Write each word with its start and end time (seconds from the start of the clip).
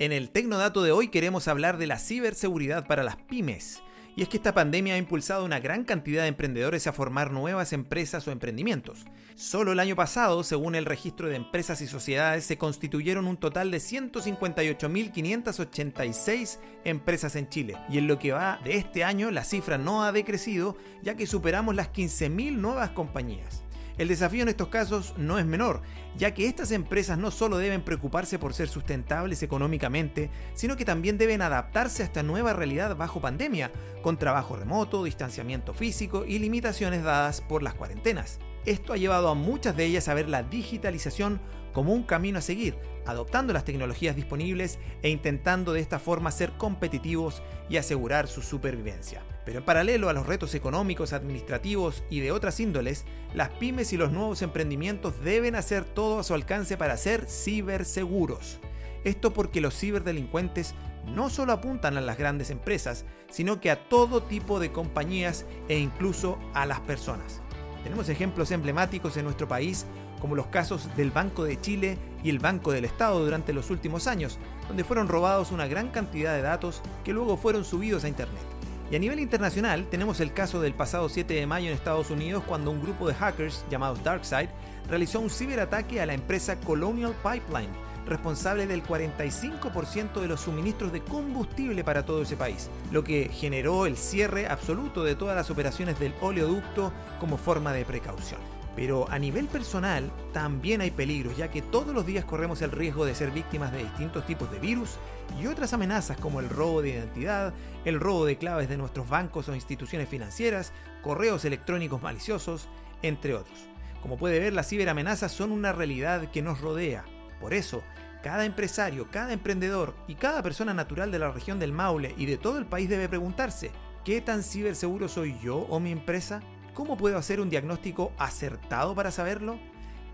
En 0.00 0.10
el 0.12 0.30
Tecnodato 0.30 0.82
de 0.82 0.90
hoy 0.92 1.08
queremos 1.08 1.46
hablar 1.46 1.76
de 1.76 1.86
la 1.86 1.98
ciberseguridad 1.98 2.86
para 2.86 3.02
las 3.02 3.16
pymes. 3.16 3.82
Y 4.16 4.22
es 4.22 4.30
que 4.30 4.38
esta 4.38 4.54
pandemia 4.54 4.94
ha 4.94 4.98
impulsado 4.98 5.42
a 5.42 5.44
una 5.44 5.60
gran 5.60 5.84
cantidad 5.84 6.22
de 6.22 6.28
emprendedores 6.28 6.86
a 6.86 6.94
formar 6.94 7.30
nuevas 7.30 7.74
empresas 7.74 8.26
o 8.26 8.30
emprendimientos. 8.30 9.04
Solo 9.34 9.72
el 9.72 9.78
año 9.78 9.96
pasado, 9.96 10.42
según 10.42 10.74
el 10.74 10.86
registro 10.86 11.28
de 11.28 11.36
empresas 11.36 11.82
y 11.82 11.86
sociedades, 11.86 12.46
se 12.46 12.56
constituyeron 12.56 13.26
un 13.26 13.36
total 13.36 13.70
de 13.70 13.76
158.586 13.76 16.58
empresas 16.84 17.36
en 17.36 17.50
Chile. 17.50 17.76
Y 17.90 17.98
en 17.98 18.06
lo 18.06 18.18
que 18.18 18.32
va 18.32 18.58
de 18.64 18.78
este 18.78 19.04
año, 19.04 19.30
la 19.30 19.44
cifra 19.44 19.76
no 19.76 20.02
ha 20.02 20.12
decrecido, 20.12 20.78
ya 21.02 21.14
que 21.14 21.26
superamos 21.26 21.74
las 21.74 21.92
15.000 21.92 22.56
nuevas 22.56 22.92
compañías. 22.92 23.64
El 24.00 24.08
desafío 24.08 24.40
en 24.40 24.48
estos 24.48 24.68
casos 24.68 25.12
no 25.18 25.38
es 25.38 25.44
menor, 25.44 25.82
ya 26.16 26.32
que 26.32 26.46
estas 26.46 26.70
empresas 26.70 27.18
no 27.18 27.30
solo 27.30 27.58
deben 27.58 27.82
preocuparse 27.82 28.38
por 28.38 28.54
ser 28.54 28.66
sustentables 28.66 29.42
económicamente, 29.42 30.30
sino 30.54 30.74
que 30.78 30.86
también 30.86 31.18
deben 31.18 31.42
adaptarse 31.42 32.02
a 32.02 32.06
esta 32.06 32.22
nueva 32.22 32.54
realidad 32.54 32.96
bajo 32.96 33.20
pandemia, 33.20 33.70
con 34.00 34.16
trabajo 34.16 34.56
remoto, 34.56 35.04
distanciamiento 35.04 35.74
físico 35.74 36.24
y 36.24 36.38
limitaciones 36.38 37.02
dadas 37.02 37.42
por 37.42 37.62
las 37.62 37.74
cuarentenas. 37.74 38.38
Esto 38.64 38.94
ha 38.94 38.96
llevado 38.96 39.28
a 39.28 39.34
muchas 39.34 39.76
de 39.76 39.84
ellas 39.84 40.08
a 40.08 40.14
ver 40.14 40.30
la 40.30 40.44
digitalización 40.44 41.38
como 41.74 41.92
un 41.92 42.04
camino 42.04 42.38
a 42.38 42.40
seguir, 42.40 42.78
adoptando 43.04 43.52
las 43.52 43.66
tecnologías 43.66 44.16
disponibles 44.16 44.78
e 45.02 45.10
intentando 45.10 45.74
de 45.74 45.80
esta 45.80 45.98
forma 45.98 46.30
ser 46.30 46.52
competitivos 46.52 47.42
y 47.68 47.76
asegurar 47.76 48.28
su 48.28 48.40
supervivencia. 48.40 49.22
Pero 49.44 49.58
en 49.58 49.64
paralelo 49.64 50.08
a 50.08 50.12
los 50.12 50.26
retos 50.26 50.54
económicos, 50.54 51.12
administrativos 51.12 52.04
y 52.10 52.20
de 52.20 52.32
otras 52.32 52.60
índoles, 52.60 53.04
las 53.34 53.48
pymes 53.50 53.92
y 53.92 53.96
los 53.96 54.12
nuevos 54.12 54.42
emprendimientos 54.42 55.20
deben 55.22 55.54
hacer 55.54 55.84
todo 55.84 56.20
a 56.20 56.24
su 56.24 56.34
alcance 56.34 56.76
para 56.76 56.96
ser 56.96 57.26
ciberseguros. 57.26 58.58
Esto 59.04 59.32
porque 59.32 59.60
los 59.60 59.78
ciberdelincuentes 59.78 60.74
no 61.06 61.30
solo 61.30 61.52
apuntan 61.52 61.96
a 61.96 62.02
las 62.02 62.18
grandes 62.18 62.50
empresas, 62.50 63.04
sino 63.30 63.60
que 63.60 63.70
a 63.70 63.88
todo 63.88 64.22
tipo 64.22 64.60
de 64.60 64.72
compañías 64.72 65.46
e 65.68 65.78
incluso 65.78 66.38
a 66.54 66.66
las 66.66 66.80
personas. 66.80 67.40
Tenemos 67.82 68.10
ejemplos 68.10 68.50
emblemáticos 68.50 69.16
en 69.16 69.24
nuestro 69.24 69.48
país 69.48 69.86
como 70.20 70.34
los 70.34 70.48
casos 70.48 70.94
del 70.96 71.10
Banco 71.10 71.44
de 71.44 71.58
Chile 71.58 71.96
y 72.22 72.28
el 72.28 72.38
Banco 72.38 72.72
del 72.72 72.84
Estado 72.84 73.24
durante 73.24 73.54
los 73.54 73.70
últimos 73.70 74.06
años, 74.06 74.38
donde 74.68 74.84
fueron 74.84 75.08
robados 75.08 75.50
una 75.50 75.66
gran 75.66 75.88
cantidad 75.88 76.34
de 76.34 76.42
datos 76.42 76.82
que 77.04 77.14
luego 77.14 77.38
fueron 77.38 77.64
subidos 77.64 78.04
a 78.04 78.08
Internet. 78.08 78.59
Y 78.90 78.96
a 78.96 78.98
nivel 78.98 79.20
internacional 79.20 79.86
tenemos 79.88 80.18
el 80.18 80.32
caso 80.32 80.60
del 80.60 80.74
pasado 80.74 81.08
7 81.08 81.32
de 81.32 81.46
mayo 81.46 81.68
en 81.68 81.74
Estados 81.74 82.10
Unidos 82.10 82.42
cuando 82.44 82.72
un 82.72 82.82
grupo 82.82 83.06
de 83.06 83.14
hackers 83.14 83.64
llamados 83.70 84.02
DarkSide 84.02 84.48
realizó 84.88 85.20
un 85.20 85.30
ciberataque 85.30 86.00
a 86.00 86.06
la 86.06 86.14
empresa 86.14 86.56
Colonial 86.58 87.14
Pipeline, 87.22 87.70
responsable 88.04 88.66
del 88.66 88.82
45% 88.82 90.20
de 90.20 90.26
los 90.26 90.40
suministros 90.40 90.92
de 90.92 91.02
combustible 91.02 91.84
para 91.84 92.04
todo 92.04 92.22
ese 92.22 92.36
país, 92.36 92.68
lo 92.90 93.04
que 93.04 93.30
generó 93.32 93.86
el 93.86 93.96
cierre 93.96 94.48
absoluto 94.48 95.04
de 95.04 95.14
todas 95.14 95.36
las 95.36 95.50
operaciones 95.50 96.00
del 96.00 96.12
oleoducto 96.20 96.92
como 97.20 97.36
forma 97.36 97.72
de 97.72 97.84
precaución. 97.84 98.59
Pero 98.76 99.10
a 99.10 99.18
nivel 99.18 99.46
personal 99.48 100.10
también 100.32 100.80
hay 100.80 100.90
peligros, 100.90 101.36
ya 101.36 101.50
que 101.50 101.62
todos 101.62 101.94
los 101.94 102.06
días 102.06 102.24
corremos 102.24 102.62
el 102.62 102.70
riesgo 102.70 103.04
de 103.04 103.14
ser 103.14 103.30
víctimas 103.30 103.72
de 103.72 103.84
distintos 103.84 104.24
tipos 104.26 104.50
de 104.50 104.60
virus 104.60 104.96
y 105.40 105.46
otras 105.46 105.72
amenazas 105.72 106.16
como 106.16 106.40
el 106.40 106.48
robo 106.48 106.82
de 106.82 106.90
identidad, 106.90 107.52
el 107.84 108.00
robo 108.00 108.24
de 108.24 108.38
claves 108.38 108.68
de 108.68 108.76
nuestros 108.76 109.08
bancos 109.08 109.48
o 109.48 109.54
instituciones 109.54 110.08
financieras, 110.08 110.72
correos 111.02 111.44
electrónicos 111.44 112.02
maliciosos, 112.02 112.68
entre 113.02 113.34
otros. 113.34 113.58
Como 114.02 114.16
puede 114.16 114.38
ver, 114.38 114.52
las 114.52 114.68
ciberamenazas 114.68 115.32
son 115.32 115.52
una 115.52 115.72
realidad 115.72 116.30
que 116.30 116.42
nos 116.42 116.60
rodea. 116.60 117.04
Por 117.40 117.54
eso, 117.54 117.82
cada 118.22 118.44
empresario, 118.44 119.08
cada 119.10 119.32
emprendedor 119.32 119.94
y 120.06 120.14
cada 120.14 120.42
persona 120.42 120.74
natural 120.74 121.10
de 121.10 121.18
la 121.18 121.30
región 121.30 121.58
del 121.58 121.72
Maule 121.72 122.14
y 122.16 122.26
de 122.26 122.38
todo 122.38 122.58
el 122.58 122.66
país 122.66 122.88
debe 122.88 123.08
preguntarse, 123.08 123.70
¿qué 124.04 124.20
tan 124.20 124.42
ciberseguro 124.42 125.08
soy 125.08 125.38
yo 125.42 125.58
o 125.58 125.80
mi 125.80 125.90
empresa? 125.90 126.40
¿Cómo 126.74 126.96
puedo 126.96 127.18
hacer 127.18 127.40
un 127.40 127.50
diagnóstico 127.50 128.12
acertado 128.18 128.94
para 128.94 129.10
saberlo? 129.10 129.58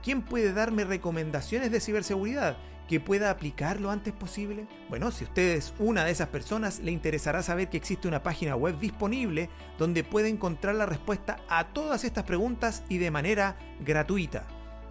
¿Quién 0.03 0.23
puede 0.23 0.53
darme 0.53 0.85
recomendaciones 0.85 1.71
de 1.71 1.81
ciberseguridad 1.81 2.57
que 2.89 3.01
pueda 3.01 3.31
aplicar 3.31 3.81
lo 3.81 3.91
antes 3.91 4.13
posible? 4.13 4.67
Bueno, 4.89 5.11
si 5.11 5.25
usted 5.25 5.57
es 5.57 5.75
una 5.79 6.05
de 6.05 6.13
esas 6.13 6.29
personas, 6.29 6.79
le 6.81 6.93
interesará 6.93 7.43
saber 7.43 7.69
que 7.69 7.77
existe 7.77 8.09
una 8.09 8.23
página 8.23 8.57
web 8.57 8.79
disponible 8.79 9.51
donde 9.79 10.05
puede 10.05 10.29
encontrar 10.29 10.77
la 10.77 10.87
respuesta 10.87 11.39
a 11.49 11.69
todas 11.69 12.05
estas 12.05 12.25
preguntas 12.25 12.85
y 12.89 12.99
de 12.99 13.11
manera 13.11 13.57
gratuita. 13.85 14.45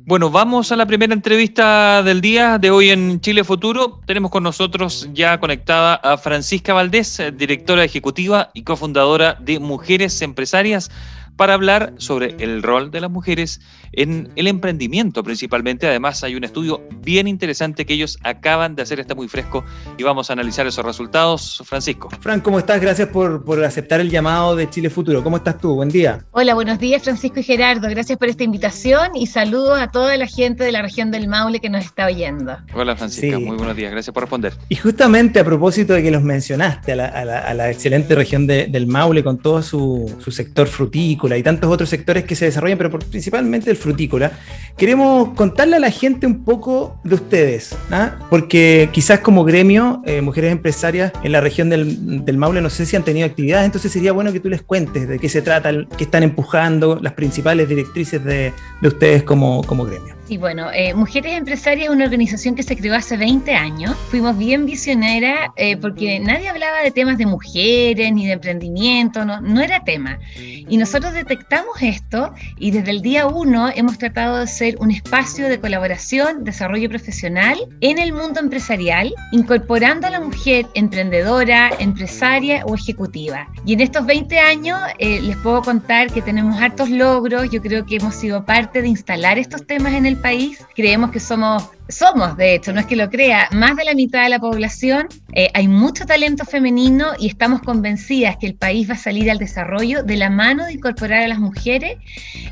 Bueno, 0.00 0.30
vamos 0.30 0.70
a 0.70 0.76
la 0.76 0.86
primera 0.86 1.12
entrevista 1.12 2.02
del 2.02 2.20
día 2.20 2.58
de 2.58 2.70
hoy 2.70 2.90
en 2.90 3.20
Chile 3.20 3.42
Futuro. 3.42 4.00
Tenemos 4.06 4.30
con 4.30 4.42
nosotros 4.42 5.08
ya 5.12 5.40
conectada 5.40 5.94
a 5.96 6.18
Francisca 6.18 6.74
Valdés, 6.74 7.20
directora 7.34 7.84
ejecutiva 7.84 8.50
y 8.54 8.64
cofundadora 8.64 9.34
de 9.40 9.58
Mujeres 9.58 10.20
Empresarias 10.22 10.90
para 11.38 11.54
hablar 11.54 11.94
sobre 11.98 12.34
el 12.40 12.64
rol 12.64 12.90
de 12.90 13.00
las 13.00 13.10
mujeres 13.10 13.60
en 13.92 14.28
el 14.34 14.48
emprendimiento 14.48 15.22
principalmente. 15.22 15.86
Además 15.86 16.24
hay 16.24 16.34
un 16.34 16.42
estudio 16.42 16.82
bien 17.00 17.28
interesante 17.28 17.86
que 17.86 17.94
ellos 17.94 18.18
acaban 18.24 18.74
de 18.74 18.82
hacer, 18.82 18.98
está 18.98 19.14
muy 19.14 19.28
fresco 19.28 19.64
y 19.96 20.02
vamos 20.02 20.30
a 20.30 20.32
analizar 20.32 20.66
esos 20.66 20.84
resultados. 20.84 21.62
Francisco. 21.64 22.08
Fran, 22.20 22.40
¿cómo 22.40 22.58
estás? 22.58 22.80
Gracias 22.80 23.08
por, 23.08 23.44
por 23.44 23.64
aceptar 23.64 24.00
el 24.00 24.10
llamado 24.10 24.56
de 24.56 24.68
Chile 24.68 24.90
Futuro. 24.90 25.22
¿Cómo 25.22 25.36
estás 25.36 25.58
tú? 25.58 25.76
Buen 25.76 25.90
día. 25.90 26.24
Hola, 26.32 26.54
buenos 26.54 26.80
días 26.80 27.04
Francisco 27.04 27.38
y 27.38 27.44
Gerardo. 27.44 27.88
Gracias 27.88 28.18
por 28.18 28.28
esta 28.28 28.42
invitación 28.42 29.14
y 29.14 29.28
saludos 29.28 29.78
a 29.78 29.92
toda 29.92 30.16
la 30.16 30.26
gente 30.26 30.64
de 30.64 30.72
la 30.72 30.82
región 30.82 31.12
del 31.12 31.28
Maule 31.28 31.60
que 31.60 31.70
nos 31.70 31.84
está 31.84 32.06
oyendo. 32.06 32.56
Hola 32.74 32.96
Francisca, 32.96 33.38
muy 33.38 33.56
buenos 33.56 33.76
días. 33.76 33.92
Gracias 33.92 34.12
por 34.12 34.24
responder. 34.24 34.54
Y 34.68 34.74
justamente 34.74 35.38
a 35.38 35.44
propósito 35.44 35.92
de 35.92 36.02
que 36.02 36.10
los 36.10 36.22
mencionaste, 36.22 36.92
a 36.92 36.96
la, 36.96 37.70
excelente 37.70 38.16
región 38.16 38.48
del 38.48 38.86
Maule 38.88 39.22
con 39.22 39.38
todo 39.38 39.62
su, 39.62 40.12
su 40.18 40.32
sector 40.32 40.66
frutícola, 40.66 41.27
y 41.36 41.42
tantos 41.42 41.70
otros 41.70 41.88
sectores 41.88 42.24
que 42.24 42.34
se 42.34 42.46
desarrollan, 42.46 42.78
pero 42.78 42.98
principalmente 42.98 43.70
el 43.70 43.76
frutícola, 43.76 44.32
queremos 44.76 45.30
contarle 45.34 45.76
a 45.76 45.80
la 45.80 45.90
gente 45.90 46.26
un 46.26 46.44
poco 46.44 47.00
de 47.04 47.14
ustedes, 47.16 47.76
¿ah? 47.90 48.16
porque 48.30 48.88
quizás 48.92 49.20
como 49.20 49.44
gremio, 49.44 50.02
eh, 50.06 50.22
mujeres 50.22 50.52
empresarias 50.52 51.12
en 51.22 51.32
la 51.32 51.40
región 51.40 51.68
del, 51.68 52.24
del, 52.24 52.36
Maule, 52.36 52.60
no 52.60 52.70
sé 52.70 52.86
si 52.86 52.96
han 52.96 53.04
tenido 53.04 53.26
actividades, 53.26 53.66
entonces 53.66 53.92
sería 53.92 54.12
bueno 54.12 54.32
que 54.32 54.40
tú 54.40 54.48
les 54.48 54.62
cuentes 54.62 55.08
de 55.08 55.18
qué 55.18 55.28
se 55.28 55.42
trata, 55.42 55.70
qué 55.96 56.04
están 56.04 56.22
empujando, 56.22 56.98
las 57.02 57.12
principales 57.14 57.68
directrices 57.68 58.24
de, 58.24 58.52
de 58.80 58.88
ustedes 58.88 59.22
como, 59.24 59.62
como 59.64 59.84
gremio. 59.84 60.17
Y 60.28 60.36
bueno, 60.36 60.70
eh, 60.74 60.92
Mujeres 60.92 61.38
Empresarias 61.38 61.88
es 61.88 61.90
una 61.90 62.04
organización 62.04 62.54
que 62.54 62.62
se 62.62 62.76
creó 62.76 62.94
hace 62.94 63.16
20 63.16 63.54
años. 63.54 63.96
Fuimos 64.10 64.36
bien 64.36 64.66
visioneras 64.66 65.50
eh, 65.56 65.78
porque 65.78 66.20
nadie 66.20 66.50
hablaba 66.50 66.82
de 66.82 66.90
temas 66.90 67.16
de 67.16 67.24
mujeres 67.24 68.12
ni 68.12 68.26
de 68.26 68.32
emprendimiento, 68.32 69.24
no, 69.24 69.40
no 69.40 69.62
era 69.62 69.84
tema. 69.84 70.18
Y 70.36 70.76
nosotros 70.76 71.14
detectamos 71.14 71.80
esto 71.80 72.34
y 72.58 72.72
desde 72.72 72.90
el 72.90 73.00
día 73.00 73.26
uno 73.26 73.70
hemos 73.74 73.96
tratado 73.96 74.40
de 74.40 74.46
ser 74.46 74.76
un 74.80 74.90
espacio 74.90 75.48
de 75.48 75.58
colaboración, 75.58 76.44
desarrollo 76.44 76.90
profesional 76.90 77.56
en 77.80 77.98
el 77.98 78.12
mundo 78.12 78.40
empresarial, 78.40 79.14
incorporando 79.32 80.08
a 80.08 80.10
la 80.10 80.20
mujer 80.20 80.66
emprendedora, 80.74 81.70
empresaria 81.78 82.66
o 82.66 82.74
ejecutiva. 82.74 83.48
Y 83.64 83.72
en 83.72 83.80
estos 83.80 84.04
20 84.04 84.38
años 84.38 84.78
eh, 84.98 85.22
les 85.22 85.36
puedo 85.38 85.62
contar 85.62 86.12
que 86.12 86.20
tenemos 86.20 86.60
hartos 86.60 86.90
logros, 86.90 87.50
yo 87.50 87.62
creo 87.62 87.86
que 87.86 87.96
hemos 87.96 88.14
sido 88.14 88.44
parte 88.44 88.82
de 88.82 88.88
instalar 88.88 89.38
estos 89.38 89.66
temas 89.66 89.94
en 89.94 90.04
el 90.04 90.17
país. 90.18 90.64
Creemos 90.74 91.10
que 91.10 91.20
somos 91.20 91.68
somos, 91.88 92.36
de 92.36 92.54
hecho, 92.54 92.72
no 92.72 92.80
es 92.80 92.86
que 92.86 92.96
lo 92.96 93.08
crea, 93.08 93.48
más 93.52 93.76
de 93.76 93.84
la 93.84 93.94
mitad 93.94 94.22
de 94.22 94.28
la 94.28 94.38
población, 94.38 95.08
eh, 95.32 95.50
hay 95.54 95.68
mucho 95.68 96.04
talento 96.04 96.44
femenino 96.44 97.12
y 97.18 97.28
estamos 97.28 97.62
convencidas 97.62 98.36
que 98.36 98.46
el 98.46 98.54
país 98.54 98.88
va 98.88 98.94
a 98.94 98.98
salir 98.98 99.30
al 99.30 99.38
desarrollo 99.38 100.02
de 100.02 100.16
la 100.16 100.30
mano 100.30 100.66
de 100.66 100.74
incorporar 100.74 101.22
a 101.22 101.28
las 101.28 101.38
mujeres 101.38 101.98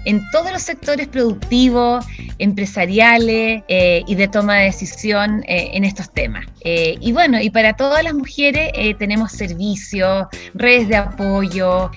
en 0.05 0.23
todos 0.31 0.53
los 0.53 0.63
sectores 0.63 1.09
productivos, 1.09 2.05
empresariales 2.39 3.63
eh, 3.69 4.05
y 4.07 4.15
de 4.15 4.29
toma 4.29 4.57
de 4.57 4.65
decisión 4.65 5.43
eh, 5.47 5.71
en 5.73 5.85
estos 5.85 6.13
temas. 6.13 6.47
y 6.65 7.13
bueno, 7.13 7.41
y 7.41 7.51
para 7.51 7.75
todas 7.75 8.03
las 8.03 8.15
mujeres 8.15 8.73
tenemos 8.99 9.31
servicios, 9.31 10.27
redes 10.55 10.89
de 10.89 10.97
apoyo, 10.97 11.91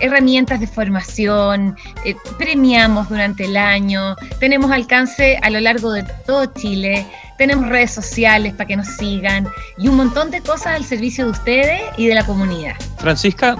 herramientas 0.00 0.58
de 0.58 0.66
formación, 0.66 1.76
premiamos 2.36 3.08
durante 3.08 3.44
el 3.44 3.56
año, 3.56 4.16
tenemos 4.40 4.72
alcance 4.72 5.38
a 5.40 5.50
lo 5.50 5.60
largo 5.60 5.92
de 5.92 6.02
todo 6.26 6.45
Chile, 6.54 7.06
tenemos 7.38 7.68
redes 7.68 7.92
sociales 7.92 8.52
para 8.54 8.66
que 8.66 8.76
nos 8.76 8.88
sigan 8.96 9.48
y 9.78 9.88
un 9.88 9.96
montón 9.96 10.30
de 10.30 10.40
cosas 10.40 10.68
al 10.68 10.84
servicio 10.84 11.26
de 11.26 11.30
ustedes 11.30 11.82
y 11.96 12.06
de 12.06 12.14
la 12.14 12.24
comunidad. 12.24 12.76
Francisca, 12.98 13.56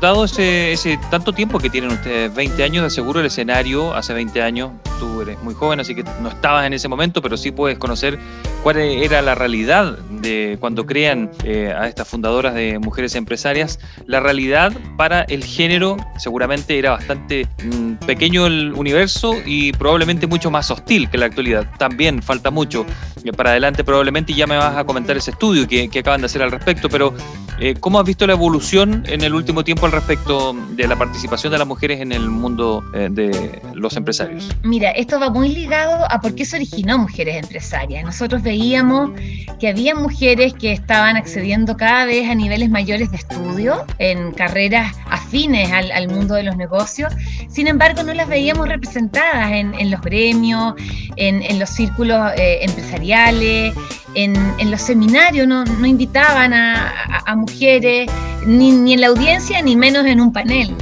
dado 0.00 0.24
ese, 0.24 0.72
ese, 0.72 0.98
tanto 1.10 1.32
tiempo 1.32 1.58
que 1.58 1.70
tienen 1.70 1.90
ustedes, 1.90 2.34
20 2.34 2.62
años, 2.62 2.84
de 2.84 2.90
seguro 2.90 3.20
el 3.20 3.26
escenario, 3.26 3.94
hace 3.94 4.12
20 4.12 4.42
años, 4.42 4.70
tú 4.98 5.22
eres 5.22 5.42
muy 5.42 5.54
joven, 5.54 5.80
así 5.80 5.94
que 5.94 6.04
no 6.20 6.28
estabas 6.28 6.66
en 6.66 6.72
ese 6.72 6.88
momento, 6.88 7.22
pero 7.22 7.36
sí 7.36 7.50
puedes 7.50 7.78
conocer 7.78 8.18
cuál 8.62 8.78
era 8.78 9.22
la 9.22 9.34
realidad 9.34 9.98
de 9.98 10.56
cuando 10.58 10.86
crean 10.86 11.30
eh, 11.44 11.74
a 11.76 11.86
estas 11.86 12.08
fundadoras 12.08 12.54
de 12.54 12.78
mujeres 12.78 13.14
empresarias. 13.14 13.78
La 14.06 14.20
realidad 14.20 14.72
para 14.96 15.22
el 15.22 15.44
género 15.44 15.96
seguramente 16.18 16.78
era 16.78 16.92
bastante 16.92 17.46
mm, 17.62 18.06
pequeño 18.06 18.46
el 18.46 18.72
universo 18.72 19.34
y 19.44 19.72
probablemente 19.72 20.26
mucho 20.26 20.50
más 20.50 20.70
hostil 20.70 21.10
que 21.10 21.18
la 21.18 21.26
actualidad. 21.26 21.66
También 21.94 22.22
falta 22.22 22.50
mucho 22.50 22.84
eh, 23.22 23.32
para 23.32 23.50
adelante 23.50 23.84
probablemente 23.84 24.32
y 24.32 24.34
ya 24.34 24.48
me 24.48 24.56
vas 24.56 24.76
a 24.76 24.82
comentar 24.82 25.16
ese 25.16 25.30
estudio 25.30 25.68
que, 25.68 25.88
acaban 25.96 26.22
de 26.22 26.26
hacer 26.26 26.42
al 26.42 26.50
respecto, 26.50 26.88
pero 26.88 27.14
eh, 27.60 27.74
¿cómo 27.78 28.00
has 28.00 28.04
visto 28.04 28.26
la 28.26 28.32
evolución 28.32 29.04
en 29.06 29.22
el 29.22 29.32
último 29.32 29.62
tiempo 29.62 29.86
al 29.86 29.92
respecto 29.92 30.56
de 30.70 30.88
la 30.88 30.96
participación 30.96 31.52
de 31.52 31.58
las 31.58 31.68
mujeres 31.68 32.00
en 32.00 32.10
el 32.10 32.28
mundo 32.28 32.82
de 32.92 33.62
los 33.74 33.96
empresarios? 33.96 34.50
Mira, 34.64 34.90
esto 34.90 35.20
va 35.20 35.30
muy 35.30 35.50
ligado 35.50 36.04
a 36.10 36.20
por 36.20 36.34
qué 36.34 36.44
se 36.44 36.56
originó 36.56 36.98
Mujeres 36.98 37.36
Empresarias. 37.36 38.04
Nosotros 38.04 38.42
veíamos 38.42 39.12
que 39.60 39.68
había 39.68 39.94
mujeres 39.94 40.52
que 40.54 40.72
estaban 40.72 41.16
accediendo 41.16 41.76
cada 41.76 42.06
vez 42.06 42.28
a 42.28 42.34
niveles 42.34 42.70
mayores 42.70 43.12
de 43.12 43.18
estudio 43.18 43.84
en 43.98 44.32
carreras 44.32 44.96
afines 45.08 45.70
al, 45.72 46.08
mundo 46.08 46.34
de 46.34 46.42
los 46.42 46.56
negocios. 46.56 47.12
Sin 47.48 47.66
embargo, 47.66 48.02
no 48.02 48.12
las 48.14 48.28
veíamos 48.28 48.68
representadas 48.68 49.52
en, 49.52 49.90
los 49.90 50.00
gremios, 50.00 50.74
en, 51.16 51.58
los 51.58 51.70
círculos 51.84 52.32
eh, 52.36 52.60
empresariales, 52.62 53.74
en, 54.14 54.70
los 54.70 54.80
seminarios, 54.80 55.46
no, 55.46 55.64
invitaban 55.86 56.52
a, 56.52 57.34
mujeres, 57.36 58.10
ni, 58.46 58.72
ni 58.72 58.94
en 58.94 59.00
la 59.00 59.08
audiencia, 59.08 59.60
ni 59.62 59.76
menos 59.76 60.06
en 60.06 60.20
un 60.20 60.32
panel. 60.32 60.74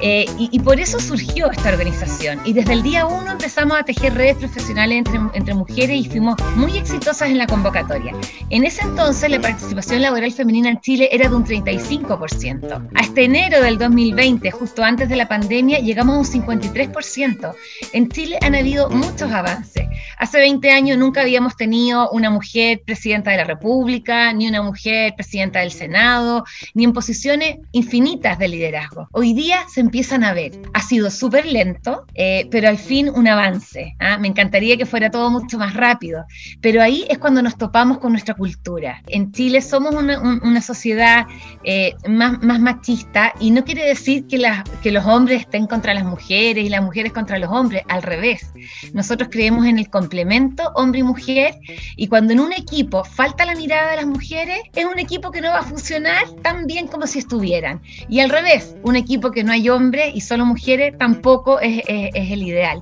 Eh, 0.00 0.26
y, 0.38 0.58
por 0.60 0.78
eso 0.78 1.00
surgió 1.00 1.50
esta 1.50 1.70
organización. 1.70 2.40
Y 2.44 2.52
desde 2.52 2.74
el 2.74 2.82
día 2.82 3.06
uno 3.06 3.32
empezamos 3.32 3.78
a 3.78 3.82
tejer 3.82 4.14
redes 4.14 4.36
profesionales 4.36 4.98
entre, 4.98 5.20
entre, 5.32 5.54
mujeres 5.54 5.96
y 5.98 6.08
fuimos 6.08 6.36
muy 6.54 6.76
exitosas 6.76 7.30
en 7.30 7.38
la 7.38 7.46
convocatoria. 7.46 8.12
En 8.50 8.64
ese 8.64 8.82
entonces 8.82 9.30
la 9.30 9.40
participación 9.40 10.02
laboral 10.02 10.32
femenina 10.32 10.68
en 10.68 10.80
Chile 10.80 11.08
era 11.12 11.28
de 11.28 11.34
un 11.34 11.44
35%. 11.44 12.88
Hasta 12.94 13.20
enero 13.20 13.62
del 13.62 13.78
2020, 13.78 14.50
justo 14.50 14.84
antes 14.84 15.08
de 15.08 15.16
la 15.16 15.28
pandemia, 15.28 15.78
llegamos 15.78 16.16
a 16.16 16.36
un 16.36 16.44
53%. 16.44 17.54
En 17.92 18.08
Chile 18.10 18.38
han 18.42 18.54
habido 18.54 18.90
muchos 18.90 19.32
avances. 19.32 19.86
Hace 20.18 20.38
20 20.38 20.70
años 20.70 20.98
nunca 20.98 21.22
habíamos 21.22 21.56
tenido 21.56 22.10
una 22.10 22.28
mujer 22.28 22.75
presidenta 22.84 23.30
de 23.30 23.38
la 23.38 23.44
República, 23.44 24.32
ni 24.32 24.48
una 24.48 24.62
mujer 24.62 25.14
presidenta 25.14 25.60
del 25.60 25.70
Senado, 25.70 26.44
ni 26.74 26.84
en 26.84 26.92
posiciones 26.92 27.56
infinitas 27.72 28.38
de 28.38 28.48
liderazgo. 28.48 29.08
Hoy 29.12 29.34
día 29.34 29.60
se 29.68 29.80
empiezan 29.80 30.24
a 30.24 30.32
ver. 30.32 30.52
Ha 30.74 30.82
sido 30.82 31.10
súper 31.10 31.46
lento, 31.46 32.04
eh, 32.14 32.46
pero 32.50 32.68
al 32.68 32.78
fin 32.78 33.08
un 33.08 33.28
avance. 33.28 33.94
¿ah? 34.00 34.18
Me 34.18 34.28
encantaría 34.28 34.76
que 34.76 34.86
fuera 34.86 35.10
todo 35.10 35.30
mucho 35.30 35.58
más 35.58 35.74
rápido, 35.74 36.24
pero 36.60 36.82
ahí 36.82 37.04
es 37.08 37.18
cuando 37.18 37.42
nos 37.42 37.56
topamos 37.56 37.98
con 37.98 38.12
nuestra 38.12 38.34
cultura. 38.34 39.02
En 39.08 39.32
Chile 39.32 39.60
somos 39.60 39.94
una, 39.94 40.60
sociedad 40.60 41.26
eh, 41.64 41.94
más, 42.08 42.42
más, 42.42 42.60
machista 42.60 43.32
y 43.40 43.50
no 43.50 43.64
quiere 43.64 43.84
decir 43.86 44.26
que, 44.26 44.42
que 44.82 44.90
los 44.90 45.04
hombres 45.04 45.42
estén 45.42 45.66
contra 45.66 45.94
las 45.94 46.04
mujeres 46.04 46.64
y 46.64 46.68
las 46.68 46.82
mujeres 46.82 47.12
contra 47.12 47.38
los 47.38 47.50
hombres, 47.50 47.82
al 47.88 48.02
revés. 48.02 48.52
Nosotros 48.92 49.28
creemos 49.30 49.66
en 49.66 49.78
el 49.78 49.90
complemento 49.90 50.72
hombre 50.74 51.00
y 51.00 51.02
mujer 51.02 51.54
y 51.96 52.08
cuando 52.08 52.32
en 52.32 52.40
un 52.40 52.52
equipo 52.52 52.65
falta 53.04 53.44
la 53.44 53.54
mirada 53.54 53.90
de 53.90 53.96
las 53.96 54.06
mujeres, 54.06 54.58
es 54.74 54.84
un 54.84 54.98
equipo 54.98 55.30
que 55.30 55.40
no 55.40 55.48
va 55.48 55.60
a 55.60 55.62
funcionar 55.62 56.28
tan 56.42 56.66
bien 56.66 56.86
como 56.86 57.06
si 57.06 57.18
estuvieran. 57.18 57.80
Y 58.08 58.20
al 58.20 58.30
revés, 58.30 58.76
un 58.82 58.96
equipo 58.96 59.30
que 59.30 59.44
no 59.44 59.52
hay 59.52 59.68
hombres 59.68 60.14
y 60.14 60.20
solo 60.20 60.44
mujeres 60.44 60.96
tampoco 60.98 61.60
es, 61.60 61.82
el 61.86 62.42
ideal. 62.42 62.80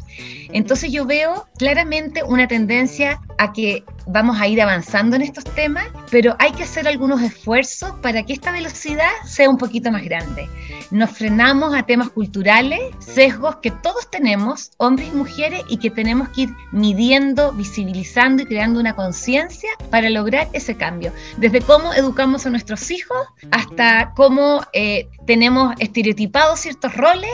Entonces 0.52 0.92
yo 0.92 1.04
veo 1.04 1.46
claramente 1.58 2.22
una 2.22 2.46
tendencia 2.46 3.20
a 3.38 3.52
que 3.52 3.84
vamos 4.06 4.40
a 4.40 4.46
ir 4.46 4.60
avanzando 4.60 5.16
en 5.16 5.22
estos 5.22 5.44
temas, 5.44 5.86
pero 6.10 6.36
hay 6.38 6.52
que 6.52 6.64
hacer 6.64 6.86
algunos 6.86 7.22
esfuerzos 7.22 7.92
para 8.02 8.22
que 8.22 8.32
esta 8.32 8.52
velocidad 8.52 9.10
sea 9.24 9.48
un 9.48 9.56
poquito 9.56 9.90
más 9.90 10.04
grande. 10.04 10.48
Nos 10.90 11.10
frenamos 11.10 11.74
a 11.74 11.84
temas 11.84 12.10
culturales, 12.10 12.80
sesgos 12.98 13.56
que 13.56 13.70
todos 13.70 14.10
tenemos, 14.10 14.72
hombres 14.78 15.08
y 15.12 15.16
mujeres, 15.16 15.62
y 15.68 15.78
que 15.78 15.90
tenemos 15.90 16.28
que 16.30 16.42
ir 16.42 16.50
midiendo, 16.72 17.52
visibilizando 17.52 18.42
y 18.42 18.46
creando 18.46 18.80
una 18.80 18.94
conciencia 18.94 19.70
para 19.90 20.10
lograr 20.10 20.48
ese 20.52 20.76
cambio. 20.76 21.12
Desde 21.36 21.60
cómo 21.60 21.92
educamos 21.94 22.46
a 22.46 22.50
nuestros 22.50 22.90
hijos 22.90 23.18
hasta 23.50 24.12
cómo 24.14 24.62
eh, 24.72 25.08
tenemos 25.26 25.74
estereotipados 25.78 26.60
ciertos 26.60 26.94
roles 26.96 27.30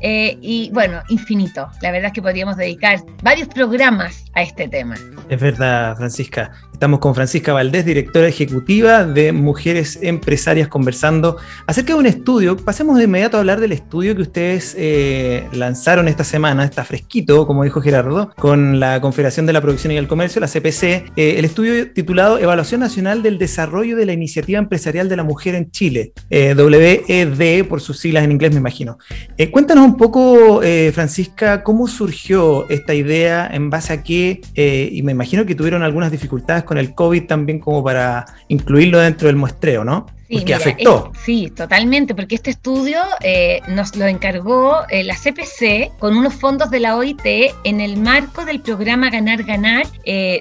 eh, 0.00 0.38
y 0.40 0.70
bueno, 0.72 1.02
infinito. 1.08 1.68
La 1.82 1.90
verdad 1.90 2.08
es 2.08 2.12
que 2.12 2.22
podríamos 2.22 2.56
dedicar 2.56 3.02
varios 3.22 3.48
programas 3.48 4.24
a 4.34 4.42
este 4.42 4.68
tema. 4.68 4.96
Verdad, 5.40 5.96
Francisca. 5.96 6.52
Estamos 6.72 7.00
con 7.00 7.14
Francisca 7.14 7.52
Valdés, 7.52 7.84
directora 7.84 8.28
ejecutiva 8.28 9.04
de 9.04 9.32
Mujeres 9.32 9.98
Empresarias, 10.00 10.68
conversando 10.68 11.36
acerca 11.66 11.92
de 11.92 11.98
un 11.98 12.06
estudio. 12.06 12.56
Pasemos 12.56 12.96
de 12.96 13.04
inmediato 13.04 13.36
a 13.36 13.40
hablar 13.40 13.60
del 13.60 13.72
estudio 13.72 14.16
que 14.16 14.22
ustedes 14.22 14.74
eh, 14.78 15.46
lanzaron 15.52 16.08
esta 16.08 16.24
semana, 16.24 16.64
está 16.64 16.84
fresquito, 16.84 17.46
como 17.46 17.64
dijo 17.64 17.80
Gerardo, 17.80 18.32
con 18.36 18.80
la 18.80 19.00
Confederación 19.00 19.46
de 19.46 19.52
la 19.52 19.60
Producción 19.60 19.92
y 19.92 19.96
el 19.96 20.08
Comercio, 20.08 20.40
la 20.40 20.48
CPC. 20.48 21.12
Eh, 21.16 21.34
el 21.38 21.44
estudio 21.44 21.92
titulado 21.92 22.38
Evaluación 22.38 22.80
Nacional 22.80 23.22
del 23.22 23.38
Desarrollo 23.38 23.96
de 23.96 24.06
la 24.06 24.12
Iniciativa 24.12 24.58
Empresarial 24.58 25.08
de 25.08 25.16
la 25.16 25.24
Mujer 25.24 25.54
en 25.54 25.70
Chile, 25.70 26.12
WED 26.30 27.66
por 27.66 27.80
sus 27.80 27.98
siglas 27.98 28.24
en 28.24 28.32
inglés, 28.32 28.52
me 28.52 28.58
imagino. 28.58 28.98
cuéntanos 29.52 29.84
un 29.84 29.96
poco, 29.96 30.62
eh, 30.62 30.90
Francisca, 30.94 31.62
cómo 31.62 31.88
surgió 31.88 32.68
esta 32.70 32.94
idea, 32.94 33.48
en 33.52 33.70
base 33.70 33.92
a 33.92 34.02
qué, 34.02 34.40
eh, 34.54 34.88
y 34.92 35.02
me 35.02 35.12
imagino 35.12 35.29
que 35.30 35.54
tuvieron 35.54 35.82
algunas 35.82 36.10
dificultades 36.10 36.64
con 36.64 36.76
el 36.78 36.94
COVID 36.94 37.26
también 37.26 37.60
como 37.60 37.82
para 37.84 38.26
incluirlo 38.48 38.98
dentro 38.98 39.28
del 39.28 39.36
muestreo, 39.36 39.84
¿no? 39.84 40.06
Sí, 40.28 40.52
afectó. 40.52 41.10
sí, 41.24 41.50
totalmente, 41.50 42.14
porque 42.14 42.36
este 42.36 42.50
estudio 42.50 43.00
eh, 43.20 43.60
nos 43.66 43.96
lo 43.96 44.06
encargó 44.06 44.76
eh, 44.88 45.02
la 45.02 45.16
CPC 45.16 45.98
con 45.98 46.16
unos 46.16 46.34
fondos 46.34 46.70
de 46.70 46.78
la 46.78 46.96
OIT 46.96 47.20
en 47.64 47.80
el 47.80 47.96
marco 47.96 48.44
del 48.44 48.60
programa 48.60 49.10
Ganar 49.10 49.42
Ganar 49.42 49.86
eh, 50.04 50.38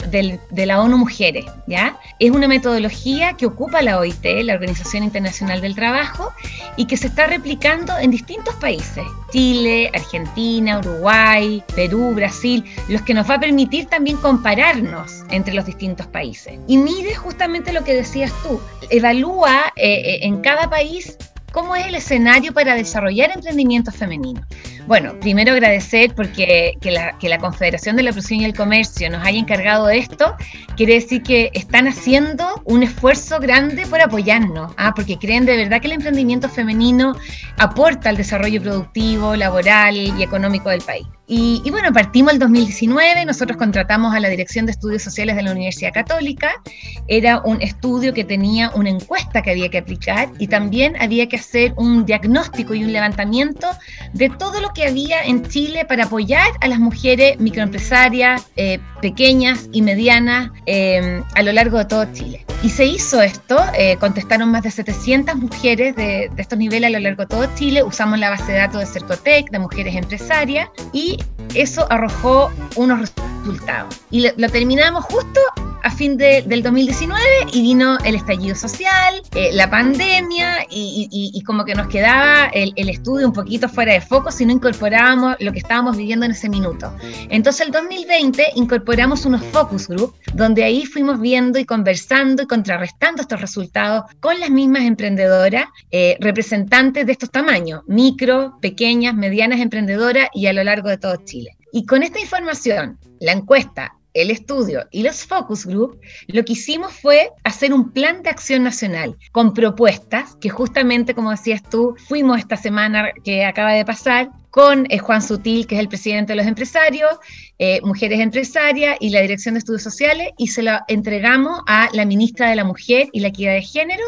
de 0.51 0.65
la 0.67 0.81
ONU 0.81 0.95
Mujeres. 0.95 1.45
¿ya? 1.65 1.97
Es 2.19 2.29
una 2.29 2.47
metodología 2.47 3.33
que 3.33 3.47
ocupa 3.47 3.81
la 3.81 3.97
OIT, 3.97 4.23
la 4.43 4.53
Organización 4.53 5.03
Internacional 5.03 5.59
del 5.59 5.73
Trabajo, 5.73 6.33
y 6.77 6.85
que 6.85 6.95
se 6.95 7.07
está 7.07 7.25
replicando 7.25 7.97
en 7.97 8.11
distintos 8.11 8.53
países. 8.55 9.05
Chile, 9.31 9.91
Argentina, 9.93 10.79
Uruguay, 10.79 11.63
Perú, 11.75 12.13
Brasil, 12.13 12.63
los 12.87 13.01
que 13.01 13.13
nos 13.13 13.29
va 13.29 13.35
a 13.35 13.39
permitir 13.39 13.85
también 13.87 14.17
compararnos 14.17 15.23
entre 15.29 15.53
los 15.53 15.65
distintos 15.65 16.07
países. 16.07 16.59
Y 16.67 16.77
mide 16.77 17.15
justamente 17.15 17.73
lo 17.73 17.83
que 17.83 17.93
decías 17.93 18.31
tú, 18.43 18.59
evalúa 18.89 19.71
eh, 19.75 19.93
eh, 19.93 20.19
en 20.23 20.41
cada 20.41 20.69
país 20.69 21.17
cómo 21.51 21.75
es 21.75 21.85
el 21.85 21.95
escenario 21.95 22.53
para 22.53 22.75
desarrollar 22.75 23.31
emprendimientos 23.31 23.95
femeninos. 23.95 24.45
Bueno, 24.87 25.19
primero 25.19 25.53
agradecer 25.53 26.13
porque 26.15 26.73
que 26.81 26.91
la, 26.91 27.37
Confederación 27.39 27.95
de 27.95 28.03
la 28.03 28.11
Producción 28.11 28.41
y 28.41 28.45
el 28.45 28.55
Comercio 28.55 29.09
nos 29.09 29.25
haya 29.25 29.39
encargado 29.39 29.87
de 29.87 29.99
esto, 29.99 30.35
quiere 30.75 30.95
decir 30.95 31.21
que 31.23 31.51
están 31.53 31.87
haciendo 31.87 32.61
un 32.65 32.83
esfuerzo 32.83 33.39
grande 33.39 33.85
por 33.85 34.01
apoyarnos, 34.01 34.73
¿ah? 34.77 34.93
porque 34.95 35.17
creen 35.17 35.45
de 35.45 35.57
verdad 35.57 35.79
que 35.79 35.87
el 35.87 35.93
emprendimiento 35.93 36.49
femenino 36.49 37.15
aporta 37.57 38.09
al 38.09 38.17
desarrollo 38.17 38.61
productivo, 38.61 39.35
laboral 39.35 39.95
y 39.95 40.23
económico 40.23 40.69
del 40.69 40.81
país. 40.81 41.05
Y, 41.31 41.69
bueno, 41.69 41.93
partimos 41.93 42.33
el 42.33 42.39
2019, 42.39 43.23
nosotros 43.23 43.55
contratamos 43.55 44.15
a 44.15 44.19
la 44.19 44.29
Dirección 44.29 44.65
de 44.65 44.71
Estudios 44.71 45.03
Sociales 45.03 45.35
de 45.35 45.43
la 45.43 45.51
Universidad 45.51 45.93
Católica, 45.93 46.59
era 47.07 47.39
un 47.41 47.61
estudio 47.61 48.15
que 48.15 48.23
tenía 48.23 48.71
una 48.71 48.89
encuesta 48.89 49.43
que 49.43 49.51
había 49.51 49.69
que 49.69 49.77
aplicar 49.77 50.29
y 50.39 50.47
también 50.47 50.95
había 50.99 51.29
que 51.29 51.35
hacer 51.35 51.75
un 51.77 52.03
diagnóstico 52.03 52.73
y 52.73 52.83
un 52.83 52.91
levantamiento 52.91 53.67
de 54.13 54.29
todo 54.29 54.59
lo 54.59 54.69
que 54.69 54.87
había 54.87 55.21
en 55.21 55.47
Chile 55.47 55.85
para 55.85 56.05
apoyar 56.05 56.49
a 56.61 56.67
las 56.67 56.79
mujeres 56.79 57.39
microempresarias, 57.39 58.47
eh, 58.55 58.79
pequeñas 58.99 59.69
y 59.71 59.83
medianas 59.83 60.49
eh, 60.65 61.21
a 61.35 61.43
lo 61.43 61.51
largo 61.51 61.77
de 61.77 61.85
todo 61.85 62.11
Chile. 62.11 62.43
Y 62.61 62.69
se 62.69 62.85
hizo 62.85 63.21
esto, 63.21 63.57
eh, 63.77 63.95
contestaron 64.01 64.51
más 64.51 64.63
de 64.63 64.71
700 64.71 65.35
mujeres 65.35 65.95
de, 65.95 66.29
de, 66.35 66.41
estos 66.41 66.59
niveles 66.59 66.87
a 66.87 66.91
lo 66.91 66.99
largo 66.99 67.21
de 67.21 67.27
todo 67.27 67.47
Chile, 67.55 67.83
usamos 67.83 68.19
la 68.19 68.31
base 68.31 68.51
de 68.51 68.57
datos 68.57 68.81
de 68.81 68.85
Cercotec, 68.85 69.49
de 69.49 69.59
mujeres 69.59 69.95
empresarias, 69.95 70.67
y 70.91 71.18
eso 71.55 71.85
arrojó 71.89 72.51
unos 72.75 72.99
resultados. 72.99 73.95
Y 74.11 74.21
lo, 74.21 74.29
lo 74.37 74.49
terminamos 74.49 75.05
justo 75.05 75.39
a 75.83 75.91
fin 75.91 76.17
de, 76.17 76.43
del 76.43 76.63
2019 76.63 77.21
y 77.53 77.61
vino 77.61 77.97
el 78.03 78.15
estallido 78.15 78.55
social, 78.55 79.21
eh, 79.35 79.49
la 79.53 79.69
pandemia 79.69 80.65
y, 80.69 81.07
y, 81.33 81.41
como 81.43 81.65
que 81.65 81.75
nos 81.75 81.87
quedaba 81.87 82.47
el, 82.53 82.73
el, 82.75 82.89
estudio 82.89 83.27
un 83.27 83.33
poquito 83.33 83.69
fuera 83.69 83.93
de 83.93 84.01
foco 84.01 84.31
si 84.31 84.45
no 84.45 84.53
incorporábamos 84.53 85.35
lo 85.39 85.51
que 85.51 85.59
estábamos 85.59 85.97
viviendo 85.97 86.25
en 86.25 86.31
ese 86.31 86.49
minuto. 86.49 86.93
Entonces 87.29 87.65
el 87.65 87.71
2020 87.71 88.43
incorporamos 88.55 89.25
unos 89.25 89.43
focus 89.45 89.87
group 89.87 90.15
donde 90.33 90.63
ahí 90.63 90.85
fuimos 90.85 91.19
viendo 91.19 91.59
y 91.59 91.65
conversando 91.65 92.43
y 92.43 92.47
contrarrestando 92.47 93.21
estos 93.21 93.41
resultados 93.41 94.03
con 94.19 94.39
las 94.39 94.49
mismas 94.49 94.83
emprendedoras, 94.83 95.65
eh, 95.91 96.17
representantes 96.19 97.05
de 97.05 97.11
estos 97.11 97.31
tamaños, 97.31 97.81
micro, 97.87 98.57
pequeñas, 98.61 99.15
medianas 99.15 99.59
emprendedoras 99.59 100.29
y 100.33 100.47
a 100.47 100.53
lo 100.53 100.63
largo 100.63 100.89
de 100.89 100.97
todo 100.97 101.15
Chile. 101.23 101.55
Y 101.71 101.85
con 101.85 102.01
esta 102.03 102.19
información, 102.19 102.97
la 103.19 103.33
encuesta 103.33 103.98
el 104.13 104.31
estudio 104.31 104.85
y 104.91 105.03
los 105.03 105.25
focus 105.25 105.65
group, 105.65 105.99
lo 106.27 106.43
que 106.43 106.53
hicimos 106.53 106.93
fue 106.93 107.31
hacer 107.43 107.73
un 107.73 107.91
plan 107.91 108.23
de 108.23 108.29
acción 108.29 108.63
nacional 108.63 109.17
con 109.31 109.53
propuestas 109.53 110.35
que 110.37 110.49
justamente, 110.49 111.13
como 111.13 111.31
decías 111.31 111.61
tú, 111.63 111.95
fuimos 112.07 112.39
esta 112.39 112.57
semana 112.57 113.11
que 113.23 113.45
acaba 113.45 113.73
de 113.73 113.85
pasar 113.85 114.29
con 114.51 114.85
eh, 114.89 114.97
Juan 114.97 115.21
Sutil, 115.21 115.67
que 115.67 115.75
es 115.75 115.81
el 115.81 115.87
presidente 115.87 116.33
de 116.33 116.37
los 116.37 116.47
empresarios, 116.47 117.11
eh, 117.57 117.81
Mujeres 117.83 118.19
Empresarias 118.19 118.97
y 118.99 119.09
la 119.09 119.21
Dirección 119.21 119.53
de 119.53 119.59
Estudios 119.59 119.83
Sociales, 119.83 120.29
y 120.37 120.47
se 120.47 120.63
lo 120.63 120.79
entregamos 120.87 121.61
a 121.67 121.89
la 121.93 122.05
ministra 122.05 122.49
de 122.49 122.55
la 122.55 122.63
Mujer 122.63 123.09
y 123.11 123.19
la 123.19 123.27
Equidad 123.27 123.53
de 123.53 123.61
Género 123.61 124.03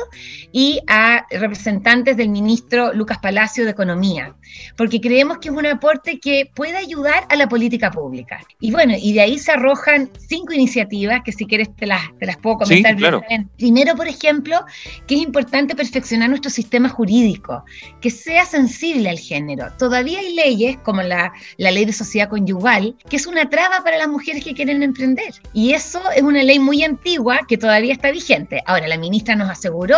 y 0.51 0.79
a 0.87 1.25
representantes 1.29 2.17
del 2.17 2.29
ministro 2.29 2.93
Lucas 2.93 3.19
Palacio 3.19 3.65
de 3.65 3.71
Economía, 3.71 4.35
porque 4.77 5.01
creemos 5.01 5.39
que 5.39 5.49
es 5.49 5.55
un 5.55 5.65
aporte 5.65 6.19
que 6.19 6.49
puede 6.55 6.77
ayudar 6.77 7.25
a 7.29 7.35
la 7.35 7.47
política 7.47 7.91
pública. 7.91 8.41
Y 8.59 8.71
bueno, 8.71 8.93
y 8.97 9.13
de 9.13 9.21
ahí 9.21 9.37
se 9.37 9.51
arrojan 9.51 10.09
cinco 10.17 10.53
iniciativas 10.53 11.21
que 11.23 11.31
si 11.31 11.45
quieres 11.45 11.75
te 11.75 11.85
las, 11.85 12.01
te 12.19 12.25
las 12.25 12.37
puedo 12.37 12.59
comentar. 12.59 12.93
Sí, 12.93 12.97
claro. 12.97 13.21
Primero, 13.57 13.95
por 13.95 14.07
ejemplo, 14.07 14.65
que 15.07 15.15
es 15.15 15.21
importante 15.21 15.75
perfeccionar 15.75 16.29
nuestro 16.29 16.49
sistema 16.49 16.89
jurídico, 16.89 17.63
que 17.99 18.09
sea 18.09 18.45
sensible 18.45 19.09
al 19.09 19.19
género. 19.19 19.71
Todavía 19.77 20.19
hay 20.19 20.30
leyes, 20.31 20.77
como 20.83 21.01
la, 21.01 21.33
la 21.57 21.71
ley 21.71 21.85
de 21.85 21.93
sociedad 21.93 22.29
conyugal, 22.29 22.95
que 23.09 23.15
es 23.15 23.27
una 23.27 23.49
traba 23.49 23.83
para 23.83 23.97
las 23.97 24.07
mujeres 24.07 24.43
que 24.43 24.53
quieren 24.53 24.83
emprender. 24.83 25.33
Y 25.53 25.73
eso 25.73 26.01
es 26.15 26.21
una 26.21 26.43
ley 26.43 26.59
muy 26.59 26.83
antigua 26.83 27.41
que 27.47 27.57
todavía 27.57 27.93
está 27.93 28.11
vigente. 28.11 28.61
Ahora, 28.65 28.87
la 28.87 28.97
ministra 28.97 29.35
nos 29.35 29.49
aseguró 29.49 29.97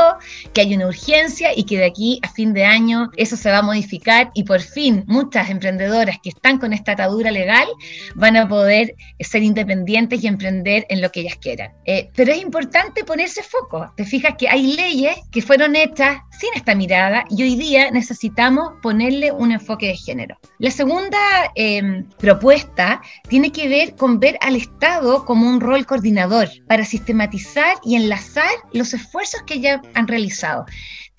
que 0.54 0.62
hay 0.62 0.74
una 0.76 0.88
urgencia 0.88 1.50
y 1.56 1.64
que 1.64 1.78
de 1.78 1.86
aquí 1.86 2.20
a 2.24 2.30
fin 2.30 2.54
de 2.54 2.66
año 2.66 3.10
eso 3.18 3.36
se 3.36 3.50
va 3.50 3.60
a 3.60 3.62
modificar 3.62 4.32
y 4.34 4.44
por 4.44 4.62
fin 4.62 5.04
muchas 5.08 5.50
emprendedoras 5.50 6.18
que 6.22 6.30
están 6.30 6.60
con 6.60 6.74
esta 6.74 6.94
atadura 6.94 7.32
legal 7.32 7.68
van 8.16 8.38
a 8.38 8.48
poder 8.48 8.96
ser 9.20 9.44
independientes 9.44 10.24
y 10.24 10.28
emprender 10.28 10.86
en 10.90 11.02
lo 11.02 11.12
que 11.12 11.22
ellas 11.22 11.38
quieran. 11.38 11.72
Eh, 11.86 12.10
pero 12.16 12.32
es 12.32 12.42
importante 12.42 13.04
ponerse 13.04 13.44
foco. 13.44 13.92
Te 13.96 14.06
fijas 14.06 14.36
que 14.38 14.50
hay 14.50 14.76
leyes 14.76 15.16
que 15.32 15.42
fueron 15.42 15.76
hechas 15.76 16.18
sin 16.40 16.50
esta 16.56 16.76
mirada 16.76 17.26
y 17.30 17.44
hoy 17.44 17.56
día 17.56 17.92
necesitamos 17.92 18.74
ponerle 18.82 19.32
un 19.32 19.52
enfoque 19.52 19.88
de 19.88 19.96
género. 19.96 20.23
La 20.60 20.72
segunda 20.72 21.18
eh, 21.56 22.04
propuesta 22.18 23.02
tiene 23.28 23.52
que 23.52 23.68
ver 23.68 23.96
con 23.96 24.20
ver 24.20 24.38
al 24.42 24.56
Estado 24.56 25.26
como 25.26 25.48
un 25.48 25.60
rol 25.60 25.86
coordinador 25.86 26.50
para 26.68 26.86
sistematizar 26.86 27.76
y 27.84 27.96
enlazar 27.96 28.52
los 28.74 28.94
esfuerzos 28.94 29.44
que 29.44 29.60
ya 29.60 29.82
han 29.94 30.08
realizado. 30.08 30.66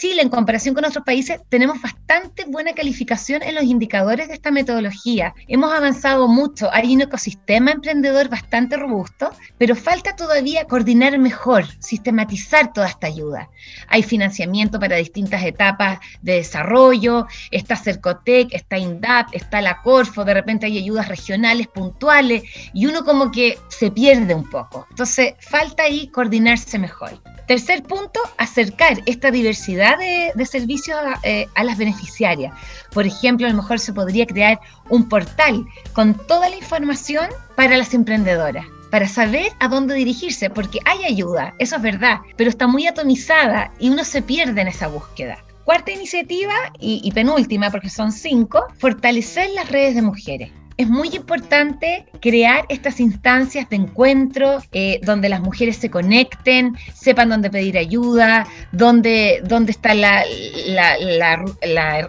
Chile, 0.05 0.21
en 0.21 0.29
comparación 0.29 0.75
con 0.75 0.85
otros 0.85 1.03
países, 1.03 1.41
tenemos 1.49 1.81
bastante 1.81 2.45
buena 2.47 2.75
calificación 2.75 3.43
en 3.43 3.55
los 3.55 3.65
indicadores 3.65 4.29
de 4.29 4.35
esta 4.35 4.51
metodología. 4.51 5.35
Hemos 5.49 5.73
avanzado 5.73 6.29
mucho, 6.29 6.69
hay 6.75 6.95
un 6.95 7.01
ecosistema 7.01 7.71
emprendedor 7.71 8.29
bastante 8.29 8.77
robusto, 8.77 9.31
pero 9.57 9.75
falta 9.75 10.15
todavía 10.15 10.67
coordinar 10.67 11.19
mejor, 11.19 11.65
sistematizar 11.79 12.71
toda 12.75 12.89
esta 12.89 13.07
ayuda. 13.07 13.49
Hay 13.89 14.03
financiamiento 14.03 14.79
para 14.79 14.97
distintas 14.97 15.43
etapas 15.43 16.01
de 16.21 16.35
desarrollo, 16.35 17.27
está 17.51 17.75
Cercotec, 17.75 18.53
está 18.53 18.77
INDAP, 18.77 19.29
está 19.33 19.63
la 19.63 19.81
Corfo, 19.81 20.23
de 20.23 20.35
repente 20.35 20.67
hay 20.67 20.77
ayudas 20.77 21.09
regionales 21.09 21.67
puntuales 21.69 22.43
y 22.75 22.85
uno 22.85 23.07
como 23.07 23.31
que 23.31 23.59
se 23.69 23.91
pierde 23.91 24.35
un 24.35 24.51
poco. 24.51 24.87
Entonces, 24.91 25.33
falta 25.41 25.85
ahí 25.85 26.09
coordinarse 26.09 26.79
mejor. 26.79 27.23
Tercer 27.47 27.83
punto, 27.83 28.21
acercar 28.39 29.03
esta 29.05 29.31
diversidad 29.31 29.99
de, 29.99 30.47
servicios 30.47 30.97
a, 30.97 31.21
eh, 31.23 31.47
a, 31.55 31.65
las 31.65 31.77
beneficiarias. 31.77 32.55
Por 32.93 33.07
ejemplo, 33.07 33.47
a 33.47 33.51
lo 33.51 33.57
mejor 33.57 33.79
se 33.79 33.93
podría 33.93 34.27
crear 34.27 34.59
un 34.89 35.09
portal 35.09 35.67
con 35.93 36.15
toda 36.27 36.49
la 36.49 36.57
información 36.57 37.29
para 37.55 37.77
las 37.77 37.93
emprendedoras 37.93 38.65
para 38.91 39.09
saber 39.09 39.51
a 39.59 39.67
dónde 39.67 39.95
dirigirse, 39.97 40.51
porque 40.51 40.79
hay 40.85 41.05
ayuda, 41.05 41.53
eso 41.59 41.75
es 41.75 41.83
verdad, 41.83 42.21
pero 42.37 42.49
está 42.49 42.69
muy 42.69 42.87
atomizada 42.87 43.73
y 43.81 43.91
uno 43.91 44.05
se 44.05 44.23
pierde 44.23 44.61
en 44.61 44.69
esa 44.69 44.87
búsqueda. 44.87 45.45
Cuarta 45.65 45.91
iniciativa 45.91 46.55
y 46.79 47.11
penúltima, 47.11 47.73
porque 47.73 47.91
son 47.91 48.13
cinco, 48.13 48.63
fortalecer 48.79 49.51
las 49.51 49.69
redes 49.69 49.97
de 49.97 50.03
mujeres 50.03 50.53
es 50.77 50.89
muy 50.89 51.09
importante 51.15 52.07
crear 52.21 52.65
estas 52.69 52.99
instancias 52.99 53.69
de 53.71 53.77
encuentro 53.77 54.61
eh, 54.73 55.01
donde 55.05 55.29
las 55.29 55.41
mujeres 55.41 55.77
se 55.77 55.89
conecten, 55.89 56.77
sepan 56.93 57.29
dónde 57.29 57.51
pedir 57.51 57.79
ayuda, 57.79 58.47
dónde, 58.73 59.41
dónde 59.45 59.71
está 59.71 59.95
la, 59.95 60.25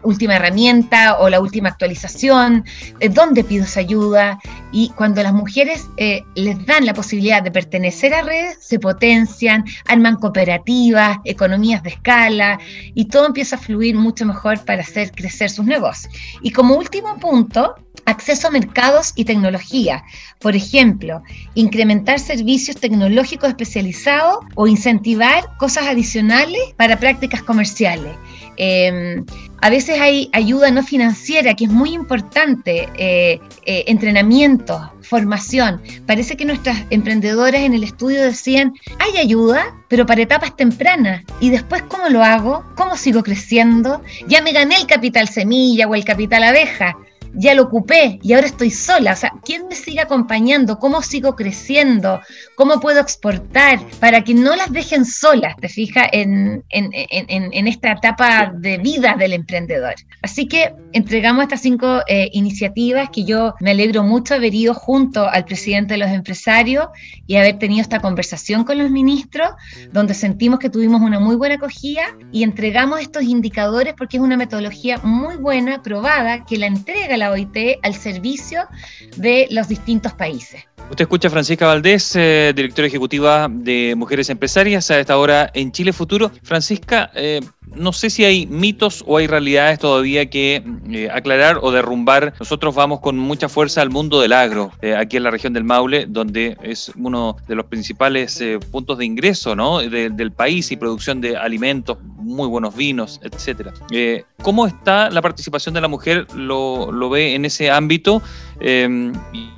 última 0.04 0.36
herramienta 0.38 1.20
o 1.20 1.30
la 1.30 1.40
última 1.40 1.70
actualización, 1.70 2.66
eh, 3.00 3.10
dónde 3.10 3.44
pido 3.44 3.66
esa 3.66 3.82
ayuda. 3.82 4.40
Y 4.72 4.90
cuando 4.90 5.22
las 5.22 5.34
mujeres 5.34 5.88
eh, 5.98 6.24
les 6.36 6.66
dan 6.66 6.86
la 6.86 6.94
posibilidad 6.94 7.44
de 7.44 7.52
pertenecer 7.52 8.14
a 8.14 8.24
redes, 8.24 8.58
se 8.62 8.80
potencian, 8.80 9.64
arman 9.88 10.16
cooperativas, 10.16 11.18
economías 11.24 11.84
de 11.84 11.90
escala 11.90 12.60
y 12.96 13.06
todo 13.06 13.28
empieza 13.28 13.58
a 13.58 13.60
fluir 13.60 13.96
mucho 13.96 14.26
mejor 14.26 14.64
para 14.66 14.82
hacer 14.82 15.12
crecer 15.12 15.52
sus 15.52 15.66
negocios. 15.66 16.12
Y 16.42 16.52
como 16.52 16.76
último 16.76 17.18
punto, 17.20 17.76
acceso 18.06 18.48
a 18.48 18.52
mercados 18.60 19.12
y 19.16 19.26
tecnología. 19.26 20.04
Por 20.40 20.56
ejemplo, 20.56 21.22
incrementar 21.56 22.20
servicios 22.20 22.78
tecnológicos 22.78 23.50
especializados 23.50 24.38
o 24.56 24.68
incentivar 24.68 25.42
cosas 25.58 25.88
adicionales 25.88 26.62
para 26.78 26.98
prácticas 26.98 27.42
comerciales. 27.44 28.14
Eh, 28.58 29.22
a 29.66 29.70
veces 29.70 30.00
hay 30.00 30.30
ayuda 30.32 30.70
no 30.70 30.84
financiera 30.84 31.56
que 31.56 31.66
es 31.66 31.72
muy 31.72 31.94
importante, 31.94 32.88
eh, 32.98 33.40
eh, 33.66 33.84
entrenamiento, 33.88 34.92
formación. 35.02 35.82
Parece 36.06 36.38
que 36.38 36.46
nuestras 36.46 36.84
emprendedoras 36.92 37.62
en 37.62 37.74
el 37.74 37.84
estudio 37.84 38.22
decían, 38.22 38.74
hay 39.00 39.18
ayuda, 39.18 39.76
pero 39.88 40.06
para 40.06 40.22
etapas 40.22 40.56
tempranas. 40.56 41.24
Y 41.40 41.50
después, 41.50 41.82
¿cómo 41.84 42.10
lo 42.10 42.24
hago? 42.24 42.64
¿Cómo 42.76 42.96
sigo 42.96 43.24
creciendo? 43.24 44.04
Ya 44.28 44.42
me 44.42 44.52
gané 44.52 44.76
el 44.76 44.86
capital 44.86 45.28
semilla 45.30 45.88
o 45.88 45.96
el 45.96 46.06
capital 46.06 46.44
abeja 46.44 46.96
ya 47.36 47.54
lo 47.54 47.64
ocupé 47.64 48.20
y 48.22 48.34
ahora 48.34 48.48
estoy 48.48 48.72
sola. 48.72 49.14
O 49.14 49.16
sea, 49.16 49.34
¿quién 49.44 49.68
me 49.68 49.76
sigue 49.76 50.02
acompañando? 50.02 50.80
¿Cómo 50.80 51.02
sigo 51.02 51.36
creciendo? 51.36 52.22
¿Cómo 52.56 52.80
puedo 52.80 53.00
exportar? 53.00 53.80
Para 54.00 54.24
que 54.24 54.34
no 54.34 54.56
las 54.56 54.72
dejen 54.72 55.06
solas, 55.06 55.56
te 55.58 55.70
fijas, 55.70 56.08
en, 56.12 56.64
esta 57.68 57.92
etapa 57.92 58.52
de 58.56 58.78
vida 58.78 59.16
del 59.18 59.34
emprendedor. 59.34 59.96
Así 60.22 60.48
que 60.48 60.74
entregamos 60.94 61.44
estas 61.44 61.62
cinco 61.62 62.02
eh, 62.08 62.30
iniciativas 62.34 63.10
que 63.10 63.24
yo 63.24 63.56
me 63.60 63.72
alegro 63.72 64.04
mucho 64.04 64.36
haber 64.36 64.54
ido 64.54 64.74
junto 64.74 65.28
al 65.28 65.46
presidente 65.46 65.96
de 65.96 65.98
los 66.00 66.10
empresarios 66.10 66.88
y 67.28 67.36
haber 67.36 67.58
tenido 67.60 67.82
esta 67.82 68.00
conversación 68.00 68.64
con 68.64 68.78
los 68.78 68.90
ministros, 68.92 69.50
donde 69.92 70.14
sentimos 70.14 70.60
que 70.60 70.70
tuvimos 70.70 71.02
una 71.02 71.20
muy 71.20 71.36
buena 71.36 71.56
acogida 71.56 72.04
y 72.32 72.44
entregamos 72.44 73.02
estos 73.02 73.24
indicadores 73.24 73.94
porque 73.98 74.18
es 74.18 74.24
una 74.24 74.38
metodología 74.38 75.00
muy 75.00 75.38
buena, 75.38 75.82
probada, 75.82 76.46
que 76.46 76.58
la 76.58 76.68
entrega 76.68 77.18
la 77.18 77.25
OIT 77.32 77.80
al 77.84 77.96
servicio 77.96 78.68
de 79.18 79.48
los 79.52 79.68
distintos 79.68 80.14
países. 80.14 80.64
Usted 80.88 81.04
escucha 81.04 81.30
a 81.30 81.32
Francisca 81.32 81.66
Valdés, 81.66 82.16
eh, 82.16 82.54
directora 82.56 82.88
ejecutiva 82.88 83.48
de 83.50 83.96
Mujeres 83.98 84.30
Empresarias, 84.30 84.92
a 84.92 85.00
esta 85.00 85.18
hora 85.18 85.50
en 85.56 85.72
Chile 85.72 85.92
Futuro. 85.92 86.32
Francisca, 86.44 87.10
eh, 87.16 87.42
no 87.76 87.92
sé 87.92 88.12
si 88.12 88.24
hay 88.24 88.46
mitos 88.46 89.04
o 89.08 89.18
hay 89.18 89.26
realidades 89.26 89.80
todavía 89.80 90.30
que 90.30 90.64
eh, 90.92 91.10
aclarar 91.12 91.58
o 91.62 91.72
derrumbar. 91.72 92.36
Nosotros 92.40 92.76
vamos 92.76 93.00
con 93.00 93.18
mucha 93.18 93.50
fuerza 93.50 93.82
al 93.82 93.90
mundo 93.90 94.22
del 94.22 94.32
agro, 94.32 94.72
aquí 94.98 95.18
en 95.18 95.24
la 95.24 95.32
región 95.32 95.54
del 95.54 95.64
Maule, 95.64 96.06
donde 96.08 96.56
es 96.62 96.92
uno 96.96 97.36
de 97.48 97.56
los 97.56 97.66
principales 97.66 98.42
puntos 98.72 99.00
de 99.00 99.06
ingreso 99.06 99.56
del 99.90 100.32
país 100.32 100.72
y 100.72 100.78
producción 100.78 101.20
de 101.20 101.36
alimentos, 101.36 101.98
muy 102.16 102.48
buenos 102.48 102.76
vinos, 102.76 103.20
etc. 103.24 103.72
¿Cómo 104.44 104.68
está 104.68 105.10
la 105.10 105.24
participación 105.24 105.74
de 105.74 105.82
la 105.82 105.88
mujer? 105.88 106.28
¿Lo, 106.36 106.92
lo 106.92 107.10
ve 107.10 107.34
en 107.34 107.46
ese 107.46 107.72
ámbito? 107.72 108.22
y, 108.62 109.55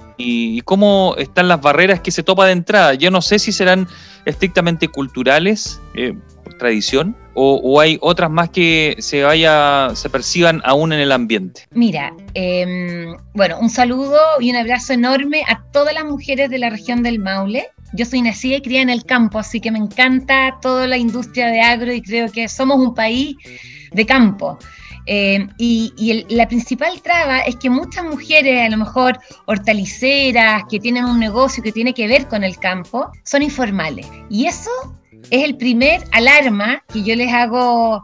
cómo 0.66 1.16
están 1.18 1.48
las 1.48 1.62
barreras 1.62 2.02
que 2.02 2.12
se 2.12 2.24
topa 2.24 2.46
de 2.46 2.54
entrada. 2.54 2.94
Yo 2.94 3.12
no 3.12 3.22
sé 3.22 3.40
si 3.40 3.52
serán 3.52 3.88
estrictamente 4.26 4.88
culturales, 4.88 5.82
eh, 5.96 6.14
tradición, 6.58 7.16
o, 7.40 7.80
hay 7.80 8.00
otras 8.02 8.32
más 8.32 8.50
que 8.50 8.96
se 8.98 9.22
vaya, 9.22 9.92
se 9.94 10.10
perciban 10.10 10.60
aún 10.66 10.92
en 10.92 11.00
el 11.00 11.12
ambiente. 11.12 11.68
Mira, 11.72 12.12
em, 12.34 13.16
bueno, 13.36 13.60
un 13.60 13.70
saludo 13.70 14.18
y 14.40 14.50
un 14.50 14.56
abrazo 14.56 14.94
enorme 14.94 15.44
a 15.48 15.62
todas 15.72 15.94
las 15.94 16.04
mujeres 16.04 16.50
de 16.50 16.58
la 16.58 16.72
región 16.72 17.04
del 17.04 17.20
Maule. 17.20 17.70
Yo 17.94 18.06
soy 18.06 18.24
nacida 18.24 18.58
y 18.58 18.62
criada 18.62 18.84
en 18.84 18.90
el 18.90 19.06
campo, 19.06 19.38
así 19.38 19.62
que 19.62 19.72
me 19.72 19.78
encanta 19.78 20.58
toda 20.64 20.88
la 20.88 20.98
industria 20.98 21.48
de 21.48 21.62
agro 21.62 21.94
y 21.94 22.02
creo 22.02 22.32
que 22.32 22.48
somos 22.48 22.80
un 22.80 22.96
país 22.96 23.36
de 23.92 24.06
campo. 24.06 24.58
Eh, 25.08 25.48
y, 25.58 26.26
la 26.30 26.48
principal 26.48 27.02
traba 27.02 27.40
es 27.40 27.56
que 27.56 27.70
muchas 27.70 28.04
mujeres, 28.04 28.62
a 28.62 28.70
lo 28.70 28.78
mejor 28.78 29.20
hortaliceras, 29.46 30.64
que 30.70 30.80
tienen 30.80 31.06
un 31.06 31.20
negocio 31.20 31.64
que 31.64 31.72
tiene 31.72 31.94
que 31.94 32.08
ver 32.08 32.28
con 32.28 32.44
el 32.44 32.58
campo, 32.58 33.10
son 33.24 33.42
informales. 33.42 34.06
Y 34.30 34.46
eso 34.46 34.70
es 35.32 35.44
el 35.44 35.56
primer 35.58 36.04
alarma 36.12 36.84
que 36.94 37.04
yo 37.04 37.16
les 37.16 37.32
hago 37.32 38.04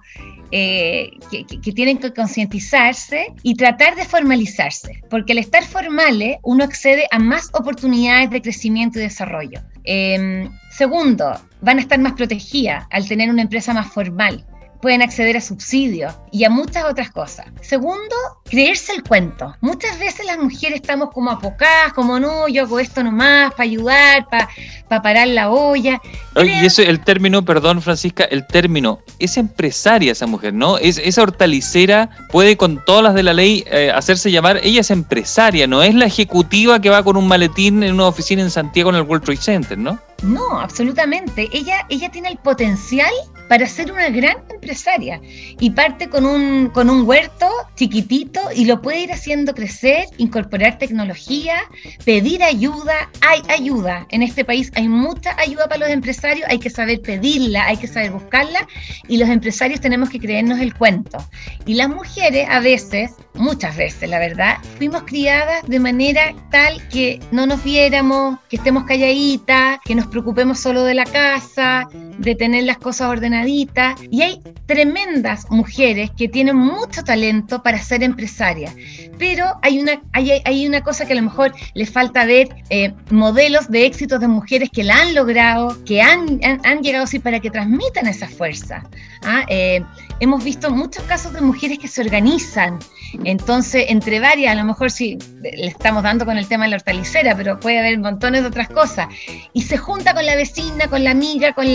eh, 0.51 1.11
que, 1.29 1.71
tienen 1.73 1.97
que 1.97 2.13
concientizarse 2.13 3.33
y 3.41 3.55
tratar 3.55 3.95
de 3.95 4.05
formalizarse, 4.05 5.01
porque 5.09 5.33
al 5.33 5.39
estar 5.39 5.63
formales 5.63 6.37
uno 6.43 6.63
accede 6.63 7.07
a 7.11 7.19
más 7.19 7.49
oportunidades 7.53 8.29
de 8.29 8.41
crecimiento 8.41 8.99
y 8.99 9.01
desarrollo. 9.01 9.61
Eh, 9.83 10.47
segundo, 10.71 11.41
van 11.61 11.79
a 11.79 11.81
estar 11.81 11.99
más 11.99 12.13
protegidas 12.13 12.85
al 12.91 13.07
tener 13.07 13.29
una 13.29 13.41
empresa 13.41 13.73
más 13.73 13.91
formal 13.91 14.45
pueden 14.83 15.01
acceder 15.01 15.37
a 15.37 15.41
subsidios 15.41 16.13
y 16.29 16.43
a 16.43 16.49
muchas 16.49 16.83
otras 16.83 17.09
cosas. 17.09 17.45
Segundo, 17.61 18.15
creerse 18.43 18.91
el 18.91 19.01
cuento. 19.01 19.55
Muchas 19.61 19.97
veces 19.97 20.25
las 20.25 20.37
mujeres 20.37 20.81
estamos 20.81 21.09
como 21.13 21.31
apocadas, 21.31 21.93
como 21.93 22.19
no, 22.19 22.49
yo 22.49 22.63
hago 22.63 22.81
esto 22.81 23.01
nomás 23.01 23.51
para 23.51 23.63
ayudar, 23.63 24.27
para 24.27 25.01
parar 25.01 25.29
la 25.29 25.49
olla. 25.49 26.01
y 26.35 26.65
eso, 26.65 26.81
el 26.81 26.99
término, 26.99 27.45
perdón 27.45 27.81
Francisca, 27.81 28.25
el 28.25 28.45
término, 28.45 28.99
es 29.19 29.37
empresaria 29.37 30.11
esa 30.11 30.27
mujer, 30.27 30.53
¿no? 30.53 30.77
Es, 30.77 30.97
esa 30.97 31.21
hortalicera 31.21 32.09
puede 32.29 32.57
con 32.57 32.83
todas 32.83 33.03
las 33.03 33.13
de 33.13 33.23
la 33.23 33.33
ley 33.33 33.63
eh, 33.71 33.89
hacerse 33.95 34.31
llamar, 34.31 34.59
ella 34.63 34.81
es 34.81 34.91
empresaria, 34.91 35.65
no 35.65 35.81
es 35.81 35.95
la 35.95 36.07
ejecutiva 36.07 36.81
que 36.81 36.89
va 36.89 37.03
con 37.03 37.15
un 37.15 37.29
maletín 37.29 37.83
en 37.83 37.93
una 37.93 38.07
oficina 38.07 38.41
en 38.41 38.51
Santiago 38.51 38.89
en 38.89 38.97
el 38.97 39.03
World 39.03 39.23
Trade 39.23 39.41
Center, 39.41 39.77
¿no? 39.77 39.97
No, 40.23 40.59
absolutamente. 40.59 41.49
Ella, 41.51 41.85
ella 41.89 42.09
tiene 42.09 42.29
el 42.29 42.37
potencial 42.37 43.11
para 43.49 43.67
ser 43.67 43.91
una 43.91 44.09
gran 44.09 44.37
empresaria 44.49 45.19
y 45.59 45.69
parte 45.71 46.09
con 46.09 46.25
un, 46.25 46.69
con 46.69 46.89
un 46.89 47.07
huerto 47.07 47.47
chiquitito 47.75 48.39
y 48.55 48.65
lo 48.65 48.81
puede 48.81 49.01
ir 49.01 49.11
haciendo 49.11 49.53
crecer, 49.53 50.05
incorporar 50.17 50.77
tecnología, 50.77 51.57
pedir 52.05 52.41
ayuda. 52.41 53.09
Hay 53.21 53.41
ayuda. 53.49 54.07
En 54.11 54.23
este 54.23 54.45
país 54.45 54.71
hay 54.75 54.87
mucha 54.87 55.35
ayuda 55.37 55.67
para 55.67 55.81
los 55.81 55.89
empresarios, 55.89 56.47
hay 56.49 56.59
que 56.59 56.69
saber 56.69 57.01
pedirla, 57.01 57.65
hay 57.65 57.77
que 57.77 57.87
saber 57.87 58.11
buscarla 58.11 58.67
y 59.07 59.17
los 59.17 59.29
empresarios 59.29 59.81
tenemos 59.81 60.09
que 60.09 60.19
creernos 60.19 60.59
el 60.59 60.73
cuento. 60.73 61.17
Y 61.65 61.73
las 61.73 61.89
mujeres 61.89 62.47
a 62.49 62.61
veces, 62.61 63.11
muchas 63.33 63.75
veces 63.75 64.09
la 64.09 64.19
verdad, 64.19 64.57
fuimos 64.77 65.03
criadas 65.03 65.63
de 65.67 65.79
manera 65.79 66.33
tal 66.49 66.87
que 66.87 67.19
no 67.31 67.45
nos 67.45 67.61
viéramos, 67.63 68.39
que 68.49 68.55
estemos 68.55 68.85
calladitas, 68.85 69.79
que 69.83 69.95
nos 69.95 70.07
preocupemos 70.13 70.59
solo 70.59 70.83
de 70.83 70.93
la 70.93 71.05
casa, 71.05 71.87
de 72.19 72.35
tener 72.35 72.63
las 72.65 72.77
cosas 72.77 73.09
ordenaditas. 73.09 73.99
Y 74.11 74.21
hay 74.21 74.39
tremendas 74.67 75.49
mujeres 75.49 76.11
que 76.15 76.27
tienen 76.27 76.55
mucho 76.55 77.03
talento 77.03 77.63
para 77.63 77.79
ser 77.79 78.03
empresarias, 78.03 78.75
pero 79.17 79.45
hay 79.63 79.81
una, 79.81 80.01
hay, 80.13 80.41
hay 80.45 80.67
una 80.67 80.81
cosa 80.81 81.05
que 81.05 81.13
a 81.13 81.15
lo 81.15 81.23
mejor 81.23 81.53
les 81.73 81.89
falta 81.89 82.25
ver 82.25 82.49
eh, 82.69 82.93
modelos 83.09 83.69
de 83.69 83.85
éxitos 83.85 84.19
de 84.19 84.27
mujeres 84.27 84.69
que 84.71 84.83
la 84.83 85.01
han 85.01 85.15
logrado, 85.15 85.83
que 85.83 86.01
han, 86.01 86.39
han, 86.63 86.83
llegado 86.83 87.05
así 87.05 87.17
para 87.17 87.39
que 87.39 87.49
transmitan 87.49 88.07
esa 88.07 88.27
fuerza. 88.27 88.83
¿ah? 89.23 89.43
Eh, 89.49 89.83
hemos 90.23 90.41
visto 90.41 90.71
muchos 90.71 91.03
casos 91.03 91.33
de 91.33 91.41
mujeres 91.41 91.79
que 91.79 91.89
se 91.89 92.01
organizan. 92.01 92.79
Entonces, 93.25 93.85
entre 93.89 94.21
varias, 94.21 94.53
a 94.53 94.55
lo 94.55 94.63
mejor 94.63 94.89
sí 94.89 95.17
le 95.41 95.67
estamos 95.67 96.01
dando 96.01 96.25
con 96.25 96.37
el 96.37 96.47
tema 96.47 96.63
de 96.63 96.71
la 96.71 96.77
hortalicera, 96.77 97.35
pero 97.35 97.59
puede 97.59 97.79
haber 97.79 97.99
montones 97.99 98.41
de 98.41 98.47
otras 98.47 98.69
cosas. 98.69 99.07
Y 99.51 99.63
se 99.63 99.77
junta 99.77 100.13
con 100.13 100.25
la 100.25 100.35
vecina, 100.35 100.87
con 100.87 101.03
la 101.03 101.11
amiga, 101.11 101.53
con, 101.53 101.67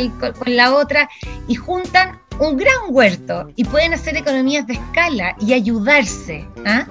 la 0.46 0.74
otra, 0.74 1.10
y 1.46 1.56
juntan 1.56 2.20
un 2.40 2.56
gran 2.56 2.76
huerto 2.88 3.50
y 3.54 3.64
pueden 3.64 3.92
hacer 3.92 4.16
economías 4.16 4.66
de 4.66 4.74
escala 4.74 5.36
y 5.40 5.52
ayudarse, 5.52 6.46
¿ah? 6.64 6.86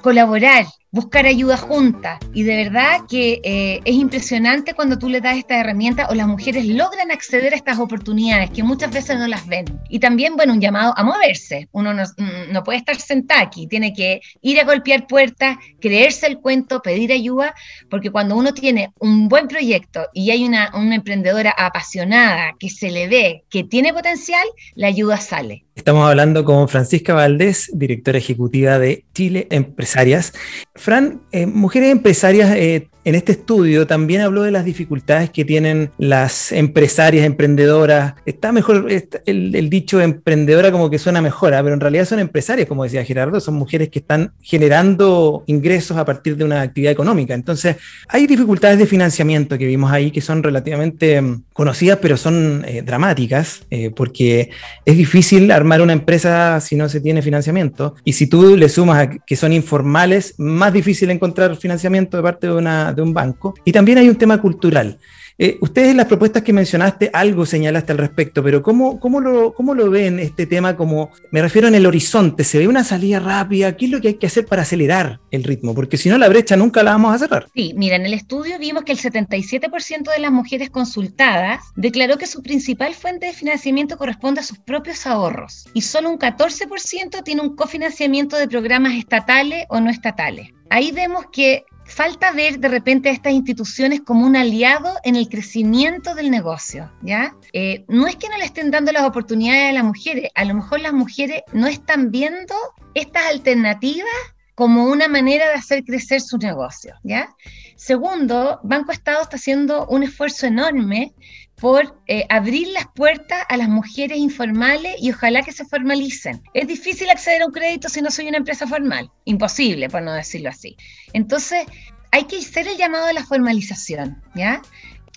colaborar 0.00 0.64
buscar 0.92 1.24
ayuda 1.24 1.56
juntas. 1.56 2.20
Y 2.34 2.42
de 2.44 2.56
verdad 2.56 3.00
que 3.08 3.40
eh, 3.42 3.80
es 3.84 3.94
impresionante 3.94 4.74
cuando 4.74 4.98
tú 4.98 5.08
le 5.08 5.22
das 5.22 5.38
esta 5.38 5.58
herramienta 5.58 6.06
o 6.10 6.14
las 6.14 6.28
mujeres 6.28 6.66
logran 6.66 7.10
acceder 7.10 7.54
a 7.54 7.56
estas 7.56 7.78
oportunidades 7.78 8.50
que 8.50 8.62
muchas 8.62 8.92
veces 8.92 9.18
no 9.18 9.26
las 9.26 9.46
ven. 9.46 9.64
Y 9.88 9.98
también, 9.98 10.36
bueno, 10.36 10.52
un 10.52 10.60
llamado 10.60 10.92
a 10.96 11.02
moverse. 11.02 11.68
Uno 11.72 11.94
no, 11.94 12.04
no 12.50 12.62
puede 12.62 12.78
estar 12.78 12.96
sentado 12.96 13.42
aquí, 13.42 13.66
tiene 13.66 13.94
que 13.94 14.20
ir 14.42 14.60
a 14.60 14.64
golpear 14.64 15.06
puertas, 15.06 15.56
creerse 15.80 16.26
el 16.26 16.38
cuento, 16.38 16.82
pedir 16.82 17.10
ayuda, 17.10 17.54
porque 17.88 18.10
cuando 18.10 18.36
uno 18.36 18.52
tiene 18.52 18.92
un 18.98 19.28
buen 19.28 19.48
proyecto 19.48 20.06
y 20.12 20.30
hay 20.30 20.44
una, 20.44 20.72
una 20.74 20.94
emprendedora 20.94 21.54
apasionada 21.56 22.54
que 22.58 22.68
se 22.68 22.90
le 22.90 23.08
ve 23.08 23.44
que 23.48 23.64
tiene 23.64 23.94
potencial, 23.94 24.46
la 24.74 24.88
ayuda 24.88 25.16
sale. 25.16 25.64
Estamos 25.74 26.06
hablando 26.06 26.44
con 26.44 26.68
Francisca 26.68 27.14
Valdés, 27.14 27.70
directora 27.72 28.18
ejecutiva 28.18 28.78
de 28.78 29.06
Chile 29.14 29.46
Empresarias. 29.50 30.34
Fran, 30.82 31.20
eh, 31.30 31.46
mujeres 31.46 31.92
empresarias 31.92 32.50
eh, 32.56 32.88
en 33.04 33.14
este 33.14 33.32
estudio 33.32 33.86
también 33.86 34.20
habló 34.20 34.42
de 34.42 34.50
las 34.50 34.64
dificultades 34.64 35.30
que 35.30 35.44
tienen 35.44 35.90
las 35.98 36.52
empresarias, 36.52 37.26
emprendedoras. 37.26 38.14
Está 38.26 38.52
mejor 38.52 38.86
el, 39.26 39.70
dicho 39.70 40.00
emprendedora 40.00 40.70
como 40.70 40.88
que 40.90 40.98
suena 40.98 41.20
mejor, 41.20 41.54
¿ah? 41.54 41.62
pero 41.62 41.74
en 41.74 41.80
realidad 41.80 42.04
son 42.04 42.20
empresarias, 42.20 42.68
como 42.68 42.84
decía 42.84 43.04
Gerardo, 43.04 43.40
son 43.40 43.54
mujeres 43.54 43.88
que 43.88 43.98
están 43.98 44.32
generando 44.40 45.42
ingresos 45.46 45.96
a 45.96 46.04
partir 46.04 46.36
de 46.36 46.44
una 46.44 46.60
actividad 46.60 46.92
económica. 46.92 47.34
Entonces, 47.34 47.76
hay 48.08 48.26
dificultades 48.26 48.78
de 48.78 48.86
financiamiento 48.86 49.58
que 49.58 49.66
vimos 49.66 49.90
ahí 49.90 50.10
que 50.10 50.20
son 50.20 50.42
relativamente 50.42 51.20
mm, 51.20 51.44
conocidas, 51.52 51.98
pero 52.00 52.16
son 52.16 52.64
eh, 52.66 52.82
dramáticas, 52.82 53.62
eh, 53.70 53.90
porque 53.90 54.50
es 54.84 54.96
difícil 54.96 55.50
armar 55.50 55.82
una 55.82 55.92
empresa 55.92 56.60
si 56.60 56.76
no 56.76 56.88
se 56.88 57.00
tiene 57.00 57.22
financiamiento. 57.22 57.96
Y 58.04 58.12
si 58.12 58.26
tú 58.26 58.56
le 58.56 58.68
sumas 58.68 58.98
a 58.98 59.10
que 59.10 59.36
son 59.36 59.52
informales, 59.52 60.34
más 60.38 60.72
difícil 60.72 61.10
encontrar 61.10 61.56
financiamiento 61.56 62.16
de 62.16 62.22
parte 62.22 62.46
de 62.46 62.52
una 62.52 62.91
de 62.94 63.02
un 63.02 63.14
banco. 63.14 63.54
Y 63.64 63.72
también 63.72 63.98
hay 63.98 64.08
un 64.08 64.16
tema 64.16 64.40
cultural. 64.40 64.98
Eh, 65.38 65.58
ustedes 65.60 65.88
en 65.88 65.96
las 65.96 66.06
propuestas 66.06 66.42
que 66.42 66.52
mencionaste, 66.52 67.10
algo 67.12 67.46
señalaste 67.46 67.92
al 67.92 67.98
respecto, 67.98 68.42
pero 68.42 68.62
¿cómo, 68.62 69.00
cómo, 69.00 69.20
lo, 69.20 69.54
¿cómo 69.54 69.74
lo 69.74 69.90
ven 69.90 70.18
este 70.18 70.46
tema 70.46 70.76
como, 70.76 71.10
me 71.30 71.40
refiero 71.40 71.68
en 71.68 71.74
el 71.74 71.86
horizonte, 71.86 72.44
¿se 72.44 72.58
ve 72.58 72.68
una 72.68 72.84
salida 72.84 73.18
rápida? 73.18 73.76
¿Qué 73.76 73.86
es 73.86 73.90
lo 73.90 74.00
que 74.00 74.08
hay 74.08 74.14
que 74.14 74.26
hacer 74.26 74.46
para 74.46 74.62
acelerar 74.62 75.20
el 75.30 75.44
ritmo? 75.44 75.74
Porque 75.74 75.96
si 75.96 76.08
no, 76.08 76.18
la 76.18 76.28
brecha 76.28 76.56
nunca 76.56 76.82
la 76.82 76.92
vamos 76.92 77.14
a 77.14 77.18
cerrar. 77.18 77.48
Sí, 77.54 77.72
mira, 77.76 77.96
en 77.96 78.06
el 78.06 78.14
estudio 78.14 78.58
vimos 78.58 78.84
que 78.84 78.92
el 78.92 78.98
77% 78.98 80.12
de 80.12 80.20
las 80.20 80.32
mujeres 80.32 80.70
consultadas 80.70 81.60
declaró 81.76 82.18
que 82.18 82.26
su 82.26 82.42
principal 82.42 82.94
fuente 82.94 83.26
de 83.26 83.32
financiamiento 83.32 83.96
corresponde 83.96 84.40
a 84.40 84.44
sus 84.44 84.58
propios 84.58 85.06
ahorros 85.06 85.66
y 85.72 85.80
solo 85.80 86.10
un 86.10 86.18
14% 86.18 87.24
tiene 87.24 87.40
un 87.40 87.56
cofinanciamiento 87.56 88.36
de 88.36 88.48
programas 88.48 88.94
estatales 88.94 89.64
o 89.70 89.80
no 89.80 89.90
estatales. 89.90 90.50
Ahí 90.70 90.90
vemos 90.90 91.26
que 91.32 91.64
falta 91.84 92.32
ver 92.32 92.58
de 92.58 92.68
repente 92.68 93.08
a 93.08 93.12
estas 93.12 93.32
instituciones 93.32 94.00
como 94.00 94.26
un 94.26 94.36
aliado 94.36 94.94
en 95.04 95.16
el 95.16 95.28
crecimiento 95.28 96.14
del 96.14 96.30
negocio, 96.30 96.90
¿ya? 97.02 97.34
Eh, 97.52 97.84
no 97.88 98.06
es 98.06 98.16
que 98.16 98.28
no 98.28 98.36
le 98.38 98.44
estén 98.44 98.70
dando 98.70 98.92
las 98.92 99.04
oportunidades 99.04 99.70
a 99.70 99.72
las 99.72 99.84
mujeres, 99.84 100.30
a 100.34 100.44
lo 100.44 100.54
mejor 100.54 100.80
las 100.80 100.92
mujeres 100.92 101.42
no 101.52 101.66
están 101.66 102.10
viendo 102.10 102.54
estas 102.94 103.26
alternativas 103.26 104.06
como 104.54 104.84
una 104.84 105.08
manera 105.08 105.48
de 105.48 105.54
hacer 105.54 105.82
crecer 105.84 106.20
su 106.20 106.38
negocio, 106.38 106.94
¿ya? 107.02 107.34
Segundo, 107.76 108.60
Banco 108.62 108.92
Estado 108.92 109.22
está 109.22 109.36
haciendo 109.36 109.86
un 109.86 110.02
esfuerzo 110.02 110.46
enorme 110.46 111.14
por 111.62 111.96
eh, 112.08 112.26
abrir 112.28 112.66
las 112.72 112.88
puertas 112.92 113.44
a 113.48 113.56
las 113.56 113.68
mujeres 113.68 114.18
informales 114.18 114.96
y 114.98 115.12
ojalá 115.12 115.42
que 115.42 115.52
se 115.52 115.64
formalicen. 115.64 116.42
Es 116.54 116.66
difícil 116.66 117.08
acceder 117.08 117.40
a 117.40 117.46
un 117.46 117.52
crédito 117.52 117.88
si 117.88 118.02
no 118.02 118.10
soy 118.10 118.26
una 118.26 118.38
empresa 118.38 118.66
formal, 118.66 119.08
imposible, 119.26 119.88
por 119.88 120.02
no 120.02 120.12
decirlo 120.12 120.48
así. 120.48 120.76
Entonces, 121.12 121.64
hay 122.10 122.24
que 122.24 122.38
hacer 122.38 122.66
el 122.66 122.76
llamado 122.76 123.06
a 123.06 123.12
la 123.12 123.24
formalización, 123.24 124.20
¿ya? 124.34 124.60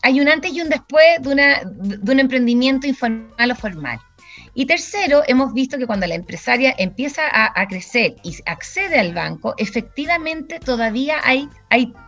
Hay 0.04 0.22
un 0.22 0.30
antes 0.30 0.54
y 0.54 0.62
un 0.62 0.70
después 0.70 1.04
de, 1.22 1.30
una, 1.30 1.62
de 1.64 2.12
un 2.12 2.20
emprendimiento 2.20 2.86
informal 2.86 3.50
o 3.50 3.56
formal. 3.56 4.00
Y 4.58 4.68
tercero, 4.68 5.22
hemos 5.28 5.54
visto 5.54 5.78
que 5.78 5.86
cuando 5.86 6.08
la 6.08 6.16
empresaria 6.16 6.74
empieza 6.78 7.24
a, 7.30 7.68
crecer 7.68 8.16
y 8.24 8.38
accede 8.46 8.98
al 8.98 9.14
banco, 9.14 9.54
efectivamente 9.58 10.62
todavía 10.62 11.18
hay, 11.24 11.50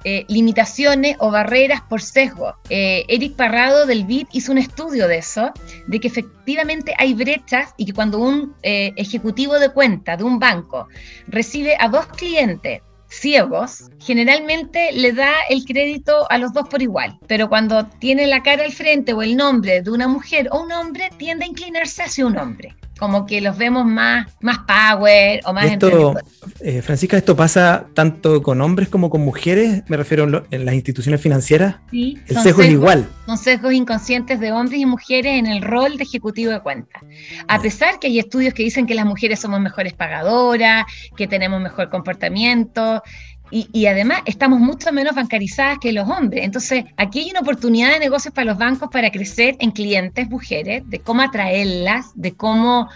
eh, 0.06 0.24
limitaciones 0.30 1.18
o 1.20 1.30
barreras 1.30 1.82
por 1.82 2.02
sesgo. 2.02 2.54
Eh, 2.70 3.04
Eric 3.10 3.36
Parrado 3.36 3.86
del 3.86 4.06
BID 4.06 4.28
hizo 4.32 4.54
un 4.54 4.60
estudio 4.60 5.10
de 5.10 5.18
eso, 5.18 5.52
de 5.88 6.00
que 6.00 6.08
efectivamente 6.08 6.94
hay 6.98 7.14
brechas 7.14 7.74
y 7.76 7.86
que 7.86 7.94
cuando 7.94 8.20
un 8.20 8.56
eh, 8.64 8.94
ejecutivo 8.96 9.60
de 9.60 9.70
cuenta 9.74 10.16
de 10.16 10.24
un 10.24 10.40
banco 10.40 10.88
recibe 11.28 11.76
a 11.78 11.90
dos 11.90 12.08
clientes 12.08 12.82
ciegos, 13.10 13.90
generalmente 14.00 14.92
le 14.92 15.14
da 15.14 15.34
el 15.50 15.66
crédito 15.66 16.30
a 16.30 16.38
los 16.38 16.54
dos 16.54 16.68
por 16.68 16.82
igual, 16.82 17.18
pero 17.28 17.50
cuando 17.50 17.86
tiene 18.00 18.28
la 18.28 18.44
cara 18.44 18.64
al 18.64 18.72
frente 18.72 19.14
o 19.14 19.22
el 19.22 19.36
nombre 19.36 19.82
de 19.82 19.92
una 19.92 20.08
mujer 20.08 20.50
o 20.52 20.64
un 20.64 20.72
hombre, 20.72 21.10
tiende 21.18 21.46
a 21.46 21.48
inclinarse 21.48 22.04
hacia 22.04 22.26
un 22.26 22.38
hombre 22.38 22.76
como 22.98 23.26
que 23.26 23.42
los 23.42 23.58
vemos 23.58 23.86
más, 23.86 24.28
más 24.42 24.60
power 24.60 25.42
o 25.46 25.54
más 25.54 25.66
esto, 25.66 26.16
eh, 26.62 26.82
Francisca, 26.82 27.18
¿esto 27.18 27.36
pasa 27.36 27.86
tanto 27.94 28.42
con 28.42 28.62
hombres 28.62 28.90
como 28.90 29.10
con 29.10 29.22
mujeres? 29.22 29.84
Me 29.88 29.98
refiero 29.98 30.46
en, 30.50 30.66
las 30.66 30.76
instituciones 30.76 31.22
financieras. 31.22 31.76
Sí, 31.92 32.18
el 32.28 32.38
sesgo 32.38 32.62
es 32.64 32.72
igual. 32.72 33.08
Son 33.26 33.38
sesgos 33.38 33.74
inconscientes 33.74 34.40
de 34.40 34.52
hombres 34.52 34.80
y 34.80 34.86
mujeres 34.86 35.40
en 35.40 35.48
el 35.48 35.62
rol 35.62 35.98
de 35.98 36.04
ejecutivo 36.04 36.52
de 36.52 36.60
cuenta. 36.62 37.02
A 37.48 37.62
pesar 37.62 38.00
que 38.00 38.08
hay 38.08 38.20
estudios 38.20 38.54
que 38.54 38.64
dicen 38.64 38.88
que 38.88 38.96
las 38.96 39.06
mujeres 39.06 39.40
somos 39.40 39.60
mejores 39.60 39.94
pagadoras, 39.94 40.86
que 41.16 41.28
tenemos 41.28 41.62
mejor 41.62 41.90
comportamiento, 41.90 43.04
y, 43.52 43.86
además 43.86 44.22
estamos 44.26 44.60
mucho 44.60 44.92
menos 44.92 45.16
bancarizadas 45.16 45.78
que 45.80 45.92
los 45.92 46.08
hombres. 46.10 46.44
Entonces, 46.44 46.86
aquí 46.98 47.20
hay 47.20 47.32
una 47.32 47.40
oportunidad 47.40 47.92
de 47.92 48.00
negocios 48.00 48.34
para 48.34 48.46
los 48.46 48.58
bancos 48.58 48.90
para 48.92 49.12
crecer 49.12 49.56
en 49.60 49.72
clientes 49.72 50.30
mujeres, 50.30 50.84
de 50.88 51.00
cómo 51.00 51.22
atraerlas, 51.22 52.12
de 52.16 52.34
cómo, 52.34 52.90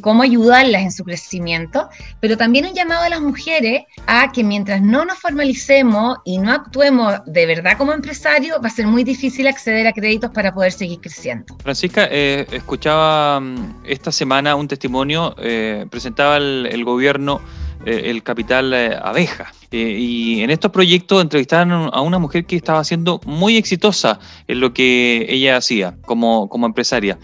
cómo 0.00 0.22
ayudarlas 0.22 0.82
en 0.82 0.92
su 0.92 1.04
crecimiento, 1.04 1.88
pero 2.20 2.36
también 2.36 2.66
un 2.66 2.74
llamado 2.74 3.02
a 3.02 3.08
las 3.08 3.20
mujeres 3.20 3.82
a 4.06 4.32
que 4.32 4.42
mientras 4.42 4.82
no 4.82 5.04
nos 5.04 5.18
formalicemos 5.18 6.18
y 6.24 6.38
no 6.38 6.52
actuemos 6.52 7.20
de 7.26 7.46
verdad 7.46 7.76
como 7.76 7.92
empresarios, 7.92 8.58
va 8.62 8.68
a 8.68 8.70
ser 8.70 8.86
muy 8.86 9.04
difícil 9.04 9.46
acceder 9.46 9.86
a 9.86 9.92
créditos 9.92 10.30
para 10.30 10.54
poder 10.54 10.72
seguir 10.72 11.00
creciendo. 11.00 11.56
Francisca, 11.62 12.08
eh, 12.10 12.46
escuchaba 12.52 13.40
mm, 13.40 13.82
esta 13.84 14.12
semana 14.12 14.54
un 14.54 14.68
testimonio, 14.68 15.34
eh, 15.38 15.86
presentaba 15.90 16.36
el 16.38 16.84
gobierno 16.84 17.40
el 17.84 18.22
capital 18.22 18.72
eh, 18.74 18.98
abeja. 19.02 19.52
Eh, 19.70 19.96
y 19.98 20.40
en 20.42 20.50
estos 20.50 20.72
proyectos 20.72 21.22
entrevistaron 21.22 21.90
a 21.92 22.00
una 22.00 22.18
mujer 22.18 22.44
que 22.44 22.56
estaba 22.56 22.82
siendo 22.82 23.20
muy 23.24 23.56
exitosa 23.56 24.18
en 24.48 24.60
lo 24.60 24.72
que 24.72 25.26
ella 25.28 25.56
hacía 25.56 25.96
como, 26.02 26.48
como 26.48 26.66
empresaria. 26.66 27.18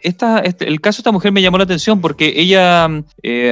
Esta, 0.00 0.38
este, 0.38 0.68
el 0.68 0.80
caso 0.80 0.98
de 0.98 1.00
esta 1.00 1.12
mujer 1.12 1.32
me 1.32 1.42
llamó 1.42 1.58
la 1.58 1.64
atención 1.64 2.00
porque 2.00 2.34
ella 2.36 2.88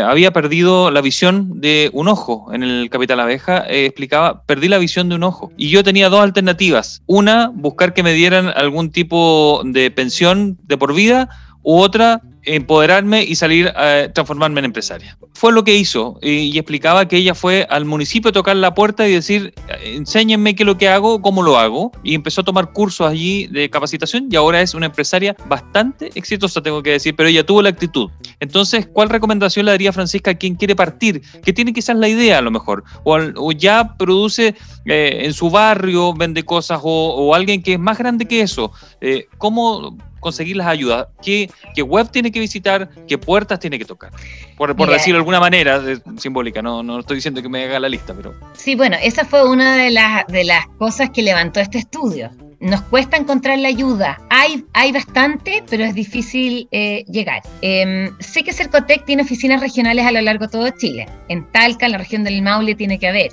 había 0.04 0.32
perdido 0.32 0.90
la 0.90 1.00
visión 1.00 1.60
de 1.60 1.90
un 1.92 2.08
ojo 2.08 2.52
en 2.52 2.62
el 2.62 2.88
capital 2.88 3.20
abeja. 3.20 3.64
explicaba, 3.68 4.42
perdí 4.44 4.68
la 4.68 4.78
visión 4.78 5.08
de 5.08 5.16
un 5.16 5.24
ojo. 5.24 5.52
Y 5.56 5.70
yo 5.70 5.82
tenía 5.82 6.08
dos 6.08 6.20
alternativas. 6.20 7.02
Una, 7.06 7.50
buscar 7.52 7.94
que 7.94 8.02
me 8.02 8.12
dieran 8.12 8.48
algún 8.48 8.90
tipo 8.90 9.62
de 9.64 9.90
pensión 9.90 10.58
de 10.62 10.78
por 10.78 10.94
vida 10.94 11.28
u 11.62 11.78
otra, 11.78 12.22
empoderarme 12.44 13.22
y 13.22 13.34
salir 13.34 13.68
a 13.68 14.10
transformarme 14.12 14.60
en 14.60 14.66
empresaria. 14.66 15.16
Fue 15.34 15.52
lo 15.52 15.64
que 15.64 15.74
hizo 15.74 16.18
y, 16.22 16.58
explicaba 16.58 17.08
que 17.08 17.16
ella 17.16 17.34
fue 17.34 17.66
al 17.70 17.84
municipio 17.84 18.30
a 18.30 18.32
tocar 18.32 18.56
la 18.56 18.74
puerta 18.74 19.08
y 19.08 19.12
decir, 19.12 19.54
enséñenme 19.82 20.54
qué 20.54 20.62
es 20.62 20.66
lo 20.66 20.76
que 20.76 20.88
hago, 20.88 21.22
cómo 21.22 21.42
lo 21.42 21.58
hago, 21.58 21.92
y 22.02 22.14
empezó 22.14 22.42
a 22.42 22.44
tomar 22.44 22.72
cursos 22.72 23.06
allí 23.06 23.46
de 23.46 23.70
capacitación 23.70 24.28
y 24.30 24.36
ahora 24.36 24.60
es 24.60 24.74
una 24.74 24.86
empresaria 24.86 25.36
bastante 25.48 26.10
exitosa, 26.14 26.62
tengo 26.62 26.82
que 26.82 26.90
decir, 26.90 27.14
pero 27.16 27.28
ella 27.28 27.44
tuvo 27.44 27.62
la 27.62 27.70
actitud. 27.70 28.10
Entonces, 28.40 28.86
¿cuál 28.92 29.08
recomendación 29.08 29.66
le 29.66 29.72
daría 29.72 29.92
Francisca 29.92 30.32
a 30.32 30.34
quien 30.34 30.54
quiere 30.54 30.76
partir? 30.76 31.22
Que 31.44 31.52
tiene 31.52 31.72
quizás 31.72 31.96
la 31.96 32.08
idea 32.08 32.38
a 32.38 32.42
lo 32.42 32.50
mejor, 32.50 32.84
o, 33.04 33.52
ya 33.52 33.96
produce 33.96 34.54
eh, 34.86 35.20
en 35.24 35.32
su 35.32 35.50
barrio, 35.50 36.14
vende 36.14 36.42
cosas, 36.42 36.80
o, 36.82 37.34
alguien 37.34 37.62
que 37.62 37.74
es 37.74 37.80
más 37.80 37.98
grande 37.98 38.26
que 38.26 38.42
eso. 38.42 38.72
Eh, 39.00 39.26
¿Cómo 39.38 39.96
conseguir 40.20 40.56
las 40.56 40.66
ayudas? 40.68 41.08
¿Qué, 41.22 41.48
web 41.82 42.10
tiene 42.10 42.30
que 42.30 42.40
visitar? 42.40 42.90
¿Qué 43.08 43.18
puertas 43.18 43.58
tiene 43.58 43.78
que 43.78 43.84
tocar? 43.84 44.12
Por, 44.56 44.74
decirlo 44.74 45.16
de 45.16 45.20
alguna 45.20 45.40
manera 45.40 45.82
simbólica, 46.18 46.62
no, 46.62 46.82
no 46.82 47.00
estoy 47.00 47.16
diciendo 47.16 47.42
que 47.42 47.48
me 47.48 47.64
haga 47.64 47.80
la 47.80 47.88
lista, 47.88 48.14
pero... 48.14 48.34
Sí, 48.54 48.74
bueno, 48.74 48.96
esa 49.02 49.24
fue 49.24 49.48
una 49.48 49.76
de 49.76 49.90
las, 49.90 50.26
de 50.28 50.44
las 50.44 50.66
cosas 50.78 51.10
que 51.10 51.22
levantó 51.22 51.60
este 51.60 51.78
estudio 51.78 52.30
nos 52.60 52.82
cuesta 52.82 53.16
encontrar 53.16 53.58
la 53.58 53.68
ayuda. 53.68 54.20
Hay, 54.28 54.64
hay 54.74 54.92
bastante, 54.92 55.64
pero 55.68 55.84
es 55.84 55.94
difícil 55.94 56.68
eh, 56.70 57.04
llegar. 57.08 57.42
Em, 57.62 58.10
sé 58.20 58.42
que 58.42 58.52
Cercotec 58.52 59.06
tiene 59.06 59.22
oficinas 59.22 59.60
regionales 59.60 60.04
a 60.04 60.12
lo 60.12 60.20
largo 60.20 60.46
de 60.46 60.52
todo 60.52 60.70
Chile. 60.70 61.06
En 61.28 61.50
Talca, 61.52 61.86
en 61.86 61.92
la 61.92 61.98
región 61.98 62.22
del 62.22 62.42
Maule, 62.42 62.74
tiene 62.74 62.98
que 62.98 63.08
haber. 63.08 63.32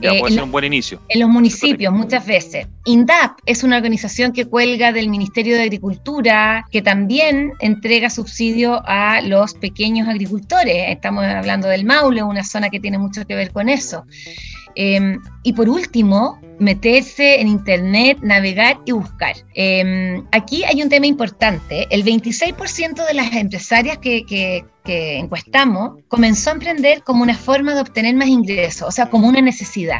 Ya, 0.00 0.10
puede 0.10 0.32
eh, 0.32 0.34
ser 0.34 0.42
un 0.42 0.52
buen 0.52 0.64
inicio. 0.64 1.00
En 1.08 1.20
los 1.20 1.30
municipios, 1.30 1.92
muchas 1.92 2.26
veces. 2.26 2.66
INDAP 2.84 3.38
es 3.46 3.64
una 3.64 3.78
organización 3.78 4.32
que 4.32 4.44
cuelga 4.44 4.92
del 4.92 5.08
Ministerio 5.08 5.56
de 5.56 5.62
Agricultura, 5.62 6.66
que 6.70 6.82
también 6.82 7.54
entrega 7.60 8.10
subsidio 8.10 8.82
a 8.84 9.22
los 9.22 9.54
pequeños 9.54 10.06
agricultores. 10.06 10.84
Estamos 10.88 11.24
hablando 11.24 11.66
del 11.68 11.86
Maule, 11.86 12.22
una 12.22 12.44
zona 12.44 12.68
que 12.68 12.78
tiene 12.78 12.98
mucho 12.98 13.26
que 13.26 13.34
ver 13.34 13.52
con 13.52 13.70
eso. 13.70 14.04
Em, 14.78 15.22
y 15.46 15.52
por 15.52 15.68
último, 15.68 16.40
meterse 16.58 17.40
en 17.40 17.46
Internet, 17.46 18.18
navegar 18.20 18.80
y 18.84 18.90
buscar. 18.90 19.36
Em, 19.54 20.26
aquí 20.32 20.64
hay 20.64 20.82
un 20.82 20.88
tema 20.88 21.06
importante. 21.06 21.86
El 21.90 22.02
26% 22.02 23.06
de 23.06 23.14
las 23.14 23.32
empresarias 23.32 23.98
que, 23.98 24.24
que, 24.26 24.64
que 24.86 25.18
encuestamos 25.18 26.02
comenzó 26.08 26.50
a 26.50 26.54
emprender 26.54 27.02
como 27.02 27.22
una 27.22 27.36
forma 27.36 27.74
de 27.74 27.80
obtener 27.80 28.14
más 28.14 28.28
ingresos, 28.28 28.88
o 28.88 28.90
sea, 28.90 29.10
como 29.10 29.28
una 29.28 29.40
necesidad. 29.40 29.98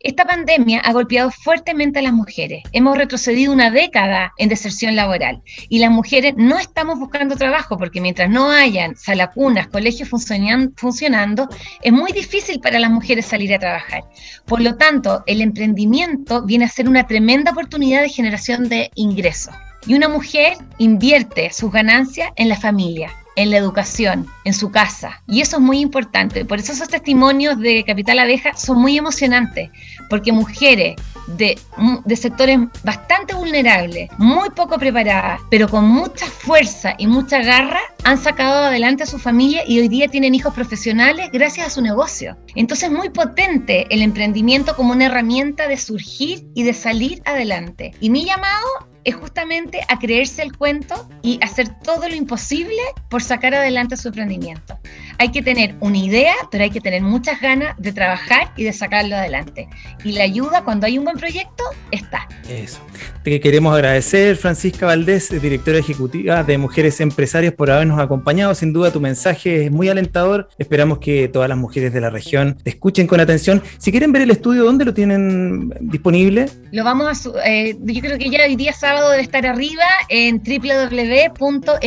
Esta 0.00 0.24
pandemia 0.24 0.80
ha 0.80 0.92
golpeado 0.92 1.30
fuertemente 1.30 1.98
a 1.98 2.02
las 2.02 2.12
mujeres. 2.12 2.62
Hemos 2.72 2.96
retrocedido 2.96 3.52
una 3.52 3.70
década 3.70 4.32
en 4.38 4.48
deserción 4.48 4.96
laboral 4.96 5.42
y 5.68 5.78
las 5.78 5.90
mujeres 5.90 6.34
no 6.36 6.58
estamos 6.58 6.98
buscando 6.98 7.36
trabajo 7.36 7.76
porque 7.76 8.00
mientras 8.00 8.30
no 8.30 8.50
hayan 8.50 8.96
salacunas, 8.96 9.66
colegios 9.68 10.08
funcionando, 10.08 11.48
es 11.82 11.92
muy 11.92 12.12
difícil 12.12 12.60
para 12.60 12.78
las 12.78 12.90
mujeres 12.90 13.26
salir 13.26 13.52
a 13.54 13.58
trabajar. 13.58 14.04
Por 14.46 14.60
lo 14.60 14.76
tanto, 14.78 15.22
el 15.26 15.40
emprendimiento 15.40 16.42
viene 16.42 16.64
a 16.64 16.68
ser 16.68 16.88
una 16.88 17.06
tremenda 17.06 17.52
oportunidad 17.52 18.00
de 18.00 18.08
generación 18.08 18.68
de 18.68 18.90
ingresos. 18.94 19.54
Y 19.86 19.94
una 19.94 20.08
mujer 20.08 20.56
invierte 20.78 21.52
sus 21.52 21.70
ganancias 21.70 22.30
en 22.36 22.48
la 22.48 22.56
familia, 22.56 23.10
en 23.36 23.50
la 23.50 23.56
educación, 23.56 24.26
en 24.44 24.54
su 24.54 24.70
casa. 24.70 25.22
Y 25.26 25.40
eso 25.40 25.56
es 25.56 25.62
muy 25.62 25.80
importante. 25.80 26.44
Por 26.44 26.58
eso 26.58 26.72
esos 26.72 26.88
testimonios 26.88 27.58
de 27.58 27.84
Capital 27.84 28.18
Abeja 28.18 28.56
son 28.56 28.80
muy 28.80 28.96
emocionantes, 28.96 29.70
porque 30.08 30.32
mujeres 30.32 30.96
de, 31.36 31.58
de 32.04 32.16
sectores 32.16 32.58
bastante 32.82 33.34
vulnerables, 33.34 34.10
muy 34.18 34.50
poco 34.50 34.78
preparadas, 34.78 35.40
pero 35.50 35.68
con 35.68 35.84
mucha 35.84 36.26
fuerza 36.26 36.94
y 36.98 37.06
mucha 37.06 37.42
garra, 37.42 37.80
han 38.04 38.18
sacado 38.18 38.64
adelante 38.64 39.02
a 39.02 39.06
su 39.06 39.18
familia 39.18 39.62
y 39.66 39.78
hoy 39.80 39.88
día 39.88 40.08
tienen 40.08 40.34
hijos 40.34 40.54
profesionales 40.54 41.28
gracias 41.32 41.66
a 41.66 41.70
su 41.70 41.82
negocio. 41.82 42.36
Entonces 42.54 42.88
es 42.90 42.96
muy 42.96 43.10
potente 43.10 43.86
el 43.90 44.02
emprendimiento 44.02 44.74
como 44.74 44.92
una 44.92 45.06
herramienta 45.06 45.68
de 45.68 45.76
surgir 45.76 46.46
y 46.54 46.62
de 46.62 46.72
salir 46.72 47.22
adelante. 47.24 47.92
Y 48.00 48.10
mi 48.10 48.24
llamado 48.24 48.66
es 49.04 49.14
justamente 49.14 49.80
a 49.88 49.98
creerse 49.98 50.42
el 50.42 50.56
cuento 50.56 51.08
y 51.22 51.38
hacer 51.42 51.68
todo 51.82 52.08
lo 52.08 52.14
imposible 52.14 52.80
por 53.08 53.22
sacar 53.22 53.54
adelante 53.54 53.96
su 53.96 54.08
emprendimiento. 54.08 54.78
Hay 55.18 55.30
que 55.30 55.42
tener 55.42 55.74
una 55.80 55.98
idea, 55.98 56.34
pero 56.50 56.64
hay 56.64 56.70
que 56.70 56.80
tener 56.80 57.02
muchas 57.02 57.40
ganas 57.40 57.74
de 57.78 57.92
trabajar 57.92 58.52
y 58.56 58.64
de 58.64 58.72
sacarlo 58.72 59.16
adelante. 59.16 59.68
Y 60.04 60.12
la 60.12 60.24
ayuda 60.24 60.62
cuando 60.62 60.86
hay 60.86 60.98
un 60.98 61.04
buen 61.04 61.16
proyecto 61.16 61.64
está. 61.90 62.28
Eso. 62.48 62.80
Te 63.22 63.40
queremos 63.40 63.74
agradecer, 63.74 64.36
Francisca 64.36 64.86
Valdés, 64.86 65.30
directora 65.42 65.78
ejecutiva 65.78 66.44
de 66.44 66.56
Mujeres 66.56 67.00
Empresarias, 67.00 67.52
por 67.52 67.70
habernos 67.70 67.98
acompañado. 68.00 68.54
Sin 68.54 68.72
duda 68.72 68.92
tu 68.92 69.00
mensaje 69.00 69.66
es 69.66 69.70
muy 69.70 69.88
alentador. 69.88 70.48
Esperamos 70.58 70.98
que 70.98 71.28
todas 71.28 71.48
las 71.48 71.58
mujeres 71.58 71.92
de 71.92 72.00
la 72.00 72.10
región 72.10 72.56
te 72.62 72.70
escuchen 72.70 73.06
con 73.06 73.20
atención. 73.20 73.62
Si 73.78 73.90
quieren 73.90 74.12
ver 74.12 74.22
el 74.22 74.30
estudio, 74.30 74.64
¿dónde 74.64 74.84
lo 74.84 74.94
tienen 74.94 75.70
disponible? 75.80 76.46
Lo 76.72 76.84
vamos 76.84 77.26
a... 77.26 77.48
Eh, 77.48 77.76
yo 77.82 78.00
creo 78.00 78.18
que 78.18 78.30
ya 78.30 78.44
hoy 78.44 78.56
día 78.56 78.72
sábado 78.88 79.10
debe 79.10 79.22
estar 79.22 79.44
arriba 79.44 79.84
en 80.08 80.42
www.me.cl. 80.42 81.78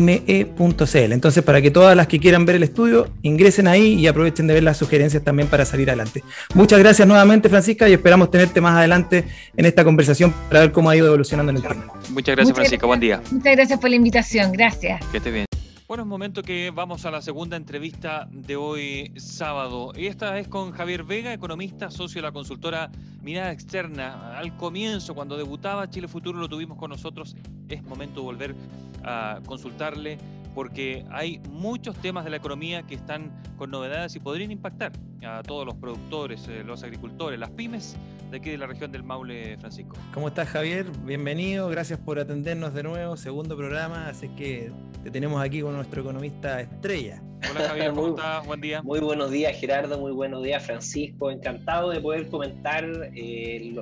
me.cl. 0.00 1.12
Entonces, 1.12 1.42
para 1.42 1.60
que 1.60 1.70
todas 1.72 1.96
las 1.96 2.06
que 2.06 2.20
quieran 2.20 2.46
ver 2.46 2.56
el 2.56 2.62
estudio 2.62 3.08
ingresen 3.22 3.66
ahí 3.66 3.94
y 3.94 4.06
aprovechen 4.06 4.46
de 4.46 4.54
ver 4.54 4.62
las 4.62 4.76
sugerencias 4.76 5.24
también 5.24 5.48
para 5.48 5.64
salir 5.64 5.90
adelante. 5.90 6.22
Muchas 6.54 6.78
gracias 6.78 7.08
nuevamente, 7.08 7.48
Francisca, 7.48 7.88
y 7.88 7.94
esperamos 7.94 8.30
tenerte 8.30 8.60
más 8.60 8.76
adelante 8.76 9.24
en 9.56 9.64
esta 9.66 9.82
conversación 9.82 10.32
para 10.48 10.60
ver 10.60 10.72
cómo 10.72 10.88
ha 10.90 10.96
ido 10.96 11.08
evolucionando 11.08 11.50
en 11.50 11.56
el 11.56 11.62
tiempo. 11.62 11.94
Muchas 12.10 12.36
gracias, 12.36 12.54
Francisca. 12.54 12.86
Buen 12.86 13.00
día. 13.00 13.20
Muchas 13.32 13.56
gracias 13.56 13.80
por 13.80 13.90
la 13.90 13.96
invitación. 13.96 14.52
Gracias. 14.52 15.04
Que 15.10 15.16
esté 15.16 15.30
bien. 15.32 15.49
Bueno, 15.90 16.04
es 16.04 16.08
momento 16.08 16.44
que 16.44 16.70
vamos 16.70 17.04
a 17.04 17.10
la 17.10 17.20
segunda 17.20 17.56
entrevista 17.56 18.28
de 18.30 18.54
hoy 18.54 19.12
sábado. 19.16 19.92
Y 19.96 20.06
esta 20.06 20.38
es 20.38 20.46
con 20.46 20.70
Javier 20.70 21.02
Vega, 21.02 21.32
economista, 21.32 21.90
socio 21.90 22.20
de 22.20 22.28
la 22.28 22.32
consultora 22.32 22.92
Mirada 23.22 23.50
Externa. 23.50 24.38
Al 24.38 24.56
comienzo, 24.56 25.16
cuando 25.16 25.36
debutaba 25.36 25.90
Chile 25.90 26.06
Futuro, 26.06 26.38
lo 26.38 26.48
tuvimos 26.48 26.78
con 26.78 26.90
nosotros. 26.90 27.34
Es 27.68 27.82
momento 27.82 28.20
de 28.20 28.24
volver 28.24 28.54
a 29.02 29.40
consultarle 29.44 30.18
porque 30.54 31.04
hay 31.10 31.40
muchos 31.50 31.96
temas 31.96 32.24
de 32.24 32.30
la 32.30 32.36
economía 32.36 32.82
que 32.82 32.94
están 32.94 33.30
con 33.56 33.70
novedades 33.70 34.14
y 34.16 34.20
podrían 34.20 34.50
impactar 34.50 34.92
a 35.24 35.42
todos 35.42 35.66
los 35.66 35.74
productores, 35.74 36.48
eh, 36.48 36.62
los 36.64 36.82
agricultores, 36.82 37.38
las 37.38 37.50
pymes 37.50 37.96
de 38.30 38.36
aquí 38.36 38.50
de 38.50 38.58
la 38.58 38.66
región 38.66 38.92
del 38.92 39.02
Maule, 39.02 39.56
Francisco. 39.58 39.96
¿Cómo 40.14 40.28
estás, 40.28 40.48
Javier? 40.48 40.86
Bienvenido, 41.04 41.68
gracias 41.68 41.98
por 41.98 42.18
atendernos 42.18 42.74
de 42.74 42.82
nuevo, 42.82 43.16
segundo 43.16 43.56
programa, 43.56 44.08
así 44.08 44.28
que 44.28 44.72
te 45.02 45.10
tenemos 45.10 45.42
aquí 45.42 45.60
con 45.60 45.74
nuestro 45.74 46.02
economista 46.02 46.60
estrella. 46.60 47.22
Hola 47.50 47.68
Javier, 47.68 47.90
¿cómo 47.94 48.08
estás? 48.08 48.46
Buen 48.46 48.60
día. 48.60 48.82
Muy 48.82 49.00
buenos 49.00 49.30
días 49.30 49.56
Gerardo, 49.58 49.98
muy 49.98 50.12
buenos 50.12 50.42
días 50.42 50.62
Francisco. 50.62 51.30
Encantado 51.30 51.90
de 51.90 52.00
poder 52.00 52.28
comentar. 52.28 52.84
Eh, 53.14 53.74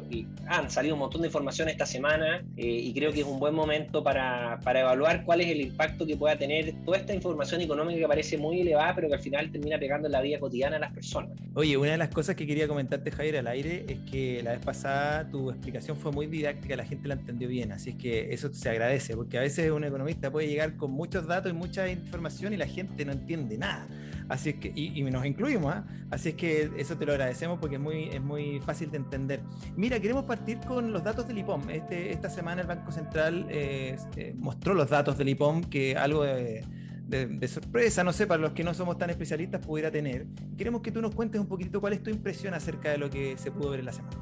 han 0.47 0.71
salido 0.71 0.95
un 0.95 1.01
montón 1.01 1.23
de 1.23 1.29
información 1.29 1.69
esta 1.69 1.85
semana 1.85 2.45
eh, 2.57 2.65
y 2.67 2.95
creo 2.95 3.13
que 3.13 3.21
es 3.21 3.27
un 3.27 3.41
buen 3.41 3.55
momento 3.55 4.03
para, 4.03 4.61
para, 4.63 4.81
evaluar 4.81 5.25
cuál 5.25 5.41
es 5.41 5.49
el 5.49 5.61
impacto 5.61 6.07
que 6.07 6.17
pueda 6.17 6.37
tener 6.39 6.58
toda 6.85 6.99
esta 6.99 7.15
información 7.15 7.61
económica 7.61 7.99
que 8.01 8.09
parece 8.09 8.39
muy 8.39 8.61
elevada, 8.61 8.95
pero 8.95 9.09
que 9.09 9.15
al 9.15 9.21
final 9.21 9.51
termina 9.51 9.79
pegando 9.79 10.09
en 10.09 10.13
la 10.13 10.21
vida 10.21 10.39
cotidiana 10.39 10.77
a 10.77 10.81
las 10.81 10.93
personas. 10.93 11.31
Oye, 11.55 11.77
una 11.77 11.93
de 11.93 11.99
las 11.99 12.09
cosas 12.09 12.37
que 12.37 12.47
quería 12.47 12.69
comentarte 12.69 13.11
Javier 13.11 13.39
al 13.39 13.47
aire 13.49 13.85
es 13.89 13.99
que 14.11 14.43
la 14.43 14.53
vez 14.53 14.61
pasada 14.61 15.29
tu 15.29 15.51
explicación 15.51 15.97
fue 15.97 16.13
muy 16.13 16.27
didáctica, 16.27 16.77
la 16.77 16.85
gente 16.85 17.09
la 17.09 17.15
entendió 17.15 17.49
bien, 17.49 17.73
así 17.73 17.91
es 17.91 17.97
que 17.97 18.33
eso 18.33 18.53
se 18.53 18.69
agradece, 18.69 19.17
porque 19.17 19.39
a 19.39 19.41
veces 19.41 19.71
un 19.71 19.85
economista 19.85 20.31
puede 20.31 20.49
llegar 20.49 20.77
con 20.77 20.91
muchos 20.91 21.27
datos 21.27 21.51
y 21.51 21.55
mucha 21.55 21.89
información 21.89 22.53
y 22.53 22.57
la 22.57 22.67
gente 22.67 23.05
no 23.05 23.13
entiende 23.13 23.55
de 23.55 23.59
nada. 23.59 23.87
Así 24.29 24.51
es 24.51 24.57
que, 24.57 24.73
y, 24.75 25.03
nos 25.05 25.25
incluimos, 25.25 25.75
¿ah? 25.75 25.85
así 26.11 26.31
es 26.31 26.35
que 26.35 26.71
eso 26.77 26.97
te 26.97 27.07
lo 27.07 27.13
agradecemos 27.13 27.59
porque 27.59 27.77
es 27.77 27.81
muy, 27.81 28.05
es 28.05 28.21
muy 28.21 28.61
fácil 28.61 28.91
de 28.91 28.99
entender. 28.99 29.41
Mira, 29.75 29.99
queremos 30.01 30.25
partir 30.25 30.59
con 30.61 30.93
los 30.93 31.03
datos 31.03 31.27
del 31.27 31.39
IPOM. 31.39 31.71
Este, 31.71 32.13
esta 32.13 32.29
semana 32.29 32.61
el 32.61 32.67
Banco 32.67 32.93
Central 32.93 33.47
eh, 33.49 33.97
eh, 34.17 34.35
mostró 34.37 34.75
los 34.75 34.91
datos 34.91 35.17
del 35.17 35.31
IPOM, 35.31 35.63
que 35.65 35.97
algo 35.97 36.25
de, 36.25 36.63
de, 37.09 37.49
sorpresa, 37.49 38.05
no 38.05 38.13
sé, 38.13 38.27
para 38.27 38.41
los 38.41 38.53
que 38.53 38.63
no 38.63 38.75
somos 38.75 38.99
tan 38.99 39.09
especialistas 39.09 39.65
pudiera 39.65 39.91
tener. 39.91 40.27
Queremos 40.59 40.83
que 40.83 40.93
tú 40.93 41.01
nos 41.01 41.15
cuentes 41.15 41.41
un 41.41 41.47
poquito 41.47 41.81
cuál 41.81 41.95
es 41.95 42.03
tu 42.03 42.11
impresión 42.11 42.53
acerca 42.53 42.91
de 42.91 42.99
lo 42.99 43.09
que 43.09 43.39
se 43.39 43.51
pudo 43.51 43.71
ver 43.71 43.81
en 43.81 43.87
la 43.87 43.93
semana. 43.93 44.17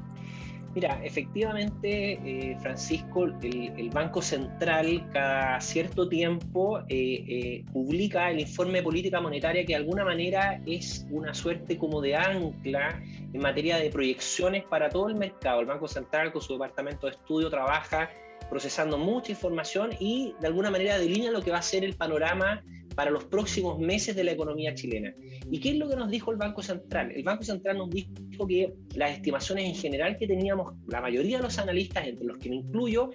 Mira, 0.77 1.01
efectivamente, 1.03 2.19
eh, 2.23 2.55
Francisco, 2.61 3.25
el, 3.25 3.89
Banco 3.91 4.21
Central 4.21 5.09
cada 5.11 5.59
cierto 5.59 6.07
tiempo 6.07 6.81
eh, 6.81 7.25
eh, 7.27 7.65
publica 7.73 8.29
el 8.29 8.41
informe 8.41 8.77
de 8.77 8.83
política 8.83 9.19
monetaria 9.19 9.63
que 9.63 9.69
de 9.69 9.77
alguna 9.77 10.05
manera 10.05 10.61
es 10.67 11.07
una 11.09 11.33
suerte 11.33 11.79
como 11.79 11.99
de 11.99 12.15
ancla 12.15 13.01
en 13.33 13.41
materia 13.41 13.77
de 13.77 13.89
proyecciones 13.89 14.65
para 14.65 14.87
todo 14.87 15.09
el 15.09 15.15
mercado. 15.15 15.61
El 15.61 15.65
Banco 15.65 15.87
Central 15.87 16.31
con 16.31 16.43
su 16.43 16.53
departamento 16.53 17.07
de 17.07 17.13
estudio 17.13 17.49
trabaja 17.49 18.11
procesando 18.47 18.99
mucha 18.99 19.31
información 19.31 19.89
y 19.99 20.35
de 20.39 20.45
alguna 20.45 20.69
manera 20.69 20.99
delinea 20.99 21.31
lo 21.31 21.41
que 21.41 21.49
va 21.49 21.57
a 21.57 21.63
ser 21.63 21.85
el 21.85 21.95
panorama 21.95 22.61
para 22.97 23.11
los 23.11 23.25
próximos 23.25 23.77
meses 23.77 24.15
de 24.15 24.23
la 24.23 24.31
economía 24.31 24.73
chilena. 24.73 25.13
¿Y 25.51 25.59
qué 25.59 25.69
es 25.69 25.75
lo 25.77 25.87
que 25.87 25.95
nos 25.95 26.09
dijo 26.09 26.31
el 26.31 26.37
Banco 26.37 26.63
Central? 26.63 27.11
El 27.11 27.21
Banco 27.21 27.43
Central 27.43 27.77
nos 27.77 27.91
dijo 27.91 28.47
que 28.47 28.73
las 28.95 29.11
estimaciones 29.11 29.65
en 29.65 29.75
general 29.75 30.17
que 30.17 30.25
teníamos, 30.25 30.73
la 30.87 30.99
mayoría 30.99 31.37
de 31.37 31.43
los 31.43 31.59
analistas, 31.59 32.07
entre 32.07 32.25
los 32.25 32.39
que 32.39 32.49
me 32.49 32.55
incluyo, 32.55 33.11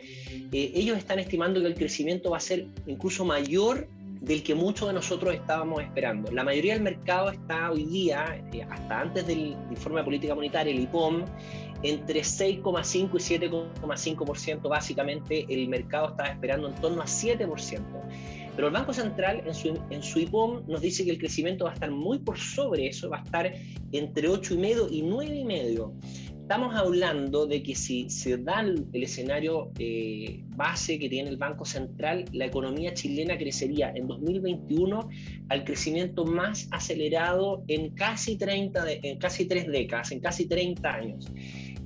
eh, 0.53 0.71
ellos 0.73 0.97
están 0.97 1.19
estimando 1.19 1.61
que 1.61 1.67
el 1.67 1.75
crecimiento 1.75 2.31
va 2.31 2.37
a 2.37 2.41
ser 2.41 2.69
incluso 2.87 3.25
mayor 3.25 3.89
del 4.21 4.45
que 4.45 4.55
muchos 4.55 4.87
de 4.87 4.95
nosotros 4.95 5.35
estábamos 5.35 5.83
esperando. 5.83 6.31
La 6.31 6.45
mayoría 6.45 6.75
del 6.75 6.85
mercado 6.85 7.31
está 7.31 7.73
hoy 7.73 7.85
día, 7.87 8.41
eh, 8.53 8.63
hasta 8.63 9.01
antes 9.01 9.27
del 9.27 9.57
informe 9.69 9.99
de 9.99 10.05
política 10.05 10.37
monetaria, 10.37 10.73
el 10.73 10.79
IPOM, 10.79 11.25
entre 11.83 12.21
6,5 12.21 13.11
y 13.17 13.39
7,5%. 13.41 14.69
Básicamente 14.69 15.45
el 15.49 15.67
mercado 15.67 16.11
estaba 16.11 16.29
esperando 16.29 16.69
en 16.69 16.75
torno 16.77 17.03
a 17.03 17.07
7%. 17.07 17.81
Pero 18.55 18.69
el 18.69 18.73
Banco 18.73 18.93
Central 18.93 19.43
en 19.47 19.55
su, 19.55 19.69
en 19.91 20.01
IPOM 20.03 20.67
nos 20.67 20.81
dice 20.81 21.05
que 21.05 21.11
el 21.11 21.19
crecimiento 21.19 21.65
va 21.65 21.71
a 21.71 21.75
estar 21.75 21.91
muy 21.91 22.19
por 22.19 22.39
sobre 22.39 22.87
eso, 22.87 23.09
va 23.09 23.19
a 23.19 23.23
estar 23.23 23.53
entre 23.93 24.29
8,5 24.29 24.89
y 24.91 25.03
9,5. 25.03 25.93
Estamos 26.43 26.75
hablando 26.75 27.47
de 27.47 27.63
que 27.63 27.75
si 27.75 28.11
se 28.11 28.37
da 28.37 28.61
el, 28.61 28.85
escenario 28.93 29.71
eh, 29.79 30.43
base 30.49 30.99
que 30.99 31.09
tiene 31.09 31.31
el 31.31 31.39
Banco 31.39 31.65
Central, 31.65 32.27
la 32.33 32.45
economía 32.45 32.93
chilena 32.93 33.39
crecería 33.39 33.91
en 33.95 34.07
2021 34.07 35.09
al 35.49 35.65
crecimiento 35.65 36.27
más 36.27 36.69
acelerado 36.71 37.65
en 37.69 37.95
casi, 37.95 38.37
30 38.37 38.85
en 38.91 39.19
casi 39.19 39.47
tres 39.47 39.67
décadas, 39.67 40.13
en 40.13 40.21
casi 40.21 40.47
30 40.47 40.93
años. 40.93 41.33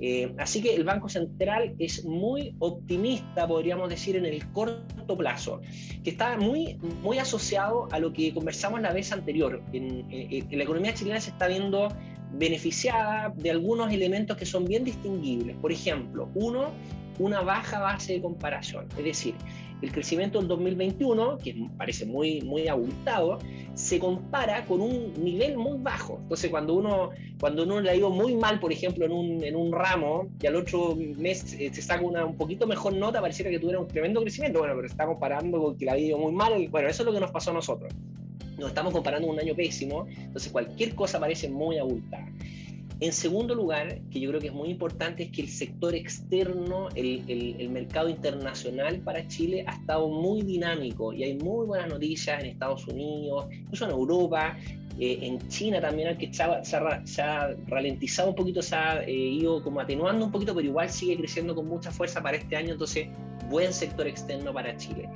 Eh, 0.01 0.35
así 0.39 0.63
que 0.63 0.75
el 0.75 0.85
Banco 0.85 1.09
Central 1.09 1.75
es 1.79 2.05
muy 2.05 2.55
optimista, 2.59 3.47
podríamos 3.47 3.89
decir, 3.89 4.17
en 4.17 4.27
el 4.27 4.47
corto 4.53 5.17
plazo, 5.17 5.61
que 6.05 6.11
está 6.11 6.37
muy, 6.37 6.77
muy 7.03 7.19
asociado 7.19 7.89
a 7.93 7.99
lo 7.99 8.13
que 8.13 8.33
conversamos 8.35 8.81
la 8.81 8.93
vez 8.93 9.13
anterior. 9.13 9.63
En, 9.73 10.07
la 10.51 10.63
economía 10.63 10.95
chilena 10.95 11.21
se 11.21 11.31
está 11.31 11.49
viendo 11.49 11.89
beneficiada 12.33 13.33
de 13.37 13.51
algunos 13.51 13.93
elementos 13.93 14.37
que 14.37 14.45
son 14.45 14.65
bien 14.65 14.85
distinguibles. 14.85 15.57
Por 15.57 15.73
ejemplo, 15.73 16.29
uno, 16.35 16.71
una 17.19 17.41
baja 17.41 17.79
base 17.79 18.15
de 18.15 18.21
comparación. 18.21 18.87
Es 18.99 19.05
decir, 19.05 19.35
el 19.83 19.93
crecimiento 19.93 20.39
del 20.39 20.49
2021, 20.49 21.39
que 21.39 21.69
parece 21.77 22.07
muy, 22.07 22.41
muy 22.41 22.69
abultado, 22.69 23.39
se 23.75 23.99
compara 23.99 24.65
con 24.65 24.81
un 24.81 25.13
nivel 25.23 25.59
muy 25.59 25.79
bajo. 25.79 26.19
Entonces, 26.23 26.51
cuando 26.51 26.75
uno, 26.75 27.11
cuando 27.39 27.65
uno 27.65 27.81
le 27.81 27.91
ha 27.91 27.95
ido 27.95 28.11
muy 28.11 28.35
mal, 28.35 28.59
por 28.59 28.73
ejemplo, 28.73 29.05
en 29.05 29.13
un, 29.13 29.45
en 29.45 29.55
un 29.55 29.73
ramo, 29.73 30.29
y 30.41 30.47
al 30.47 30.57
otro 30.57 30.97
mes 30.97 31.55
eh, 31.59 31.71
se 31.73 31.83
saca 31.83 32.03
una 32.03 32.25
un 32.25 32.37
poquito 32.37 32.67
mejor 32.67 32.95
nota, 32.95 33.21
pareciera 33.21 33.51
que 33.51 33.59
tuviera 33.59 33.79
un 33.79 33.89
tremendo 33.89 34.21
crecimiento. 34.23 34.61
Bueno, 34.61 34.75
pero 34.77 34.87
estamos 34.87 35.15
comparando 35.15 35.61
con 35.61 35.77
que 35.77 35.85
le 35.85 35.91
ha 35.91 35.99
ido 35.99 36.19
muy 36.19 36.33
mal. 36.33 36.69
Bueno, 36.69 36.89
eso 36.89 37.03
es 37.03 37.07
lo 37.07 37.13
que 37.13 37.21
nos 37.21 37.31
pasó 37.31 37.51
a 37.51 37.55
nosotros. 37.55 37.93
Nos 38.59 38.69
estamos 38.69 38.95
comparando 38.95 39.29
un 39.29 39.39
año 39.39 39.55
pésimo, 39.55 40.07
entonces 40.09 40.51
cualquier 40.51 40.95
cosa 40.95 41.21
parece 41.21 41.51
muy 41.51 41.77
abultada. 41.77 42.27
En 42.99 43.13
segundo 43.13 43.55
lugar, 43.55 44.01
que 44.11 44.21
yo 44.21 44.31
creo 44.31 44.41
que 44.41 44.47
es 44.47 44.55
muy 44.55 44.71
importante, 44.71 45.25
es 45.25 45.31
que 45.31 45.43
el 45.43 45.51
sector 45.51 45.95
externo, 45.95 46.89
el, 46.95 47.25
el, 47.29 47.69
mercado 47.69 48.09
internacional 48.09 49.01
para 49.01 49.29
Chile 49.29 49.65
ha 49.67 49.75
estado 49.75 50.09
muy 50.09 50.41
dinámico 50.43 51.13
y 51.13 51.23
hay 51.25 51.35
muy 51.35 51.67
buenas 51.67 51.91
noticias 51.91 52.41
en 52.41 52.47
Estados 52.47 52.87
Unidos, 52.87 53.49
incluso 53.53 53.85
en 53.85 53.91
Europa, 53.91 54.57
eh, 54.99 55.19
en 55.23 55.47
China 55.49 55.81
también, 55.81 56.17
que 56.17 56.33
se 56.33 56.43
ha, 56.43 56.65
se 56.65 57.23
ha, 57.23 57.55
ralentizado 57.67 58.31
un 58.31 58.35
poquito, 58.35 58.63
se 58.63 58.75
ha 58.75 59.03
eh, 59.03 59.13
ido 59.13 59.63
como 59.63 59.81
atenuando 59.81 60.25
un 60.25 60.33
poquito, 60.33 60.55
pero 60.55 60.67
igual 60.67 60.89
sigue 60.89 61.17
creciendo 61.19 61.55
con 61.55 61.69
mucha 61.69 61.91
fuerza 61.91 62.23
para 62.23 62.37
este 62.37 62.57
año, 62.57 62.73
entonces 62.73 63.09
buen 63.51 63.73
sector 63.73 64.07
externo 64.07 64.53
para 64.53 64.77
Chile. 64.77 65.09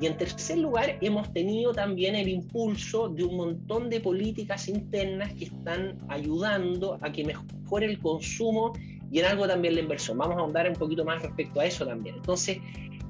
Y 0.00 0.06
en 0.06 0.16
tercer 0.16 0.58
lugar, 0.58 0.96
hemos 1.00 1.32
tenido 1.32 1.72
también 1.72 2.14
el 2.14 2.28
impulso 2.28 3.08
de 3.08 3.22
un 3.24 3.36
montón 3.36 3.90
de 3.90 4.00
políticas 4.00 4.68
internas 4.68 5.32
que 5.34 5.44
están 5.44 5.98
ayudando 6.08 6.98
a 7.02 7.12
que 7.12 7.22
mejore 7.24 7.86
el 7.86 7.98
consumo 7.98 8.72
y 9.12 9.18
en 9.18 9.26
algo 9.26 9.46
también 9.46 9.74
la 9.74 9.80
inversión. 9.80 10.16
Vamos 10.18 10.38
a 10.38 10.40
ahondar 10.40 10.68
un 10.68 10.76
poquito 10.76 11.04
más 11.04 11.22
respecto 11.22 11.60
a 11.60 11.66
eso 11.66 11.86
también. 11.86 12.16
Entonces, 12.16 12.58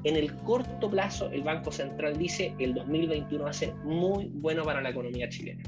en 0.04 0.16
el 0.16 0.34
corto 0.34 0.90
plazo, 0.90 1.30
el 1.30 1.42
Banco 1.42 1.70
Central 1.70 2.18
dice 2.18 2.54
el 2.58 2.74
2021 2.74 3.44
va 3.44 3.50
a 3.50 3.52
ser 3.52 3.74
muy 3.84 4.26
bueno 4.34 4.64
para 4.64 4.80
la 4.80 4.90
economía 4.90 5.28
chilena. 5.28 5.62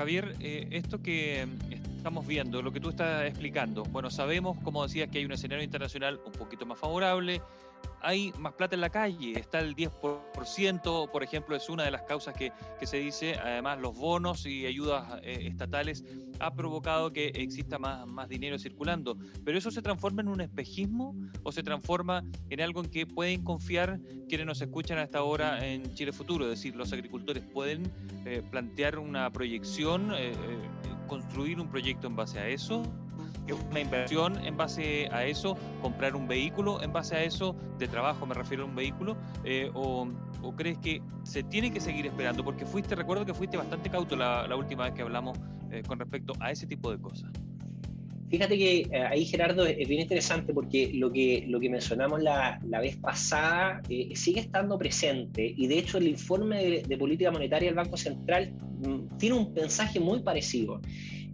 Javier, 0.00 0.34
eh, 0.40 0.66
esto 0.70 1.02
que 1.02 1.46
estamos 1.94 2.26
viendo, 2.26 2.62
lo 2.62 2.72
que 2.72 2.80
tú 2.80 2.88
estás 2.88 3.26
explicando, 3.26 3.82
bueno, 3.82 4.08
sabemos, 4.08 4.56
como 4.62 4.82
decías, 4.82 5.10
que 5.10 5.18
hay 5.18 5.26
un 5.26 5.32
escenario 5.32 5.62
internacional 5.62 6.18
un 6.24 6.32
poquito 6.32 6.64
más 6.64 6.78
favorable, 6.78 7.42
hay 8.02 8.32
más 8.38 8.54
plata 8.54 8.74
en 8.74 8.80
la 8.80 8.90
calle, 8.90 9.38
está 9.38 9.58
el 9.60 9.74
10%, 9.74 11.10
por 11.10 11.22
ejemplo, 11.22 11.54
es 11.54 11.68
una 11.68 11.84
de 11.84 11.90
las 11.90 12.02
causas 12.02 12.34
que, 12.34 12.52
se 12.82 12.96
dice, 12.98 13.34
además 13.36 13.78
los 13.80 13.96
bonos 13.96 14.46
y 14.46 14.66
ayudas 14.66 15.20
eh, 15.22 15.46
estatales 15.46 16.04
ha 16.38 16.54
provocado 16.54 17.12
que 17.12 17.28
exista 17.28 17.78
más, 17.78 18.06
más 18.06 18.28
dinero 18.28 18.58
circulando, 18.58 19.18
pero 19.44 19.58
eso 19.58 19.70
se 19.70 19.82
transforma 19.82 20.22
en 20.22 20.28
un 20.28 20.40
espejismo 20.40 21.14
o 21.42 21.52
se 21.52 21.62
transforma 21.62 22.24
en 22.48 22.60
algo 22.60 22.82
en 22.82 22.90
que 22.90 23.06
pueden 23.06 23.44
confiar 23.44 24.00
quienes 24.28 24.46
nos 24.46 24.60
escuchan 24.60 24.98
hasta 24.98 25.18
ahora 25.18 25.66
en 25.66 25.94
Chile 25.94 26.12
Futuro, 26.12 26.44
es 26.44 26.50
decir, 26.50 26.76
los 26.76 26.92
agricultores 26.92 27.44
pueden 27.52 27.92
eh, 28.24 28.42
plantear 28.50 28.98
una 28.98 29.30
proyección, 29.30 30.12
eh, 30.14 30.32
construir 31.06 31.60
un 31.60 31.68
proyecto 31.68 32.06
en 32.06 32.16
base 32.16 32.38
a 32.38 32.48
eso 32.48 32.82
una 33.52 33.80
inversión 33.80 34.44
en 34.44 34.56
base 34.56 35.08
a 35.12 35.24
eso, 35.24 35.56
comprar 35.82 36.16
un 36.16 36.28
vehículo 36.28 36.82
en 36.82 36.92
base 36.92 37.16
a 37.16 37.24
eso, 37.24 37.56
de 37.78 37.88
trabajo 37.88 38.26
me 38.26 38.34
refiero 38.34 38.64
a 38.64 38.66
un 38.66 38.74
vehículo, 38.74 39.16
eh, 39.44 39.70
o, 39.74 40.08
crees 40.56 40.78
que 40.78 41.00
se 41.22 41.42
tiene 41.42 41.70
que 41.70 41.80
seguir 41.80 42.06
esperando? 42.06 42.44
Porque 42.44 42.66
fuiste, 42.66 42.94
recuerdo 42.94 43.24
que 43.24 43.34
fuiste 43.34 43.56
bastante 43.56 43.88
cauto 43.90 44.16
la, 44.16 44.54
última 44.56 44.84
vez 44.84 44.94
que 44.94 45.02
hablamos 45.02 45.38
eh, 45.70 45.82
con 45.86 45.98
respecto 45.98 46.32
a 46.40 46.50
ese 46.50 46.66
tipo 46.66 46.90
de 46.90 46.98
cosas. 46.98 47.30
Fíjate 48.28 48.56
que 48.56 48.80
eh, 48.92 49.06
ahí 49.08 49.24
Gerardo 49.24 49.66
es, 49.66 49.88
bien 49.88 50.00
interesante 50.00 50.52
porque 50.54 50.92
lo 50.94 51.10
que, 51.10 51.44
lo 51.48 51.58
que 51.58 51.68
mencionamos 51.68 52.22
la, 52.22 52.60
la 52.64 52.80
vez 52.80 52.96
pasada 52.96 53.82
sigue 54.14 54.40
estando 54.40 54.78
presente 54.78 55.52
y 55.56 55.66
de 55.66 55.78
hecho 55.78 55.98
el 55.98 56.08
informe 56.08 56.82
de 56.86 56.98
política 56.98 57.30
monetaria 57.30 57.68
del 57.68 57.76
Banco 57.76 57.96
Central 57.96 58.52
tiene 59.18 59.36
un 59.36 59.52
mensaje 59.52 60.00
muy 60.00 60.20
parecido. 60.20 60.80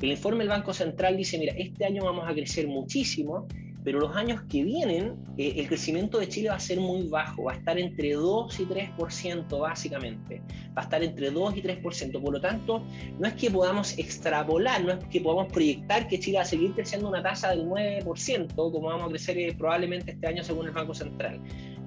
El 0.01 0.11
informe 0.11 0.41
del 0.41 0.49
Banco 0.49 0.75
Central 0.75 1.17
dice, 1.17 1.39
mira, 1.39 1.55
este 1.57 1.87
año 1.87 2.05
vamos 2.05 2.29
a 2.29 2.35
crecer 2.35 2.69
muchísimo, 2.69 3.47
pero 3.87 4.01
los 4.01 4.17
años 4.17 4.43
que 4.51 4.65
vienen 4.65 5.15
eh, 5.39 5.55
el 5.59 5.69
crecimiento 5.69 6.19
de 6.19 6.29
Chile 6.29 6.49
va 6.49 6.57
a 6.57 6.61
ser 6.61 6.81
muy 6.81 7.07
bajo, 7.07 7.45
va 7.45 7.53
a 7.53 7.55
estar 7.55 7.79
entre 7.79 8.15
2 8.15 8.59
y 8.59 8.65
3% 8.65 9.61
básicamente, 9.61 10.43
va 10.77 10.83
a 10.83 10.85
estar 10.87 11.05
entre 11.05 11.31
2 11.31 11.57
y 11.57 11.63
3%, 11.63 12.21
por 12.21 12.33
lo 12.33 12.41
tanto, 12.41 12.83
no 13.21 13.29
es 13.29 13.35
que 13.35 13.49
podamos 13.49 13.97
extrapolar, 13.97 14.85
no 14.85 14.91
es 14.91 15.05
que 15.05 15.21
podamos 15.21 15.53
proyectar 15.53 16.09
que 16.09 16.19
Chile 16.19 16.39
va 16.39 16.43
a 16.43 16.47
seguir 16.47 16.73
creciendo 16.73 17.09
una 17.09 17.23
tasa 17.23 17.51
del 17.51 17.65
9%, 17.65 18.55
como 18.55 18.89
vamos 18.89 19.07
a 19.07 19.09
crecer 19.11 19.39
eh, 19.39 19.55
probablemente 19.57 20.11
este 20.11 20.27
año 20.27 20.43
según 20.43 20.67
el 20.67 20.73
Banco 20.73 20.93
Central. 20.93 21.41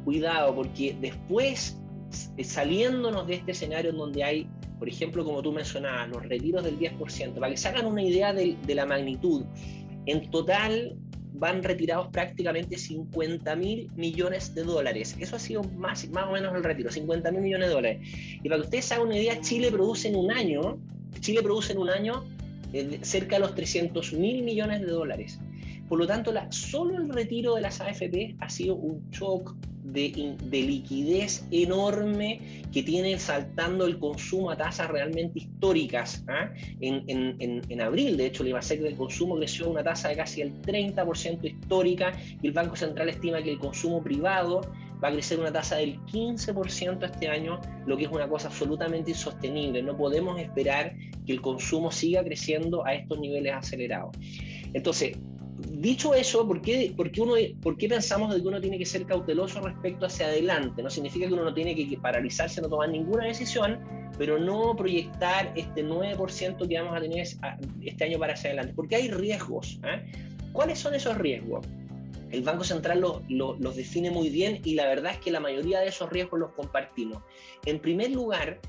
Cuidado, 0.06 0.56
porque 0.56 0.96
después, 1.02 1.82
eh, 2.38 2.44
saliéndonos 2.46 3.28
de 3.28 3.36
este 3.36 3.52
escenario 3.52 3.92
en 3.92 3.98
donde 3.98 4.24
hay 4.24 4.48
por 4.80 4.88
ejemplo, 4.88 5.26
como 5.26 5.42
tú 5.42 5.52
mencionabas, 5.52 6.10
los 6.10 6.26
retiros 6.26 6.64
del 6.64 6.80
10%, 6.80 7.34
para 7.34 7.50
que 7.52 7.58
se 7.58 7.68
hagan 7.68 7.86
una 7.86 8.02
idea 8.02 8.34
de, 8.34 8.58
la 8.68 8.86
magnitud, 8.86 9.44
en 10.06 10.32
total 10.32 10.96
van 11.34 11.64
retirados 11.64 12.08
prácticamente 12.08 12.78
50 12.78 13.56
mil 13.56 13.92
millones 13.96 14.56
de 14.56 14.64
dólares. 14.64 15.16
Eso 15.20 15.36
ha 15.36 15.40
sido 15.40 15.64
más, 15.78 16.10
más 16.10 16.28
o 16.28 16.32
menos 16.32 16.56
el 16.56 16.64
retiro, 16.64 16.92
50 16.92 17.32
mil 17.32 17.42
millones 17.42 17.68
de 17.68 17.74
dólares. 17.74 18.10
Y 18.42 18.50
para 18.50 18.62
que 18.62 18.66
ustedes 18.66 18.92
hagan 18.92 19.08
una 19.08 19.18
idea, 19.18 19.40
Chile 19.42 19.70
produce 19.70 20.08
en 20.08 20.16
un 20.16 20.32
año, 20.32 20.80
Chile 21.20 21.42
produce 21.44 21.74
en 21.74 21.80
un 21.80 21.90
año 21.90 22.26
eh, 22.74 23.00
cerca 23.02 23.36
de 23.36 23.42
los 23.42 23.56
300 23.56 24.14
mil 24.14 24.44
millones 24.44 24.82
de 24.82 24.88
dólares. 24.88 25.40
Por 25.90 26.00
lo 26.00 26.08
tanto, 26.08 26.32
solo 26.52 26.96
el 26.98 27.10
retiro 27.10 27.56
de 27.56 27.62
las 27.62 27.82
AFP 27.82 28.36
ha 28.40 28.50
sido 28.50 28.76
un 28.76 29.10
shock 29.12 29.56
de, 29.94 30.38
liquidez 30.52 31.46
enorme 31.52 32.64
que 32.72 32.84
tiene 32.84 33.18
saltando 33.20 33.86
el 33.86 33.98
consumo 33.98 34.52
a 34.52 34.58
tasas 34.58 34.90
realmente 34.90 35.40
históricas. 35.40 36.24
¿ah? 36.28 36.52
En, 36.82 37.82
abril, 37.82 38.18
de 38.18 38.28
hecho, 38.28 38.44
el 38.44 38.50
IBASEC 38.50 38.82
del 38.82 38.96
consumo 38.96 39.38
creció 39.38 39.66
a 39.66 39.70
una 39.70 39.84
tasa 39.84 40.10
de 40.10 40.16
casi 40.16 40.42
el 40.42 40.62
30% 40.62 41.44
histórica 41.44 42.14
y 42.42 42.48
el 42.48 42.54
Banco 42.54 42.76
Central 42.76 43.10
estima 43.10 43.42
que 43.42 43.52
el 43.52 43.60
consumo 43.60 44.04
privado 44.04 44.62
va 45.04 45.08
a 45.08 45.12
crecer 45.12 45.40
una 45.40 45.52
tasa 45.52 45.78
del 45.78 46.00
15% 46.06 47.06
este 47.06 47.30
año, 47.30 47.60
lo 47.86 47.96
que 47.98 48.04
es 48.04 48.12
una 48.12 48.28
cosa 48.28 48.50
absolutamente 48.50 49.12
insostenible. 49.12 49.82
No 49.82 49.96
podemos 49.96 50.40
esperar 50.40 50.94
que 51.26 51.32
el 51.32 51.42
consumo 51.42 51.92
siga 51.92 52.24
creciendo 52.24 52.86
a 52.86 52.94
estos 52.94 53.20
niveles 53.20 53.54
acelerados. 53.54 54.16
Entonces, 54.74 55.18
dicho 55.82 56.14
eso, 56.14 56.46
¿por 56.46 56.62
qué, 56.62 56.94
uno, 57.18 57.34
¿por 57.62 57.78
qué 57.78 57.88
pensamos 57.88 58.36
que 58.36 58.42
uno 58.42 58.60
tiene 58.60 58.78
que 58.78 58.86
ser 58.86 59.06
cauteloso 59.06 59.62
respecto 59.62 60.06
hacia 60.06 60.28
adelante? 60.28 60.84
No 60.84 60.90
significa 60.90 61.28
que 61.28 61.34
uno 61.34 61.46
no 61.46 61.54
tiene 61.54 61.76
que 61.76 61.98
paralizarse, 61.98 62.62
no 62.62 62.70
tomar 62.70 62.90
ninguna 62.90 63.26
decisión, 63.26 63.80
pero 64.18 64.38
no 64.38 64.76
proyectar 64.76 65.54
este 65.56 65.86
9% 65.86 66.68
que 66.68 66.80
vamos 66.80 66.98
a 66.98 67.02
tener 67.02 67.26
este 67.84 68.04
año 68.04 68.20
para 68.20 68.34
hacia 68.34 68.50
adelante, 68.50 68.74
porque 68.76 68.98
hay 68.98 69.10
riesgos. 69.10 69.80
¿eh? 69.84 70.04
¿Cuáles 70.52 70.80
son 70.80 70.96
esos 70.96 71.18
riesgos? 71.18 71.66
El 72.30 72.44
Banco 72.44 72.64
Central 72.64 73.04
los 73.30 73.76
define 73.76 74.12
muy 74.12 74.30
bien 74.30 74.62
y 74.64 74.76
la 74.76 74.86
verdad 74.86 75.14
es 75.14 75.20
que 75.20 75.32
la 75.32 75.40
mayoría 75.40 75.80
de 75.80 75.88
esos 75.88 76.10
riesgos 76.10 76.40
los 76.40 76.52
compartimos. 76.52 77.24
En 77.66 77.80
primer 77.80 78.12
lugar, 78.12 78.60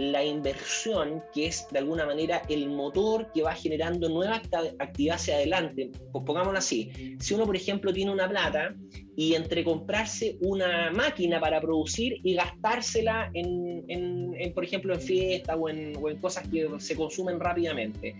la 0.00 0.24
inversión, 0.24 1.22
que 1.34 1.46
es 1.48 1.66
de 1.70 1.78
alguna 1.78 2.06
manera 2.06 2.42
el 2.48 2.70
motor 2.70 3.30
que 3.34 3.42
va 3.42 3.52
generando 3.52 4.08
nueva 4.08 4.40
actividad 4.78 5.16
hacia 5.16 5.34
adelante. 5.34 5.90
Pues 6.10 6.24
pongámoslo 6.24 6.58
así, 6.58 7.16
si 7.20 7.34
uno, 7.34 7.44
por 7.44 7.54
ejemplo, 7.54 7.92
tiene 7.92 8.10
una 8.10 8.26
plata 8.26 8.74
y 9.14 9.34
entre 9.34 9.62
comprarse 9.62 10.38
una 10.40 10.90
máquina 10.90 11.38
para 11.38 11.60
producir 11.60 12.16
y 12.22 12.34
gastársela 12.34 13.30
en, 13.34 14.54
por 14.54 14.64
ejemplo, 14.64 14.94
en 14.94 15.00
fiestas 15.02 15.56
o 15.60 15.68
en, 15.68 15.94
o 16.00 16.08
en 16.08 16.16
cosas 16.16 16.48
que 16.48 16.66
se 16.78 16.96
consumen 16.96 17.38
rápidamente, 17.38 18.14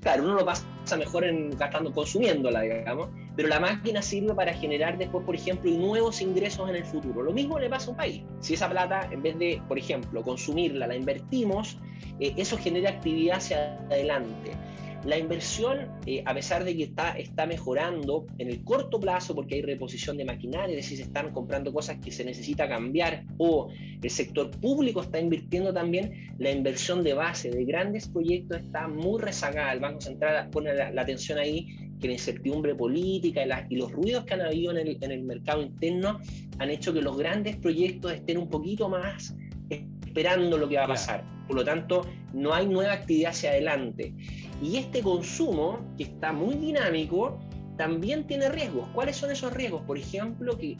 claro, 0.00 0.24
uno 0.24 0.34
lo 0.34 0.44
pasa 0.44 0.64
mejor 0.96 1.24
en 1.24 1.50
gastando, 1.50 1.92
consumiéndola, 1.92 2.62
digamos, 2.62 3.08
pero 3.36 3.48
la 3.48 3.60
máquina 3.60 4.02
sirve 4.02 4.34
para 4.34 4.52
generar 4.54 4.98
después, 4.98 5.24
por 5.24 5.34
ejemplo, 5.34 5.70
nuevos 5.70 6.20
ingresos 6.20 6.68
en 6.68 6.76
el 6.76 6.84
futuro. 6.84 7.22
Lo 7.22 7.32
mismo 7.32 7.58
le 7.58 7.68
pasa 7.68 7.86
a 7.86 7.90
un 7.90 7.96
país. 7.96 8.22
Si 8.40 8.54
esa 8.54 8.68
plata, 8.68 9.08
en 9.12 9.22
vez 9.22 9.38
de, 9.38 9.62
por 9.68 9.78
ejemplo, 9.78 10.22
consumirla, 10.22 10.86
la 10.86 10.96
invertimos, 10.96 11.78
eh, 12.20 12.34
eso 12.36 12.58
genera 12.58 12.90
actividad 12.90 13.36
hacia 13.36 13.78
adelante. 13.90 14.52
La 15.04 15.16
inversión, 15.16 15.88
eh, 16.06 16.22
a 16.26 16.34
pesar 16.34 16.64
de 16.64 16.76
que 16.76 16.82
está, 16.84 17.10
está 17.10 17.46
mejorando 17.46 18.26
en 18.38 18.48
el 18.48 18.64
corto 18.64 18.98
plazo 18.98 19.34
porque 19.34 19.54
hay 19.54 19.62
reposición 19.62 20.16
de 20.16 20.24
maquinaria, 20.24 20.76
es 20.76 20.84
decir, 20.84 20.98
se 20.98 21.04
están 21.04 21.32
comprando 21.32 21.72
cosas 21.72 21.98
que 21.98 22.10
se 22.10 22.24
necesita 22.24 22.68
cambiar 22.68 23.24
o 23.38 23.68
el 24.02 24.10
sector 24.10 24.50
público 24.50 25.02
está 25.02 25.20
invirtiendo 25.20 25.72
también, 25.72 26.34
la 26.38 26.50
inversión 26.50 27.04
de 27.04 27.14
base 27.14 27.50
de 27.50 27.64
grandes 27.64 28.08
proyectos 28.08 28.58
está 28.60 28.88
muy 28.88 29.20
rezagada. 29.20 29.72
El 29.72 29.80
Banco 29.80 30.00
Central 30.00 30.50
pone 30.50 30.74
la, 30.74 31.00
atención 31.00 31.38
ahí 31.38 31.68
que 32.00 32.08
la 32.08 32.14
incertidumbre 32.14 32.74
política 32.74 33.42
y, 33.68 33.76
los 33.76 33.92
ruidos 33.92 34.24
que 34.24 34.34
han 34.34 34.40
habido 34.40 34.72
en 34.72 34.78
el, 34.78 34.98
en 35.00 35.12
el 35.12 35.22
mercado 35.22 35.62
interno 35.62 36.18
han 36.58 36.70
hecho 36.70 36.92
que 36.92 37.02
los 37.02 37.16
grandes 37.16 37.56
proyectos 37.56 38.12
estén 38.12 38.38
un 38.38 38.48
poquito 38.48 38.88
más 38.88 39.34
esperando 39.70 40.58
lo 40.58 40.68
que 40.68 40.76
va 40.76 40.84
a 40.84 40.88
pasar. 40.88 41.24
Por 41.46 41.56
lo 41.56 41.64
tanto, 41.64 42.02
no 42.32 42.52
hay 42.52 42.66
nueva 42.66 42.92
actividad 42.92 43.30
hacia 43.30 43.50
adelante. 43.50 44.12
Y 44.62 44.76
este 44.76 45.02
consumo, 45.02 45.80
que 45.96 46.04
está 46.04 46.32
muy 46.32 46.56
dinámico, 46.56 47.38
también 47.76 48.26
tiene 48.26 48.48
riesgos. 48.48 48.88
¿Cuáles 48.92 49.16
son 49.16 49.30
esos 49.30 49.52
riesgos? 49.52 49.82
Por 49.82 49.96
ejemplo, 49.98 50.58
que, 50.58 50.76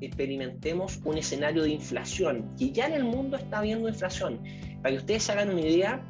experimentemos 0.00 1.00
un 1.04 1.18
escenario 1.18 1.64
de 1.64 1.70
inflación, 1.70 2.48
que 2.56 2.70
ya 2.70 2.86
en 2.86 2.94
el 2.94 3.04
mundo 3.04 3.36
está 3.36 3.58
habiendo 3.58 3.88
inflación. 3.88 4.40
Para 4.80 4.94
que 4.94 4.98
ustedes 4.98 5.28
hagan 5.30 5.50
una 5.50 5.60
idea, 5.60 6.00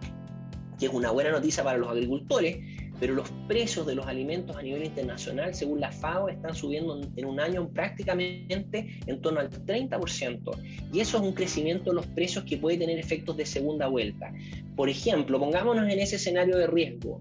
que 0.79 0.87
es 0.87 0.93
una 0.93 1.11
buena 1.11 1.31
noticia 1.31 1.65
para 1.65 1.79
los 1.79 1.89
agricultores, 1.89 2.59
pero 3.01 3.15
los 3.15 3.31
precios 3.47 3.87
de 3.87 3.95
los 3.95 4.07
alimentos 4.07 4.57
a 4.57 4.63
nivel 4.63 4.85
internacional, 4.85 5.55
según 5.55 5.81
la 5.81 5.93
FAO, 5.93 6.29
están 6.29 6.55
subiendo 6.55 7.01
en 7.17 7.25
un 7.25 7.41
año 7.41 7.69
prácticamente 7.69 8.99
en 9.07 9.21
torno 9.21 9.41
al 9.41 9.51
30%. 9.51 10.91
Y 10.93 11.01
eso 11.01 11.19
es 11.19 11.23
un 11.23 11.33
crecimiento 11.33 11.91
de 11.91 11.97
los 11.97 12.07
precios 12.07 12.45
que 12.45 12.57
puede 12.57 12.79
tener 12.79 12.99
efectos 12.99 13.37
de 13.37 13.47
segunda 13.47 13.87
vuelta. 13.89 14.33
Por 14.77 14.89
ejemplo, 14.89 15.39
pongámonos 15.39 15.91
en 15.91 15.99
ese 15.99 16.17
escenario 16.17 16.57
de 16.57 16.67
riesgo. 16.67 17.21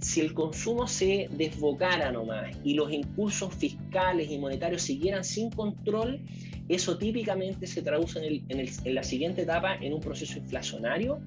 Si 0.00 0.20
el 0.20 0.32
consumo 0.32 0.86
se 0.86 1.28
desbocara 1.32 2.12
nomás 2.12 2.56
y 2.62 2.74
los 2.74 2.92
impulsos 2.92 3.54
fiscales 3.54 4.30
y 4.30 4.38
monetarios 4.38 4.82
siguieran 4.82 5.24
sin 5.24 5.50
control, 5.50 6.20
eso 6.68 6.98
típicamente 6.98 7.66
se 7.66 7.82
traduce 7.82 8.20
en, 8.24 8.94
la 8.94 9.02
siguiente 9.02 9.42
etapa 9.42 9.76
en 9.76 9.94
un 9.94 10.00
proceso 10.00 10.38
inflacionario. 10.38 11.20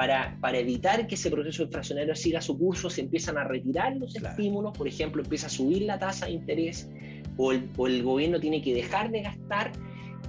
Para, 0.00 0.38
para, 0.40 0.56
evitar 0.56 1.06
que 1.06 1.14
ese 1.14 1.30
proceso 1.30 1.62
inflacionario 1.62 2.16
siga 2.16 2.40
su 2.40 2.56
curso, 2.56 2.88
se 2.88 3.02
empiezan 3.02 3.36
a 3.36 3.44
retirar 3.44 3.94
los 3.98 4.16
estímulos, 4.16 4.72
por 4.72 4.88
ejemplo, 4.88 5.22
empieza 5.22 5.48
a 5.48 5.50
subir 5.50 5.82
la 5.82 5.98
tasa 5.98 6.24
de 6.24 6.32
interés 6.32 6.88
o 7.36 7.52
el, 7.52 8.02
gobierno 8.02 8.40
tiene 8.40 8.62
que 8.62 8.72
dejar 8.72 9.10
de 9.10 9.20
gastar 9.20 9.72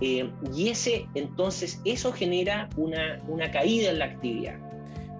eh, 0.01 0.29
y 0.53 0.67
ese, 0.67 1.07
entonces, 1.15 1.79
eso 1.85 2.11
genera 2.11 2.67
una, 2.75 3.23
una 3.29 3.49
caída 3.49 3.91
en 3.91 3.99
la 3.99 4.05
actividad. 4.07 4.59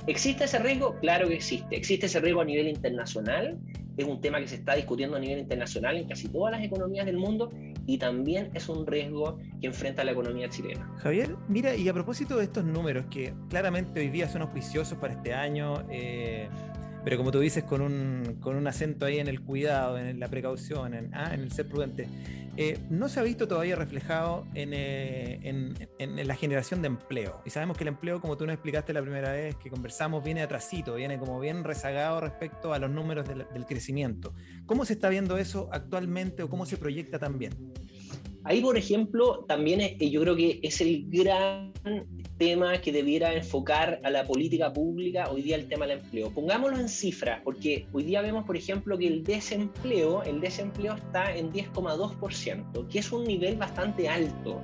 ¿Existe 0.05 0.43
ese 0.43 0.59
riesgo? 0.59 0.97
Claro 0.99 1.29
que 1.29 1.35
existe. 1.35 1.73
¿Existe 1.73 2.07
ese 2.07 2.19
riesgo 2.19 2.41
a 2.41 2.45
nivel 2.45 2.67
internacional? 2.67 3.57
Es 4.01 4.07
un 4.07 4.21
tema 4.21 4.39
que 4.39 4.47
se 4.47 4.55
está 4.55 4.75
discutiendo 4.75 5.17
a 5.17 5.19
nivel 5.19 5.39
internacional 5.39 5.97
en 5.97 6.07
casi 6.07 6.27
todas 6.29 6.51
las 6.51 6.63
economías 6.63 7.05
del 7.05 7.17
mundo 7.17 7.51
y 7.85 7.97
también 7.97 8.51
es 8.53 8.69
un 8.69 8.85
riesgo 8.85 9.37
que 9.59 9.67
enfrenta 9.67 10.03
la 10.03 10.11
economía 10.11 10.49
chilena. 10.49 10.89
Javier, 10.97 11.35
mira, 11.47 11.75
y 11.75 11.87
a 11.89 11.93
propósito 11.93 12.37
de 12.37 12.45
estos 12.45 12.63
números 12.63 13.05
que 13.09 13.33
claramente 13.49 13.99
hoy 13.99 14.09
día 14.09 14.29
son 14.29 14.43
auspiciosos 14.43 14.97
para 14.97 15.13
este 15.13 15.33
año, 15.33 15.83
eh, 15.89 16.47
pero 17.03 17.17
como 17.17 17.31
tú 17.31 17.39
dices, 17.39 17.63
con 17.63 17.81
un, 17.81 18.37
con 18.39 18.55
un 18.55 18.67
acento 18.67 19.05
ahí 19.05 19.19
en 19.19 19.27
el 19.27 19.41
cuidado, 19.41 19.97
en 19.97 20.19
la 20.19 20.27
precaución, 20.27 20.93
en, 20.93 21.13
ah, 21.13 21.33
en 21.33 21.41
el 21.41 21.51
ser 21.51 21.67
prudente, 21.67 22.07
eh, 22.57 22.79
no 22.89 23.07
se 23.07 23.19
ha 23.19 23.23
visto 23.23 23.47
todavía 23.47 23.75
reflejado 23.75 24.45
eh, 24.53 25.39
en, 25.43 25.75
en, 25.99 26.27
la 26.27 26.35
generación 26.35 26.81
de 26.81 26.87
empleo. 26.87 27.41
Y 27.45 27.49
sabemos 27.49 27.77
que 27.77 27.85
el 27.85 27.89
empleo, 27.89 28.19
como 28.19 28.37
tú 28.37 28.45
nos 28.45 28.53
explicaste 28.53 28.93
la 28.93 29.01
primera 29.01 29.31
vez 29.31 29.55
que 29.55 29.69
conversamos, 29.69 30.23
viene 30.23 30.41
atrasito, 30.41 30.95
viene 30.95 31.17
como 31.17 31.39
bien 31.39 31.63
rezagado 31.63 32.19
respecto 32.19 32.73
a 32.73 32.79
los 32.79 32.91
números 32.91 33.27
del, 33.27 33.45
del 33.53 33.65
crecimiento. 33.65 34.33
¿Cómo 34.65 34.85
se 34.85 34.93
está 34.93 35.09
viendo 35.09 35.37
eso 35.37 35.69
actualmente 35.71 36.43
o 36.43 36.49
cómo 36.49 36.65
se 36.65 36.77
proyecta 36.77 37.19
también? 37.19 37.53
Ahí, 38.43 38.61
por 38.61 38.75
ejemplo, 38.77 39.45
también 39.47 39.81
eh, 39.81 39.97
yo 40.09 40.21
creo 40.21 40.35
que 40.35 40.59
es 40.63 40.81
el 40.81 41.05
gran 41.07 41.71
tema 42.37 42.79
que 42.79 42.91
debiera 42.91 43.33
enfocar 43.35 43.99
a 44.03 44.09
la 44.09 44.25
política 44.25 44.73
pública 44.73 45.29
hoy 45.29 45.43
día 45.43 45.55
el 45.55 45.67
tema 45.67 45.85
del 45.85 45.99
empleo. 45.99 46.31
Pongámoslo 46.31 46.79
en 46.79 46.89
cifras, 46.89 47.41
porque 47.43 47.85
hoy 47.93 48.03
día 48.03 48.21
vemos, 48.21 48.45
por 48.45 48.57
ejemplo, 48.57 48.97
que 48.97 49.05
el 49.05 49.23
desempleo, 49.23 50.23
el 50.23 50.41
desempleo 50.41 50.95
está 50.95 51.35
en 51.35 51.53
10,2%, 51.53 52.87
que 52.87 52.99
es 52.99 53.11
un 53.11 53.25
nivel 53.25 53.57
bastante 53.57 54.09
alto. 54.09 54.59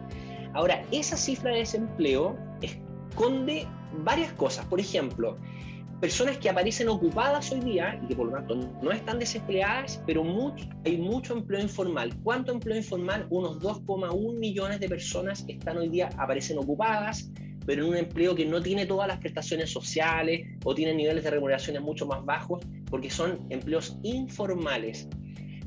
Ahora, 0.53 0.83
esa 0.91 1.15
cifra 1.15 1.51
de 1.51 1.59
desempleo 1.59 2.35
esconde 2.61 3.67
varias 4.03 4.31
cosas. 4.33 4.65
Por 4.65 4.79
ejemplo, 4.79 5.37
personas 5.99 6.37
que 6.37 6.49
aparecen 6.49 6.89
ocupadas 6.89 7.51
hoy 7.51 7.59
día 7.61 7.99
y 8.03 8.07
que 8.07 8.15
por 8.15 8.27
lo 8.27 8.33
tanto 8.33 8.55
no 8.81 8.91
están 8.91 9.17
desempleadas, 9.17 10.01
pero 10.05 10.23
hay 10.85 10.97
mucho 10.97 11.33
empleo 11.33 11.61
informal. 11.61 12.15
¿Cuánto 12.23 12.51
empleo 12.51 12.77
informal? 12.77 13.25
Unos 13.29 13.59
2,1 13.59 14.37
millones 14.37 14.79
de 14.79 14.87
personas 14.87 15.43
están 15.47 15.77
hoy 15.77 15.89
día, 15.89 16.09
aparecen 16.17 16.59
ocupadas, 16.59 17.31
pero 17.65 17.83
en 17.83 17.89
un 17.89 17.97
empleo 17.97 18.35
que 18.35 18.45
no 18.45 18.61
tiene 18.61 18.85
todas 18.85 19.07
las 19.07 19.17
prestaciones 19.17 19.71
sociales 19.71 20.47
o 20.63 20.75
tiene 20.75 20.93
niveles 20.93 21.23
de 21.23 21.31
remuneraciones 21.31 21.81
mucho 21.81 22.05
más 22.05 22.23
bajos, 22.23 22.63
porque 22.89 23.09
son 23.09 23.45
empleos 23.49 23.97
informales. 24.03 25.07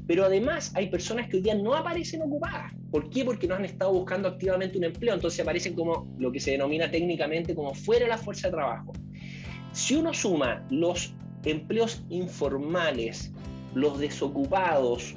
Pero 0.07 0.24
además 0.24 0.72
hay 0.74 0.89
personas 0.89 1.28
que 1.28 1.37
hoy 1.37 1.43
día 1.43 1.55
no 1.55 1.74
aparecen 1.74 2.22
ocupadas. 2.22 2.72
¿Por 2.91 3.11
qué? 3.11 3.24
Porque 3.24 3.47
no 3.47 3.57
han 3.57 3.64
estado 3.64 3.93
buscando 3.93 4.28
activamente 4.28 4.78
un 4.78 4.85
empleo, 4.85 5.14
entonces 5.14 5.41
aparecen 5.41 5.74
como 5.74 6.12
lo 6.18 6.33
que 6.33 6.41
se 6.41 6.53
denomina 6.53 6.91
técnicamente 6.91 7.55
como 7.55 7.74
fuera 7.74 8.05
de 8.05 8.11
la 8.11 8.18
fuerza 8.18 8.49
de 8.49 8.53
trabajo. 8.53 8.93
Si 9.73 9.95
uno 9.95 10.12
suma 10.12 10.64
los 10.71 11.12
empleos 11.45 12.03
informales, 12.11 13.33
los 13.75 13.99
desocupados 13.99 15.14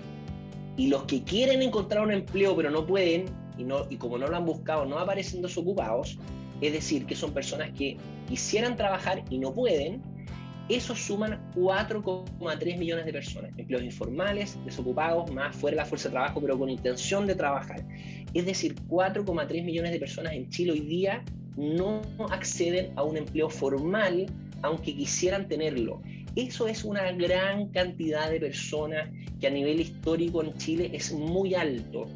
y 0.77 0.87
los 0.87 1.03
que 1.03 1.23
quieren 1.23 1.61
encontrar 1.61 2.03
un 2.03 2.11
empleo 2.11 2.55
pero 2.55 2.69
no 2.69 2.85
pueden 2.85 3.25
y, 3.57 3.63
no, 3.63 3.85
y 3.89 3.97
como 3.97 4.17
no 4.17 4.27
lo 4.27 4.37
han 4.37 4.45
buscado 4.45 4.85
no 4.85 4.97
aparecen 4.99 5.41
desocupados, 5.41 6.17
es 6.61 6.73
decir, 6.73 7.05
que 7.05 7.15
son 7.15 7.33
personas 7.33 7.71
que 7.77 7.97
quisieran 8.27 8.75
trabajar 8.77 9.23
y 9.29 9.37
no 9.37 9.53
pueden, 9.53 10.01
esos 10.69 10.99
suman 10.99 11.41
4,3 11.55 12.77
millones 12.77 13.05
de 13.05 13.11
personas, 13.11 13.51
empleos 13.57 13.83
informales, 13.83 14.57
desocupados, 14.63 15.29
más 15.31 15.55
fuera 15.55 15.75
de 15.75 15.81
la 15.81 15.85
fuerza 15.85 16.07
de 16.07 16.13
trabajo, 16.13 16.39
pero 16.39 16.57
con 16.57 16.69
intención 16.69 17.27
de 17.27 17.35
trabajar. 17.35 17.85
Es 18.33 18.45
decir, 18.45 18.75
4,3 18.87 19.63
millones 19.63 19.91
de 19.91 19.99
personas 19.99 20.33
en 20.33 20.49
Chile 20.49 20.71
hoy 20.71 20.79
día 20.79 21.23
no 21.57 22.01
acceden 22.31 22.93
a 22.95 23.03
un 23.03 23.17
empleo 23.17 23.49
formal 23.49 24.25
aunque 24.63 24.95
quisieran 24.95 25.47
tenerlo. 25.47 26.01
Eso 26.35 26.67
es 26.67 26.83
una 26.83 27.11
gran 27.11 27.67
cantidad 27.67 28.31
de 28.31 28.39
personas 28.39 29.09
que 29.39 29.47
a 29.47 29.51
nivel 29.51 29.81
histórico 29.81 30.43
en 30.43 30.57
Chile 30.57 30.89
es 30.93 31.13
muy 31.13 31.53
alto. 31.53 32.07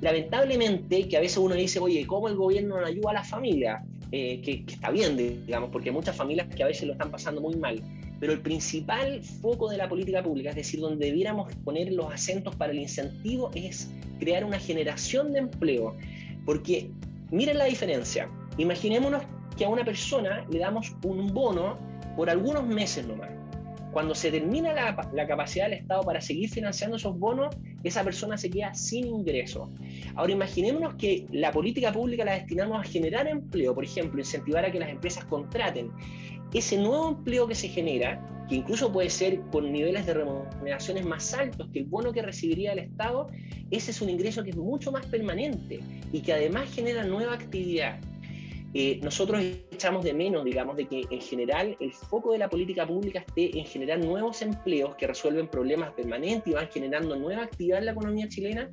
Lamentablemente, 0.00 1.08
que 1.08 1.16
a 1.16 1.20
veces 1.20 1.38
uno 1.38 1.56
dice, 1.56 1.80
oye, 1.80 2.06
¿cómo 2.06 2.28
el 2.28 2.36
gobierno 2.36 2.80
no 2.80 2.86
ayuda 2.86 3.10
a 3.10 3.14
la 3.14 3.24
familia? 3.24 3.82
Eh, 4.12 4.40
que, 4.42 4.64
está 4.66 4.90
bien, 4.90 5.16
digamos, 5.16 5.70
porque 5.70 5.88
hay 5.88 5.94
muchas 5.94 6.14
familias 6.14 6.46
que 6.54 6.62
a 6.62 6.66
veces 6.66 6.86
lo 6.86 6.92
están 6.92 7.10
pasando 7.10 7.40
muy 7.40 7.56
mal. 7.56 7.82
Pero 8.20 8.32
el 8.32 8.40
principal 8.40 9.22
foco 9.22 9.68
de 9.68 9.76
la 9.76 9.88
política 9.88 10.22
pública, 10.22 10.50
es 10.50 10.56
decir, 10.56 10.80
donde 10.80 11.06
debiéramos 11.06 11.52
poner 11.64 11.92
los 11.92 12.12
acentos 12.12 12.54
para 12.54 12.72
el 12.72 12.78
incentivo, 12.78 13.50
es 13.54 13.90
crear 14.20 14.44
una 14.44 14.60
generación 14.60 15.32
de 15.32 15.40
empleo. 15.40 15.96
Porque 16.44 16.90
miren 17.30 17.58
la 17.58 17.64
diferencia. 17.64 18.30
Imaginémonos 18.56 19.24
que 19.58 19.64
a 19.64 19.68
una 19.68 19.84
persona 19.84 20.46
le 20.50 20.60
damos 20.60 20.94
un 21.04 21.26
bono 21.34 21.76
por 22.16 22.30
algunos 22.30 22.64
meses 22.64 23.06
nomás. 23.06 23.30
Cuando 23.92 24.14
se 24.14 24.30
termina 24.30 24.72
la, 24.72 25.10
la, 25.12 25.26
capacidad 25.26 25.64
del 25.64 25.78
Estado 25.78 26.02
para 26.02 26.20
seguir 26.20 26.48
financiando 26.48 26.96
esos 26.96 27.18
bonos, 27.18 27.56
esa 27.82 28.04
persona 28.04 28.36
se 28.38 28.50
queda 28.50 28.72
sin 28.74 29.06
ingreso. 29.06 29.70
Ahora 30.14 30.32
imaginémonos 30.32 30.94
que 30.94 31.26
la 31.32 31.50
política 31.50 31.92
pública 31.92 32.24
la 32.24 32.34
destinamos 32.34 32.80
a 32.80 32.88
generar 32.88 33.26
empleo, 33.26 33.74
por 33.74 33.84
ejemplo, 33.84 34.20
incentivar 34.20 34.64
a 34.64 34.70
que 34.70 34.78
las 34.78 34.90
empresas 34.90 35.24
contraten. 35.24 35.90
Ese 36.52 36.76
nuevo 36.76 37.08
empleo 37.08 37.48
que 37.48 37.54
se 37.54 37.68
genera, 37.68 38.24
que 38.48 38.56
incluso 38.56 38.92
puede 38.92 39.10
ser 39.10 39.40
con 39.50 39.72
niveles 39.72 40.06
de 40.06 40.14
remuneraciones 40.14 41.04
más 41.04 41.34
altos 41.34 41.68
que 41.72 41.80
el 41.80 41.86
bono 41.86 42.12
que 42.12 42.22
recibiría 42.22 42.72
el 42.72 42.78
Estado, 42.78 43.28
ese 43.70 43.90
es 43.90 44.00
un 44.00 44.10
ingreso 44.10 44.44
que 44.44 44.50
es 44.50 44.56
mucho 44.56 44.92
más 44.92 45.04
permanente 45.06 45.80
y 46.12 46.20
que 46.20 46.32
además 46.32 46.72
genera 46.72 47.04
nueva 47.04 47.34
actividad. 47.34 47.98
Eh, 48.74 49.00
nosotros 49.02 49.42
echamos 49.70 50.04
de 50.04 50.12
menos, 50.12 50.44
digamos, 50.44 50.76
de 50.76 50.86
que 50.86 51.02
en 51.10 51.20
general 51.20 51.76
el 51.80 51.92
foco 51.92 52.32
de 52.32 52.38
la 52.38 52.50
política 52.50 52.86
pública 52.86 53.20
esté 53.20 53.58
en 53.58 53.64
generar 53.64 53.98
nuevos 53.98 54.42
empleos 54.42 54.94
que 54.96 55.06
resuelven 55.06 55.48
problemas 55.48 55.92
permanentes 55.92 56.48
y 56.48 56.54
van 56.54 56.68
generando 56.68 57.16
nueva 57.16 57.44
actividad 57.44 57.78
en 57.78 57.86
la 57.86 57.92
economía 57.92 58.28
chilena 58.28 58.70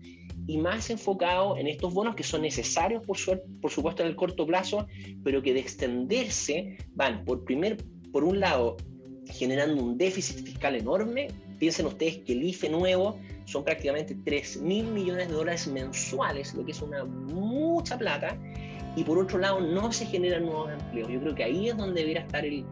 y 0.47 0.57
más 0.57 0.89
enfocado 0.89 1.57
en 1.57 1.67
estos 1.67 1.93
bonos 1.93 2.15
que 2.15 2.23
son 2.23 2.41
necesarios, 2.41 3.05
por, 3.05 3.17
por 3.61 3.71
supuesto, 3.71 4.03
en 4.03 4.09
el 4.09 4.15
corto 4.15 4.45
plazo, 4.45 4.85
pero 5.23 5.41
que 5.41 5.53
de 5.53 5.61
extenderse 5.61 6.77
van, 6.93 7.23
por, 7.23 7.45
primer, 7.45 7.77
por 8.11 8.25
un 8.25 8.41
lado, 8.41 8.75
generando 9.31 9.81
un 9.81 9.97
déficit 9.97 10.45
fiscal 10.45 10.75
enorme. 10.75 11.29
Piensen 11.57 11.85
ustedes 11.85 12.17
que 12.17 12.33
el 12.33 12.43
IFE 12.43 12.69
nuevo 12.69 13.17
son 13.45 13.63
prácticamente 13.63 14.15
3 14.25 14.61
mil 14.61 14.87
millones 14.87 15.29
de 15.29 15.33
dólares 15.33 15.67
mensuales, 15.67 16.53
lo 16.53 16.65
que 16.65 16.71
es 16.71 16.81
una 16.81 17.05
mucha 17.05 17.97
plata 17.97 18.37
y 18.95 19.03
por 19.03 19.19
otro 19.19 19.37
lado 19.39 19.59
no 19.59 19.91
se 19.91 20.05
generan 20.05 20.45
nuevos 20.45 20.71
empleos. 20.71 21.09
Yo 21.09 21.19
creo 21.19 21.35
que 21.35 21.43
ahí 21.43 21.69
es 21.69 21.77
donde 21.77 22.01
debería 22.01 22.21
estar 22.21 22.45
el, 22.45 22.63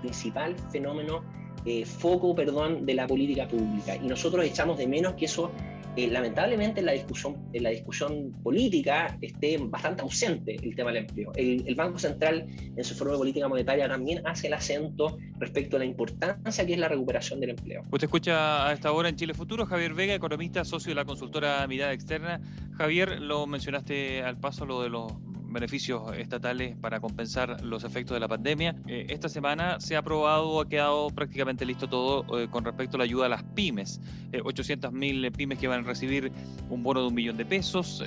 principal 0.00 0.54
fenómeno, 0.70 1.24
eh, 1.66 1.84
foco, 1.84 2.34
perdón, 2.34 2.86
de 2.86 2.94
la 2.94 3.06
política 3.06 3.48
pública. 3.48 3.96
Y 3.96 4.06
nosotros 4.06 4.44
echamos 4.44 4.78
de 4.78 4.86
menos 4.86 5.14
que 5.14 5.24
eso, 5.24 5.50
eh, 5.96 6.08
lamentablemente, 6.08 6.80
en 6.80 6.86
la, 6.86 6.92
discusión, 6.92 7.36
en 7.52 7.62
la 7.64 7.70
discusión 7.70 8.32
política 8.42 9.18
esté 9.20 9.58
bastante 9.58 10.02
ausente 10.02 10.56
el 10.62 10.76
tema 10.76 10.92
del 10.92 11.04
empleo. 11.04 11.32
El, 11.34 11.74
Banco 11.74 11.98
Central, 11.98 12.46
en 12.76 12.84
su 12.84 12.94
forma 12.94 13.14
de 13.14 13.18
política 13.18 13.48
monetaria, 13.48 13.88
también 13.88 14.24
hace 14.26 14.46
el 14.46 14.54
acento 14.54 15.18
respecto 15.38 15.76
a 15.76 15.80
la 15.80 15.86
importancia 15.86 16.64
que 16.64 16.74
es 16.74 16.78
la 16.78 16.88
recuperación 16.88 17.40
del 17.40 17.50
empleo. 17.50 17.82
Usted 17.90 18.04
escucha 18.04 18.68
a 18.68 18.72
esta 18.72 18.92
hora 18.92 19.08
en 19.08 19.16
Chile 19.16 19.34
Futuro, 19.34 19.66
Javier 19.66 19.94
Vega, 19.94 20.14
economista, 20.14 20.64
socio 20.64 20.90
de 20.90 20.94
la 20.94 21.04
consultora 21.04 21.66
Mirada 21.66 21.92
Externa. 21.92 22.40
Javier, 22.76 23.20
lo 23.20 23.46
mencionaste 23.48 24.22
al 24.22 24.38
paso, 24.38 24.66
lo 24.66 24.82
de 24.82 24.90
los 24.90 25.12
beneficios 25.54 26.02
estatales 26.18 26.76
para 26.76 27.00
compensar 27.00 27.62
los 27.62 27.84
efectos 27.84 28.14
de 28.14 28.20
la 28.20 28.28
pandemia. 28.28 28.74
Eh, 28.86 29.06
esta 29.08 29.28
semana 29.28 29.80
se 29.80 29.96
ha 29.96 30.00
aprobado, 30.00 30.60
ha 30.60 30.68
quedado 30.68 31.08
prácticamente 31.10 31.64
listo 31.64 31.88
todo 31.88 32.38
eh, 32.38 32.48
con 32.50 32.64
respecto 32.64 32.96
a 32.96 32.98
la 32.98 33.04
ayuda 33.04 33.26
a 33.26 33.28
las 33.30 33.42
pymes. 33.42 34.00
800.000 34.32 35.24
eh, 35.24 35.30
pymes 35.30 35.58
que 35.58 35.68
van 35.68 35.84
a 35.84 35.86
recibir 35.86 36.32
un 36.68 36.82
bono 36.82 37.02
de 37.02 37.06
un 37.06 37.14
millón 37.14 37.36
de 37.36 37.46
pesos, 37.46 37.98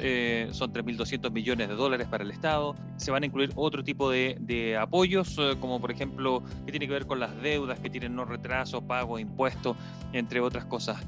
son 0.51 0.73
3.200 0.73 1.31
millones 1.31 1.69
de 1.69 1.75
dólares 1.75 2.07
para 2.09 2.25
el 2.25 2.31
Estado. 2.31 2.75
Se 2.97 3.11
van 3.11 3.23
a 3.23 3.25
incluir 3.25 3.51
otro 3.55 3.81
tipo 3.83 4.11
de, 4.11 4.77
apoyos, 4.77 5.39
como 5.61 5.79
por 5.79 5.89
ejemplo, 5.89 6.43
que 6.65 6.71
tiene 6.71 6.85
que 6.85 6.93
ver 6.93 7.05
con 7.05 7.21
las 7.21 7.41
deudas 7.41 7.79
que 7.79 7.89
tienen 7.89 8.13
no 8.13 8.25
retraso, 8.25 8.81
pago, 8.81 9.19
impuestos, 9.19 9.77
entre 10.11 10.41
otras 10.41 10.65
cosas. 10.65 11.01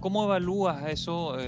¿Cómo 0.00 0.24
evalúas 0.24 0.86
eso 0.90 1.38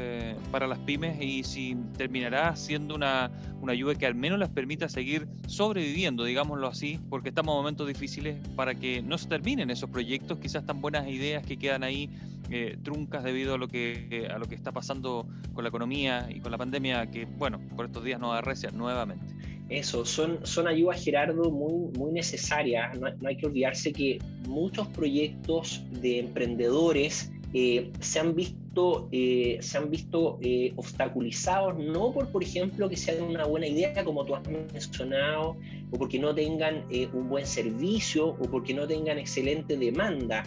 para 0.50 0.66
las 0.66 0.78
pymes 0.78 1.20
y 1.20 1.44
si 1.44 1.76
terminará 1.98 2.56
siendo 2.56 2.94
una, 2.94 3.30
una 3.60 3.72
ayuda 3.72 3.94
que 3.94 4.06
al 4.06 4.14
menos 4.14 4.29
nos 4.30 4.38
las 4.38 4.48
permita 4.48 4.88
seguir 4.88 5.28
sobreviviendo, 5.46 6.24
digámoslo 6.24 6.66
así, 6.66 6.98
porque 7.08 7.28
estamos 7.28 7.52
en 7.52 7.58
momentos 7.58 7.86
difíciles 7.86 8.36
para 8.56 8.74
que 8.74 9.02
no 9.02 9.18
se 9.18 9.28
terminen 9.28 9.70
esos 9.70 9.90
proyectos, 9.90 10.38
quizás 10.38 10.64
tan 10.64 10.80
buenas 10.80 11.08
ideas 11.08 11.44
que 11.44 11.56
quedan 11.56 11.82
ahí 11.82 12.08
eh, 12.50 12.76
truncas 12.82 13.22
debido 13.22 13.54
a 13.54 13.58
lo 13.58 13.68
que 13.68 14.28
a 14.32 14.38
lo 14.38 14.46
que 14.46 14.54
está 14.54 14.72
pasando 14.72 15.26
con 15.52 15.64
la 15.64 15.68
economía 15.68 16.28
y 16.30 16.40
con 16.40 16.50
la 16.50 16.58
pandemia, 16.58 17.10
que 17.10 17.24
bueno, 17.24 17.60
por 17.76 17.86
estos 17.86 18.04
días 18.04 18.18
nos 18.18 18.34
arrecia 18.34 18.70
nuevamente. 18.70 19.24
Eso, 19.68 20.04
son, 20.04 20.40
son 20.44 20.66
ayudas, 20.66 21.04
Gerardo, 21.04 21.48
muy, 21.50 21.96
muy 21.96 22.10
necesarias. 22.10 22.98
no 22.98 23.28
hay 23.28 23.36
que 23.36 23.46
olvidarse 23.46 23.92
que 23.92 24.18
muchos 24.48 24.88
proyectos 24.88 25.84
de 25.92 26.18
emprendedores 26.18 27.30
eh, 27.52 27.90
se 28.00 28.20
han 28.20 28.34
visto, 28.34 28.56
eh, 29.12 29.58
se 29.60 29.78
han 29.78 29.90
visto 29.90 30.38
eh, 30.42 30.72
obstaculizados, 30.76 31.76
no 31.78 32.12
por, 32.12 32.28
por 32.30 32.42
ejemplo, 32.42 32.88
que 32.88 32.96
sean 32.96 33.22
una 33.22 33.44
buena 33.44 33.66
idea, 33.66 34.04
como 34.04 34.24
tú 34.24 34.34
has 34.34 34.48
mencionado, 34.48 35.56
o 35.90 35.98
porque 35.98 36.18
no 36.18 36.34
tengan 36.34 36.84
un 37.12 37.28
buen 37.28 37.46
servicio, 37.46 38.28
o 38.28 38.42
porque 38.50 38.72
no 38.72 38.86
tengan 38.86 39.18
excelente 39.18 39.76
demanda, 39.76 40.44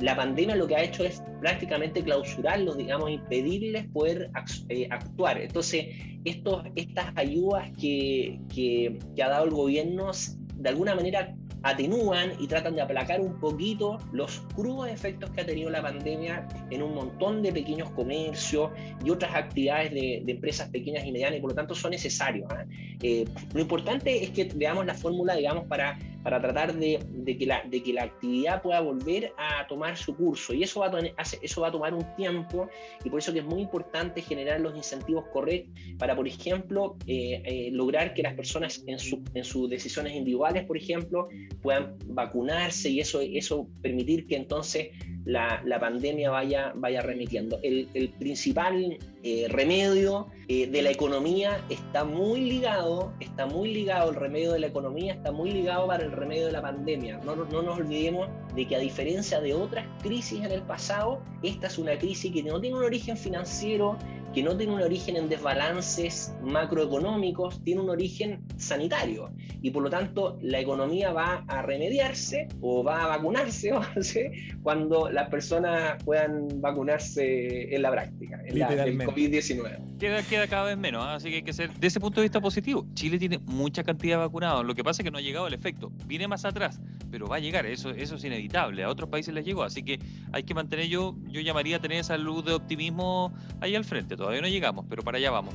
la 0.00 0.14
pandemia 0.14 0.56
lo 0.56 0.66
que 0.66 0.76
ha 0.76 0.82
hecho 0.82 1.04
es 1.04 1.22
prácticamente 1.40 2.02
clausurarlos, 2.02 2.76
digamos, 2.76 3.10
impedirles 3.10 3.86
poder 3.88 4.30
eh, 4.68 4.88
actuar. 4.90 5.40
Entonces, 5.40 5.86
estos, 6.24 6.64
estas 6.74 7.12
ayudas 7.16 7.70
que, 7.80 8.38
que, 8.54 8.98
que 9.14 9.22
ha 9.22 9.28
dado 9.28 9.44
el 9.46 9.50
gobierno, 9.52 10.10
de 10.56 10.68
alguna 10.68 10.94
manera 10.94 11.34
atenúan 11.66 12.32
y 12.38 12.46
tratan 12.46 12.76
de 12.76 12.82
aplacar 12.82 13.20
un 13.20 13.34
poquito 13.40 13.98
los 14.12 14.40
crudos 14.54 14.88
efectos 14.88 15.30
que 15.30 15.40
ha 15.40 15.46
tenido 15.46 15.68
la 15.68 15.82
pandemia 15.82 16.46
en 16.70 16.82
un 16.82 16.94
montón 16.94 17.42
de 17.42 17.52
pequeños 17.52 17.90
comercios 17.90 18.70
y 19.04 19.10
otras 19.10 19.34
actividades 19.34 19.90
de, 19.92 20.22
empresas 20.26 20.68
pequeñas 20.68 21.04
y 21.04 21.12
medianas 21.12 21.38
y 21.38 21.40
por 21.40 21.50
lo 21.50 21.56
tanto 21.56 21.74
son 21.74 21.90
necesarios. 21.90 22.46
¿ah? 22.50 22.64
Eh, 23.02 23.24
lo 23.52 23.60
importante 23.60 24.22
es 24.22 24.30
que 24.30 24.44
veamos 24.54 24.86
la 24.86 24.94
fórmula, 24.94 25.34
digamos, 25.34 25.64
para 25.66 25.98
para 26.26 26.40
tratar 26.40 26.74
de, 26.74 26.98
que 27.38 27.46
la, 27.46 28.02
actividad 28.02 28.60
pueda 28.60 28.80
volver 28.80 29.32
a 29.38 29.64
tomar 29.68 29.96
su 29.96 30.16
curso. 30.16 30.52
Y 30.52 30.64
eso 30.64 30.80
va 30.80 30.88
a, 30.88 31.70
tomar 31.70 31.94
un 31.94 32.04
tiempo 32.16 32.68
y 33.04 33.10
por 33.10 33.20
eso 33.20 33.32
que 33.32 33.38
es 33.38 33.44
muy 33.44 33.60
importante 33.60 34.20
generar 34.20 34.60
los 34.60 34.74
incentivos 34.76 35.26
correctos 35.32 35.72
para, 35.98 36.16
por 36.16 36.26
ejemplo, 36.26 36.96
eh, 37.06 37.40
eh, 37.44 37.70
lograr 37.70 38.12
que 38.12 38.24
las 38.24 38.34
personas 38.34 38.82
en, 38.88 38.98
su, 38.98 39.22
en 39.34 39.44
sus 39.44 39.70
decisiones 39.70 40.14
individuales, 40.14 40.64
por 40.64 40.76
ejemplo, 40.76 41.28
puedan 41.62 41.96
vacunarse 42.06 42.90
y 42.90 42.98
eso, 42.98 43.20
eso 43.20 43.68
permitir 43.80 44.26
que 44.26 44.34
entonces 44.34 44.88
la, 45.26 45.78
pandemia 45.78 46.30
vaya, 46.30 46.72
vaya 46.74 47.02
remitiendo. 47.02 47.60
El 47.62 48.12
principal 48.18 48.98
eh, 49.28 49.48
remedio 49.48 50.28
eh, 50.46 50.68
de 50.68 50.82
la 50.82 50.90
economía 50.92 51.60
está 51.68 52.04
muy 52.04 52.42
ligado, 52.42 53.12
está 53.18 53.44
muy 53.44 53.74
ligado, 53.74 54.10
el 54.10 54.14
remedio 54.14 54.52
de 54.52 54.60
la 54.60 54.68
economía 54.68 55.14
está 55.14 55.32
muy 55.32 55.50
ligado 55.50 55.88
para 55.88 56.04
el 56.04 56.12
remedio 56.12 56.46
de 56.46 56.52
la 56.52 56.62
pandemia. 56.62 57.18
No, 57.24 57.34
no 57.34 57.60
nos 57.60 57.76
olvidemos 57.76 58.28
de 58.54 58.68
que 58.68 58.76
a 58.76 58.78
diferencia 58.78 59.40
de 59.40 59.52
otras 59.52 59.84
crisis 60.00 60.44
en 60.44 60.52
el 60.52 60.62
pasado, 60.62 61.20
esta 61.42 61.66
es 61.66 61.76
una 61.76 61.98
crisis 61.98 62.32
que 62.32 62.44
no 62.44 62.60
tiene 62.60 62.76
un 62.76 62.84
origen 62.84 63.16
financiero, 63.16 63.98
que 64.36 64.42
no 64.42 64.54
tiene 64.54 64.74
un 64.74 64.82
origen 64.82 65.16
en 65.16 65.30
desbalances 65.30 66.34
macroeconómicos, 66.42 67.64
tiene 67.64 67.80
un 67.80 67.88
origen 67.88 68.42
sanitario. 68.58 69.30
Y 69.62 69.70
por 69.70 69.82
lo 69.82 69.88
tanto, 69.88 70.36
la 70.42 70.60
economía 70.60 71.10
va 71.10 71.42
a 71.48 71.62
remediarse 71.62 72.46
o 72.60 72.84
va 72.84 73.04
a 73.04 73.06
vacunarse 73.06 73.72
cuando 74.62 75.10
las 75.10 75.30
personas 75.30 76.04
puedan 76.04 76.60
vacunarse 76.60 77.74
en 77.74 77.80
la 77.80 77.90
práctica, 77.90 78.42
en 78.44 78.58
la, 78.58 78.68
el 78.84 78.98
COVID-19. 78.98 79.96
Queda, 79.98 80.22
queda 80.22 80.46
cada 80.46 80.64
vez 80.66 80.76
menos, 80.76 81.02
¿ah? 81.02 81.14
así 81.14 81.30
que 81.30 81.36
hay 81.36 81.42
que 81.42 81.54
ser, 81.54 81.72
de 81.72 81.86
ese 81.86 81.98
punto 81.98 82.20
de 82.20 82.26
vista 82.26 82.38
positivo, 82.38 82.86
Chile 82.92 83.18
tiene 83.18 83.38
mucha 83.38 83.84
cantidad 83.84 84.18
de 84.18 84.26
vacunados. 84.26 84.66
Lo 84.66 84.74
que 84.74 84.84
pasa 84.84 85.00
es 85.00 85.04
que 85.04 85.10
no 85.10 85.16
ha 85.16 85.22
llegado 85.22 85.46
el 85.46 85.54
efecto. 85.54 85.90
Viene 86.04 86.28
más 86.28 86.44
atrás, 86.44 86.78
pero 87.10 87.26
va 87.26 87.36
a 87.36 87.38
llegar, 87.38 87.64
eso, 87.64 87.88
eso 87.88 88.16
es 88.16 88.24
inevitable. 88.24 88.84
A 88.84 88.90
otros 88.90 89.08
países 89.08 89.32
les 89.32 89.46
llegó, 89.46 89.62
así 89.62 89.82
que 89.82 89.98
hay 90.36 90.42
que 90.42 90.54
mantener, 90.54 90.86
yo, 90.86 91.16
yo 91.28 91.40
llamaría 91.40 91.76
a 91.76 91.80
tener 91.80 91.98
esa 91.98 92.16
luz 92.18 92.44
de 92.44 92.52
optimismo 92.52 93.32
ahí 93.60 93.74
al 93.74 93.84
frente 93.84 94.16
todavía 94.16 94.42
no 94.42 94.48
llegamos, 94.48 94.84
pero 94.88 95.02
para 95.02 95.18
allá 95.18 95.30
vamos. 95.30 95.54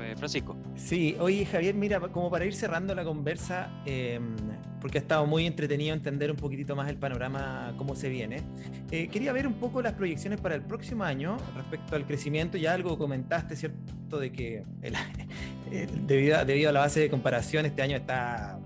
Eh, 0.00 0.14
Francisco. 0.16 0.56
Sí, 0.76 1.16
oye 1.20 1.46
Javier, 1.46 1.74
mira, 1.74 2.00
como 2.00 2.30
para 2.30 2.44
ir 2.44 2.54
cerrando 2.54 2.94
la 2.94 3.04
conversa, 3.04 3.70
em, 3.86 4.34
porque 4.80 4.98
ha 4.98 5.00
estado 5.00 5.26
muy 5.26 5.46
entretenido 5.46 5.94
entender 5.94 6.30
un 6.30 6.36
poquitito 6.36 6.74
más 6.74 6.88
el 6.88 6.96
panorama, 6.96 7.74
cómo 7.76 7.94
se 7.94 8.08
viene, 8.08 8.42
eh, 8.90 9.08
quería 9.08 9.32
ver 9.32 9.46
un 9.46 9.54
poco 9.54 9.82
las 9.82 9.92
proyecciones 9.92 10.40
para 10.40 10.54
el 10.54 10.62
próximo 10.62 11.04
año 11.04 11.36
respecto 11.54 11.96
al 11.96 12.06
crecimiento. 12.06 12.56
Ya 12.58 12.72
algo 12.72 12.98
comentaste, 12.98 13.56
¿cierto? 13.56 14.18
De 14.18 14.32
que 14.32 14.64
debido, 16.06 16.44
debido 16.44 16.70
a 16.70 16.72
la 16.72 16.80
base 16.80 17.00
de 17.00 17.10
comparación, 17.10 17.66
este 17.66 17.82
año 17.82 17.96
está 17.96 18.58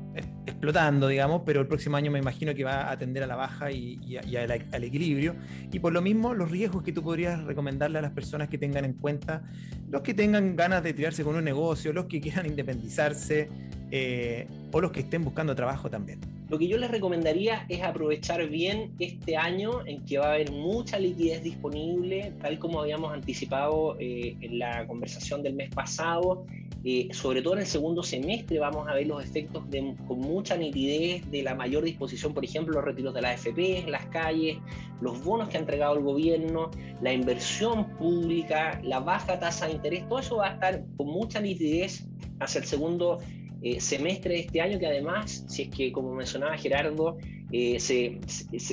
explotando, 0.46 1.08
digamos, 1.08 1.42
pero 1.44 1.60
el 1.60 1.66
próximo 1.66 1.96
año 1.96 2.10
me 2.10 2.18
imagino 2.18 2.54
que 2.54 2.64
va 2.64 2.82
a 2.82 2.92
atender 2.92 3.22
a 3.22 3.26
la 3.26 3.36
baja 3.36 3.70
y, 3.70 4.16
al, 4.36 4.84
equilibrio. 4.84 5.34
Y 5.72 5.78
por 5.78 5.92
lo 5.92 6.02
mismo, 6.02 6.34
los 6.34 6.50
riesgos 6.50 6.82
que 6.82 6.92
tú 6.92 7.02
podrías 7.02 7.42
recomendarle 7.44 7.98
a 7.98 8.02
las 8.02 8.12
personas 8.12 8.48
que 8.48 8.58
tengan 8.58 8.84
en 8.84 8.94
cuenta, 8.94 9.42
los 9.90 10.02
que 10.02 10.14
tengan 10.14 10.56
ganas 10.56 10.82
de 10.82 10.92
tirarse 10.94 11.24
con 11.24 11.36
un 11.36 11.44
negocio, 11.44 11.92
los 11.92 12.06
que 12.06 12.20
quieran 12.20 12.46
independizarse 12.46 13.48
eh, 13.90 14.46
o 14.72 14.80
los 14.80 14.92
que 14.92 15.00
estén 15.00 15.24
buscando 15.24 15.54
trabajo 15.54 15.90
también. 15.90 16.37
Lo 16.48 16.58
que 16.58 16.66
yo 16.66 16.78
les 16.78 16.90
recomendaría 16.90 17.66
es 17.68 17.82
aprovechar 17.82 18.48
bien 18.48 18.94
este 18.98 19.36
año 19.36 19.86
en 19.86 20.02
que 20.06 20.16
va 20.16 20.28
a 20.28 20.32
haber 20.34 20.50
mucha 20.50 20.98
liquidez 20.98 21.42
disponible, 21.42 22.32
tal 22.40 22.58
como 22.58 22.80
habíamos 22.80 23.12
anticipado 23.12 23.96
eh, 24.00 24.34
en 24.40 24.58
la 24.58 24.86
conversación 24.86 25.42
del 25.42 25.54
mes 25.54 25.68
pasado. 25.74 26.46
Eh, 26.84 27.08
sobre 27.12 27.42
todo 27.42 27.54
en 27.54 27.60
el 27.60 27.66
segundo 27.66 28.04
semestre 28.04 28.60
vamos 28.60 28.88
a 28.88 28.94
ver 28.94 29.08
los 29.08 29.22
efectos 29.22 29.64
con 30.06 30.20
mucha 30.20 30.56
nitidez 30.56 31.28
de 31.28 31.42
la 31.42 31.54
mayor 31.54 31.82
disposición, 31.84 32.32
por 32.32 32.44
ejemplo, 32.44 32.72
los 32.72 32.84
retiros 32.84 33.12
de 33.12 33.20
la 33.20 33.30
AFP, 33.30 33.84
las 33.88 34.06
calles, 34.06 34.58
los 35.00 35.22
bonos 35.22 35.48
que 35.48 35.56
ha 35.56 35.60
entregado 35.60 35.98
el 35.98 36.04
gobierno, 36.04 36.70
la 37.02 37.12
inversión 37.12 37.90
pública, 37.98 38.80
la 38.84 39.00
baja 39.00 39.38
tasa 39.40 39.66
de 39.66 39.72
interés, 39.72 40.08
todo 40.08 40.20
eso 40.20 40.36
va 40.36 40.50
a 40.50 40.52
estar 40.54 40.84
con 40.96 41.08
mucha 41.08 41.40
nitidez 41.40 42.06
hacia 42.38 42.60
el 42.60 42.66
segundo 42.66 43.18
eh, 43.62 43.80
semestre 43.80 44.34
de 44.34 44.40
este 44.40 44.60
año, 44.60 44.78
que 44.78 44.86
además, 44.86 45.44
si 45.48 45.62
es 45.62 45.68
que, 45.68 45.92
como 45.92 46.14
mencionaba 46.14 46.56
Gerardo, 46.56 47.16
eh, 47.50 47.80
se, 47.80 48.20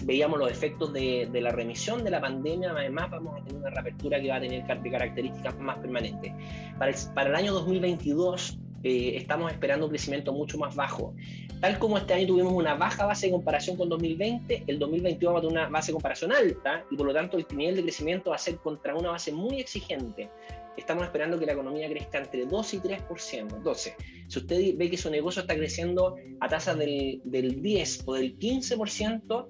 veíamos 0.03 0.37
los 0.37 0.51
efectos 0.51 0.91
de, 0.91 1.29
la 1.33 1.51
remisión 1.51 2.03
de 2.03 2.11
la 2.11 2.21
pandemia, 2.21 2.71
además 2.71 3.09
vamos 3.09 3.39
a 3.39 3.43
tener 3.43 3.61
una 3.61 3.69
reapertura 3.69 4.21
que 4.21 4.29
va 4.29 4.35
a 4.35 4.41
tener 4.41 4.65
características 4.65 5.57
más 5.59 5.77
permanentes. 5.79 6.33
Para 6.77 6.91
el, 6.91 6.97
para 7.13 7.29
el 7.29 7.35
año 7.35 7.53
2022 7.53 8.59
eh, 8.83 9.13
estamos 9.15 9.51
esperando 9.51 9.87
un 9.87 9.89
crecimiento 9.89 10.31
mucho 10.33 10.59
más 10.59 10.75
bajo. 10.75 11.15
Tal 11.61 11.79
como 11.79 11.97
este 11.97 12.13
año 12.13 12.27
tuvimos 12.27 12.53
una 12.53 12.75
baja 12.75 13.05
base 13.05 13.27
de 13.27 13.31
comparación 13.31 13.77
con 13.77 13.89
2020, 13.89 14.65
el 14.67 14.77
2021 14.77 15.33
va 15.33 15.39
a 15.39 15.41
tener 15.41 15.57
una 15.57 15.69
base 15.69 15.87
de 15.87 15.93
comparación 15.93 16.31
alta 16.31 16.83
y 16.91 16.95
por 16.95 17.07
lo 17.07 17.13
tanto 17.13 17.37
el 17.37 17.47
nivel 17.55 17.77
de 17.77 17.81
crecimiento 17.81 18.29
va 18.29 18.35
a 18.35 18.39
ser 18.39 18.57
contra 18.57 18.93
una 18.93 19.09
base 19.09 19.31
muy 19.31 19.59
exigente 19.59 20.29
estamos 20.77 21.03
esperando 21.03 21.39
que 21.39 21.45
la 21.45 21.53
economía 21.53 21.89
crezca 21.89 22.19
entre 22.19 22.45
2 22.45 22.73
y 22.73 22.79
3%. 22.79 23.55
Entonces, 23.55 23.93
si 24.27 24.39
usted 24.39 24.75
ve 24.77 24.89
que 24.89 24.97
su 24.97 25.09
negocio 25.09 25.41
está 25.41 25.55
creciendo 25.55 26.15
a 26.39 26.49
tasas 26.49 26.77
del, 26.77 27.21
del 27.23 27.61
10 27.61 28.03
o 28.05 28.13
del 28.13 28.37
15%, 28.37 29.47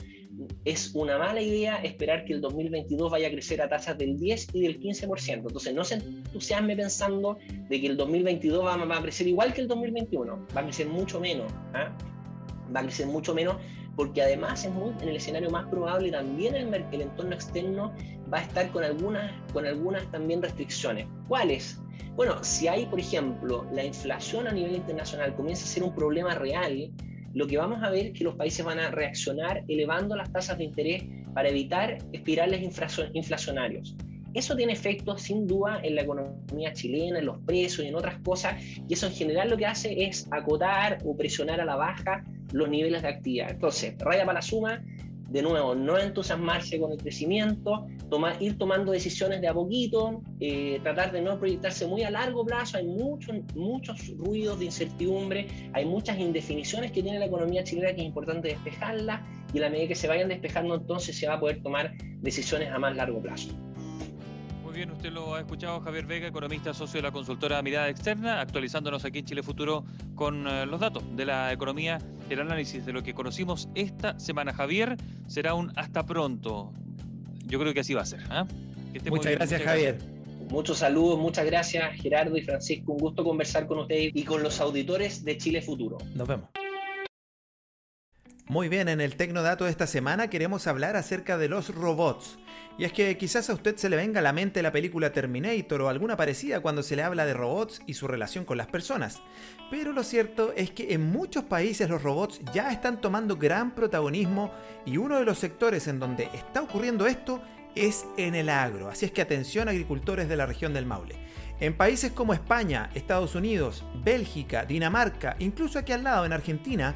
es 0.65 0.93
una 0.93 1.17
mala 1.17 1.41
idea 1.41 1.77
esperar 1.77 2.25
que 2.25 2.33
el 2.33 2.41
2022 2.41 3.11
vaya 3.11 3.27
a 3.27 3.31
crecer 3.31 3.61
a 3.61 3.69
tasas 3.69 3.97
del 3.97 4.17
10 4.17 4.47
y 4.53 4.61
del 4.61 4.79
15%. 4.79 5.33
Entonces, 5.33 5.73
no 5.73 5.83
se 5.83 5.95
entusiasme 5.95 6.75
pensando 6.75 7.37
de 7.69 7.81
que 7.81 7.87
el 7.87 7.97
2022 7.97 8.65
va, 8.65 8.73
a 8.73 9.01
crecer 9.01 9.27
igual 9.27 9.53
que 9.53 9.61
el 9.61 9.67
2021, 9.67 10.47
va 10.55 10.61
a 10.61 10.63
crecer 10.63 10.87
mucho 10.87 11.19
menos. 11.19 11.51
¿ah? 11.73 11.95
Va 12.75 12.81
a 12.81 12.83
crecer 12.83 13.07
mucho 13.07 13.33
menos 13.33 13.57
porque 13.95 14.21
además 14.21 14.65
es 14.65 14.71
muy, 14.71 14.91
en 15.01 15.09
el 15.09 15.15
escenario 15.15 15.49
más 15.49 15.65
probable 15.67 16.11
también 16.11 16.55
el, 16.55 16.73
el 16.91 17.01
entorno 17.01 17.33
externo 17.33 17.93
va 18.35 18.41
a 18.41 18.43
estar 18.43 18.69
con 18.71 18.83
algunas, 18.83 19.31
con 19.53 19.65
algunas 19.65 20.11
también 20.11 20.41
restricciones. 20.41 21.07
¿Cuáles? 21.29 21.79
Bueno, 22.17 22.43
si 22.43 22.67
hay, 22.67 22.85
por 22.85 22.99
ejemplo, 22.99 23.65
la 23.71 23.85
inflación 23.85 24.45
a 24.47 24.51
nivel 24.51 24.75
internacional 24.75 25.33
comienza 25.35 25.63
a 25.63 25.67
ser 25.67 25.83
un 25.83 25.95
problema 25.95 26.35
real, 26.35 26.91
lo 27.33 27.47
que 27.47 27.57
vamos 27.57 27.81
a 27.81 27.89
ver 27.89 28.07
es 28.07 28.13
que 28.13 28.25
los 28.25 28.35
países 28.35 28.65
van 28.65 28.79
a 28.79 28.91
reaccionar 28.91 29.63
elevando 29.69 30.17
las 30.17 30.31
tasas 30.33 30.57
de 30.57 30.65
interés 30.65 31.03
para 31.33 31.47
evitar 31.47 31.97
espirales 32.11 32.61
inflacionarios. 33.13 33.95
Eso 34.33 34.53
tiene 34.57 34.73
efectos 34.73 35.21
sin 35.21 35.47
duda 35.47 35.79
en 35.81 35.95
la 35.95 36.01
economía 36.01 36.73
chilena, 36.73 37.19
en 37.19 37.25
los 37.25 37.39
precios 37.39 37.85
y 37.85 37.87
en 37.87 37.95
otras 37.95 38.19
cosas, 38.19 38.61
y 38.85 38.93
eso 38.93 39.07
en 39.07 39.13
general 39.13 39.49
lo 39.49 39.55
que 39.55 39.65
hace 39.65 40.03
es 40.03 40.27
acotar 40.31 40.97
o 41.05 41.15
presionar 41.15 41.61
a 41.61 41.65
la 41.65 41.77
baja 41.77 42.25
los 42.51 42.67
niveles 42.67 43.01
de 43.01 43.07
actividad. 43.07 43.51
Entonces, 43.51 43.95
raya 43.97 44.25
para 44.25 44.39
la 44.39 44.41
suma, 44.41 44.83
de 45.29 45.41
nuevo, 45.41 45.75
no 45.75 45.97
entusiasmarse 45.97 46.79
con 46.79 46.91
el 46.91 46.97
crecimiento, 46.97 47.87
ir 48.39 48.57
tomando 48.57 48.91
decisiones 48.91 49.41
de 49.41 49.47
a 49.47 49.53
poquito, 49.53 50.21
eh, 50.39 50.79
tratar 50.83 51.11
de 51.11 51.21
no 51.21 51.37
proyectarse 51.39 51.87
muy 51.87 52.03
a 52.03 52.11
largo 52.11 52.45
plazo. 52.45 52.77
Hay 52.77 52.85
muchos, 52.85 53.35
muchos 53.55 54.07
ruidos 54.17 54.59
de 54.59 54.65
incertidumbre, 54.65 55.47
hay 55.73 55.85
muchas 55.85 56.19
indefiniciones 56.19 56.91
que 56.91 57.01
tiene 57.01 57.19
la 57.19 57.25
economía 57.25 57.63
chilena 57.63 57.93
que 57.93 58.01
es 58.01 58.07
importante 58.07 58.49
despejarlas 58.49 59.21
y 59.53 59.57
a 59.59 59.61
la 59.61 59.69
medida 59.69 59.87
que 59.87 59.95
se 59.95 60.07
vayan 60.07 60.29
despejando 60.29 60.75
entonces 60.75 61.17
se 61.17 61.27
va 61.27 61.35
a 61.35 61.39
poder 61.39 61.61
tomar 61.61 61.93
decisiones 62.21 62.71
a 62.71 62.79
más 62.79 62.95
largo 62.95 63.21
plazo 63.21 63.55
bien, 64.75 64.91
usted 64.91 65.11
lo 65.11 65.35
ha 65.35 65.39
escuchado, 65.39 65.79
Javier 65.79 66.05
Vega, 66.05 66.27
economista 66.27 66.73
socio 66.73 66.97
de 66.97 67.03
la 67.03 67.11
consultora 67.11 67.61
Mirada 67.61 67.87
Externa, 67.87 68.41
actualizándonos 68.41 69.05
aquí 69.05 69.19
en 69.19 69.25
Chile 69.25 69.41
Futuro 69.41 69.85
con 70.15 70.45
eh, 70.45 70.65
los 70.65 70.81
datos 70.81 71.01
de 71.15 71.25
la 71.25 71.53
economía, 71.53 71.97
el 72.29 72.39
análisis 72.39 72.85
de 72.85 72.93
lo 72.93 73.03
que 73.03 73.13
conocimos 73.13 73.69
esta 73.75 74.19
semana. 74.19 74.53
Javier, 74.53 74.97
será 75.27 75.53
un 75.53 75.71
hasta 75.75 76.05
pronto. 76.05 76.71
Yo 77.45 77.59
creo 77.59 77.73
que 77.73 77.81
así 77.81 77.93
va 77.93 78.01
a 78.01 78.05
ser. 78.05 78.21
¿ah? 78.29 78.47
Muchas 79.09 79.33
gracias, 79.33 79.61
Javier. 79.61 79.97
Muchos 80.49 80.77
saludos, 80.77 81.19
muchas 81.19 81.45
gracias 81.45 81.99
Gerardo 82.01 82.37
y 82.37 82.41
Francisco. 82.41 82.93
Un 82.93 82.99
gusto 82.99 83.23
conversar 83.23 83.65
con 83.65 83.79
ustedes 83.79 84.11
y 84.13 84.23
con 84.23 84.43
los 84.43 84.59
auditores 84.61 85.25
de 85.25 85.37
Chile 85.37 85.61
Futuro. 85.61 85.97
Nos 86.13 86.27
vemos. 86.27 86.49
Muy 88.47 88.69
bien, 88.69 88.89
en 88.89 89.01
el 89.01 89.15
Tecnodato 89.15 89.65
de 89.65 89.71
esta 89.71 89.87
semana 89.87 90.29
queremos 90.29 90.67
hablar 90.67 90.95
acerca 90.95 91.39
de 91.39 91.49
los 91.49 91.73
robots. 91.73 92.37
Y 92.77 92.83
es 92.83 92.93
que 92.93 93.17
quizás 93.17 93.49
a 93.49 93.55
usted 93.55 93.75
se 93.75 93.89
le 93.89 93.95
venga 93.95 94.19
a 94.19 94.23
la 94.23 94.33
mente 94.33 94.61
la 94.61 94.71
película 94.71 95.11
Terminator 95.11 95.81
o 95.81 95.89
alguna 95.89 96.15
parecida 96.15 96.59
cuando 96.59 96.83
se 96.83 96.95
le 96.95 97.01
habla 97.01 97.25
de 97.25 97.33
robots 97.33 97.81
y 97.87 97.95
su 97.95 98.07
relación 98.07 98.45
con 98.45 98.57
las 98.57 98.67
personas. 98.67 99.23
Pero 99.71 99.93
lo 99.93 100.03
cierto 100.03 100.53
es 100.55 100.69
que 100.69 100.93
en 100.93 101.11
muchos 101.11 101.45
países 101.45 101.89
los 101.89 102.03
robots 102.03 102.39
ya 102.53 102.71
están 102.71 103.01
tomando 103.01 103.35
gran 103.35 103.73
protagonismo 103.73 104.51
y 104.85 104.97
uno 104.97 105.17
de 105.17 105.25
los 105.25 105.39
sectores 105.39 105.87
en 105.87 105.97
donde 105.97 106.29
está 106.31 106.61
ocurriendo 106.61 107.07
esto 107.07 107.41
es 107.73 108.05
en 108.15 108.35
el 108.35 108.49
agro. 108.49 108.89
Así 108.89 109.07
es 109.07 109.11
que 109.11 109.23
atención 109.23 109.69
agricultores 109.69 110.29
de 110.29 110.35
la 110.35 110.45
región 110.45 110.71
del 110.71 110.85
Maule. 110.85 111.15
En 111.59 111.75
países 111.75 112.11
como 112.11 112.35
España, 112.35 112.91
Estados 112.93 113.33
Unidos, 113.33 113.83
Bélgica, 114.03 114.65
Dinamarca, 114.65 115.35
incluso 115.39 115.79
aquí 115.79 115.93
al 115.93 116.03
lado 116.03 116.25
en 116.25 116.33
Argentina, 116.33 116.93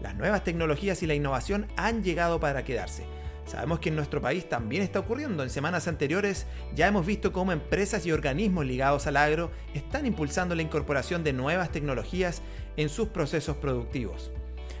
las 0.00 0.14
nuevas 0.14 0.44
tecnologías 0.44 1.02
y 1.02 1.06
la 1.06 1.14
innovación 1.14 1.66
han 1.76 2.02
llegado 2.02 2.40
para 2.40 2.64
quedarse. 2.64 3.04
Sabemos 3.46 3.80
que 3.80 3.88
en 3.88 3.96
nuestro 3.96 4.20
país 4.20 4.48
también 4.48 4.82
está 4.82 5.00
ocurriendo. 5.00 5.42
En 5.42 5.50
semanas 5.50 5.88
anteriores 5.88 6.46
ya 6.74 6.86
hemos 6.86 7.04
visto 7.04 7.32
cómo 7.32 7.50
empresas 7.50 8.06
y 8.06 8.12
organismos 8.12 8.64
ligados 8.64 9.08
al 9.08 9.16
agro 9.16 9.50
están 9.74 10.06
impulsando 10.06 10.54
la 10.54 10.62
incorporación 10.62 11.24
de 11.24 11.32
nuevas 11.32 11.72
tecnologías 11.72 12.42
en 12.76 12.88
sus 12.88 13.08
procesos 13.08 13.56
productivos. 13.56 14.30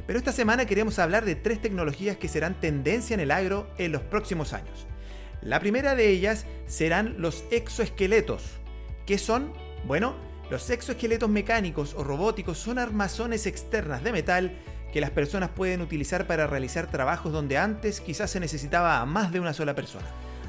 Pero 0.06 0.18
esta 0.18 0.32
semana 0.32 0.66
queremos 0.66 0.98
hablar 0.98 1.24
de 1.24 1.34
tres 1.34 1.60
tecnologías 1.60 2.16
que 2.16 2.28
serán 2.28 2.60
tendencia 2.60 3.14
en 3.14 3.20
el 3.20 3.30
agro 3.30 3.68
en 3.76 3.92
los 3.92 4.02
próximos 4.02 4.52
años. 4.52 4.86
La 5.42 5.58
primera 5.58 5.94
de 5.94 6.08
ellas 6.08 6.46
serán 6.66 7.16
los 7.18 7.44
exoesqueletos. 7.50 8.42
¿Qué 9.06 9.18
son? 9.18 9.52
Bueno, 9.86 10.14
los 10.50 10.68
exoesqueletos 10.70 11.30
mecánicos 11.30 11.94
o 11.94 12.04
robóticos 12.04 12.58
son 12.58 12.78
armazones 12.78 13.46
externas 13.46 14.04
de 14.04 14.12
metal 14.12 14.52
que 14.92 15.00
las 15.00 15.10
personas 15.10 15.50
pueden 15.50 15.80
utilizar 15.80 16.26
para 16.26 16.46
realizar 16.46 16.86
trabajos 16.86 17.32
donde 17.32 17.58
antes 17.58 18.00
quizás 18.00 18.30
se 18.30 18.40
necesitaba 18.40 19.00
a 19.00 19.06
más 19.06 19.32
de 19.32 19.40
una 19.40 19.52
sola 19.52 19.74
persona. 19.74 20.06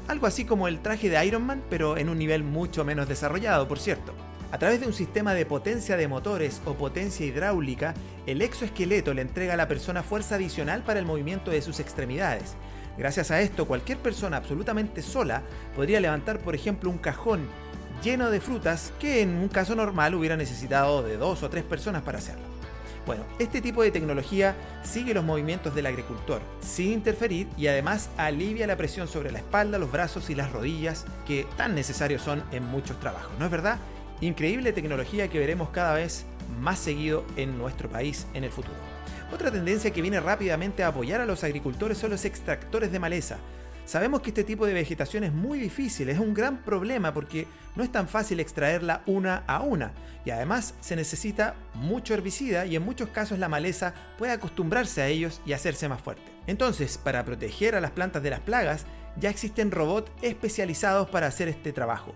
Algo 0.08 0.26
así 0.26 0.44
como 0.44 0.68
el 0.68 0.80
traje 0.80 1.08
de 1.08 1.24
Iron 1.24 1.46
Man, 1.46 1.62
pero 1.70 1.96
en 1.96 2.08
un 2.08 2.18
nivel 2.18 2.42
mucho 2.42 2.84
menos 2.84 3.08
desarrollado, 3.08 3.68
por 3.68 3.78
cierto. 3.78 4.12
A 4.50 4.58
través 4.58 4.80
de 4.80 4.86
un 4.86 4.92
sistema 4.92 5.32
de 5.32 5.46
potencia 5.46 5.96
de 5.96 6.08
motores 6.08 6.60
o 6.66 6.74
potencia 6.74 7.24
hidráulica, 7.24 7.94
el 8.26 8.42
exoesqueleto 8.42 9.14
le 9.14 9.22
entrega 9.22 9.54
a 9.54 9.56
la 9.56 9.68
persona 9.68 10.02
fuerza 10.02 10.34
adicional 10.34 10.82
para 10.82 10.98
el 10.98 11.06
movimiento 11.06 11.50
de 11.50 11.62
sus 11.62 11.80
extremidades. 11.80 12.54
Gracias 12.98 13.30
a 13.30 13.40
esto, 13.40 13.66
cualquier 13.66 13.98
persona 13.98 14.36
absolutamente 14.36 15.00
sola 15.00 15.42
podría 15.74 16.00
levantar, 16.00 16.40
por 16.40 16.54
ejemplo, 16.54 16.90
un 16.90 16.98
cajón 16.98 17.48
lleno 18.02 18.30
de 18.30 18.40
frutas 18.40 18.92
que 18.98 19.22
en 19.22 19.30
un 19.30 19.48
caso 19.48 19.74
normal 19.74 20.14
hubiera 20.14 20.36
necesitado 20.36 21.02
de 21.02 21.16
dos 21.16 21.42
o 21.42 21.48
tres 21.48 21.64
personas 21.64 22.02
para 22.02 22.18
hacerlo. 22.18 22.51
Bueno, 23.04 23.24
este 23.40 23.60
tipo 23.60 23.82
de 23.82 23.90
tecnología 23.90 24.54
sigue 24.84 25.12
los 25.12 25.24
movimientos 25.24 25.74
del 25.74 25.86
agricultor 25.86 26.40
sin 26.60 26.92
interferir 26.92 27.48
y 27.56 27.66
además 27.66 28.10
alivia 28.16 28.66
la 28.68 28.76
presión 28.76 29.08
sobre 29.08 29.32
la 29.32 29.38
espalda, 29.38 29.78
los 29.78 29.90
brazos 29.90 30.30
y 30.30 30.36
las 30.36 30.52
rodillas 30.52 31.04
que 31.26 31.46
tan 31.56 31.74
necesarios 31.74 32.22
son 32.22 32.44
en 32.52 32.64
muchos 32.64 33.00
trabajos, 33.00 33.32
¿no 33.40 33.44
es 33.46 33.50
verdad? 33.50 33.78
Increíble 34.20 34.72
tecnología 34.72 35.28
que 35.28 35.40
veremos 35.40 35.70
cada 35.70 35.94
vez 35.94 36.26
más 36.60 36.78
seguido 36.78 37.24
en 37.36 37.58
nuestro 37.58 37.88
país 37.88 38.28
en 38.34 38.44
el 38.44 38.52
futuro. 38.52 38.76
Otra 39.32 39.50
tendencia 39.50 39.90
que 39.90 40.02
viene 40.02 40.20
rápidamente 40.20 40.84
a 40.84 40.88
apoyar 40.88 41.20
a 41.20 41.26
los 41.26 41.42
agricultores 41.42 41.98
son 41.98 42.10
los 42.10 42.24
extractores 42.24 42.92
de 42.92 43.00
maleza. 43.00 43.38
Sabemos 43.92 44.22
que 44.22 44.30
este 44.30 44.42
tipo 44.42 44.64
de 44.64 44.72
vegetación 44.72 45.22
es 45.22 45.34
muy 45.34 45.58
difícil, 45.58 46.08
es 46.08 46.18
un 46.18 46.32
gran 46.32 46.62
problema 46.62 47.12
porque 47.12 47.46
no 47.76 47.84
es 47.84 47.92
tan 47.92 48.08
fácil 48.08 48.40
extraerla 48.40 49.02
una 49.04 49.44
a 49.46 49.60
una 49.60 49.92
y 50.24 50.30
además 50.30 50.72
se 50.80 50.96
necesita 50.96 51.56
mucho 51.74 52.14
herbicida 52.14 52.64
y 52.64 52.74
en 52.74 52.86
muchos 52.86 53.10
casos 53.10 53.38
la 53.38 53.50
maleza 53.50 53.92
puede 54.16 54.32
acostumbrarse 54.32 55.02
a 55.02 55.08
ellos 55.08 55.42
y 55.44 55.52
hacerse 55.52 55.90
más 55.90 56.00
fuerte. 56.00 56.22
Entonces, 56.46 56.96
para 56.96 57.26
proteger 57.26 57.74
a 57.74 57.82
las 57.82 57.90
plantas 57.90 58.22
de 58.22 58.30
las 58.30 58.40
plagas, 58.40 58.86
ya 59.20 59.28
existen 59.28 59.70
robots 59.70 60.10
especializados 60.22 61.10
para 61.10 61.26
hacer 61.26 61.48
este 61.48 61.74
trabajo. 61.74 62.14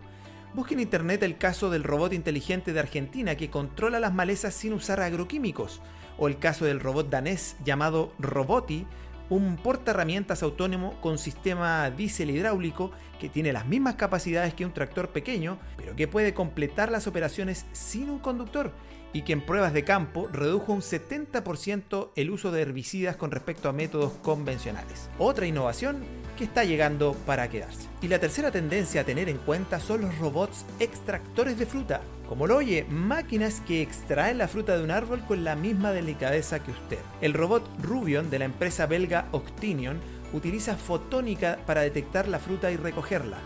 Busque 0.54 0.72
en 0.72 0.80
internet 0.80 1.22
el 1.24 1.36
caso 1.36 1.68
del 1.68 1.84
robot 1.84 2.14
inteligente 2.14 2.72
de 2.72 2.80
Argentina 2.80 3.34
que 3.34 3.50
controla 3.50 4.00
las 4.00 4.14
malezas 4.14 4.54
sin 4.54 4.72
usar 4.72 5.02
agroquímicos, 5.02 5.82
o 6.16 6.26
el 6.26 6.38
caso 6.38 6.64
del 6.64 6.80
robot 6.80 7.10
danés 7.10 7.56
llamado 7.66 8.14
Roboti, 8.18 8.86
un 9.30 9.56
portaherramientas 9.56 10.42
autónomo 10.42 11.00
con 11.00 11.18
sistema 11.18 11.90
diésel 11.90 12.30
hidráulico 12.30 12.92
que 13.18 13.28
tiene 13.28 13.52
las 13.52 13.66
mismas 13.66 13.96
capacidades 13.96 14.54
que 14.54 14.64
un 14.64 14.72
tractor 14.72 15.08
pequeño, 15.08 15.58
pero 15.76 15.96
que 15.96 16.08
puede 16.08 16.34
completar 16.34 16.90
las 16.90 17.06
operaciones 17.06 17.66
sin 17.72 18.10
un 18.10 18.18
conductor 18.18 18.72
y 19.12 19.22
que 19.22 19.32
en 19.32 19.40
pruebas 19.40 19.72
de 19.72 19.84
campo 19.84 20.28
redujo 20.30 20.72
un 20.72 20.82
70% 20.82 22.10
el 22.16 22.30
uso 22.30 22.52
de 22.52 22.60
herbicidas 22.62 23.16
con 23.16 23.30
respecto 23.30 23.68
a 23.68 23.72
métodos 23.72 24.12
convencionales. 24.22 25.08
Otra 25.18 25.46
innovación 25.46 26.04
que 26.36 26.44
está 26.44 26.64
llegando 26.64 27.14
para 27.24 27.48
quedarse. 27.48 27.88
Y 28.02 28.08
la 28.08 28.18
tercera 28.18 28.50
tendencia 28.50 29.00
a 29.00 29.04
tener 29.04 29.30
en 29.30 29.38
cuenta 29.38 29.80
son 29.80 30.02
los 30.02 30.18
robots 30.18 30.66
extractores 30.80 31.58
de 31.58 31.64
fruta. 31.64 32.02
Como 32.28 32.48
lo 32.48 32.56
oye, 32.56 32.84
máquinas 32.90 33.60
que 33.60 33.82
extraen 33.82 34.38
la 34.38 34.48
fruta 34.48 34.76
de 34.76 34.82
un 34.82 34.90
árbol 34.90 35.20
con 35.26 35.44
la 35.44 35.54
misma 35.54 35.92
delicadeza 35.92 36.58
que 36.58 36.72
usted. 36.72 36.98
El 37.20 37.34
robot 37.34 37.64
Rubion 37.80 38.30
de 38.30 38.40
la 38.40 38.46
empresa 38.46 38.86
belga 38.86 39.28
Octinion 39.30 40.00
utiliza 40.32 40.76
fotónica 40.76 41.58
para 41.66 41.82
detectar 41.82 42.26
la 42.26 42.40
fruta 42.40 42.72
y 42.72 42.76
recogerla. 42.76 43.38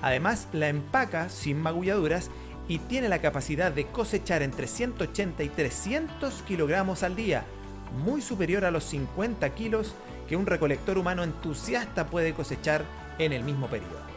Además, 0.00 0.48
la 0.52 0.68
empaca 0.68 1.28
sin 1.28 1.60
magulladuras 1.60 2.30
y 2.68 2.78
tiene 2.78 3.10
la 3.10 3.20
capacidad 3.20 3.70
de 3.70 3.86
cosechar 3.86 4.42
entre 4.42 4.66
180 4.66 5.42
y 5.42 5.48
300 5.50 6.42
kilogramos 6.42 7.02
al 7.02 7.14
día, 7.14 7.44
muy 8.02 8.22
superior 8.22 8.64
a 8.64 8.70
los 8.70 8.84
50 8.84 9.46
kilos 9.50 9.94
que 10.26 10.36
un 10.36 10.46
recolector 10.46 10.96
humano 10.96 11.22
entusiasta 11.22 12.06
puede 12.06 12.32
cosechar 12.32 12.84
en 13.18 13.34
el 13.34 13.44
mismo 13.44 13.66
periodo. 13.66 14.11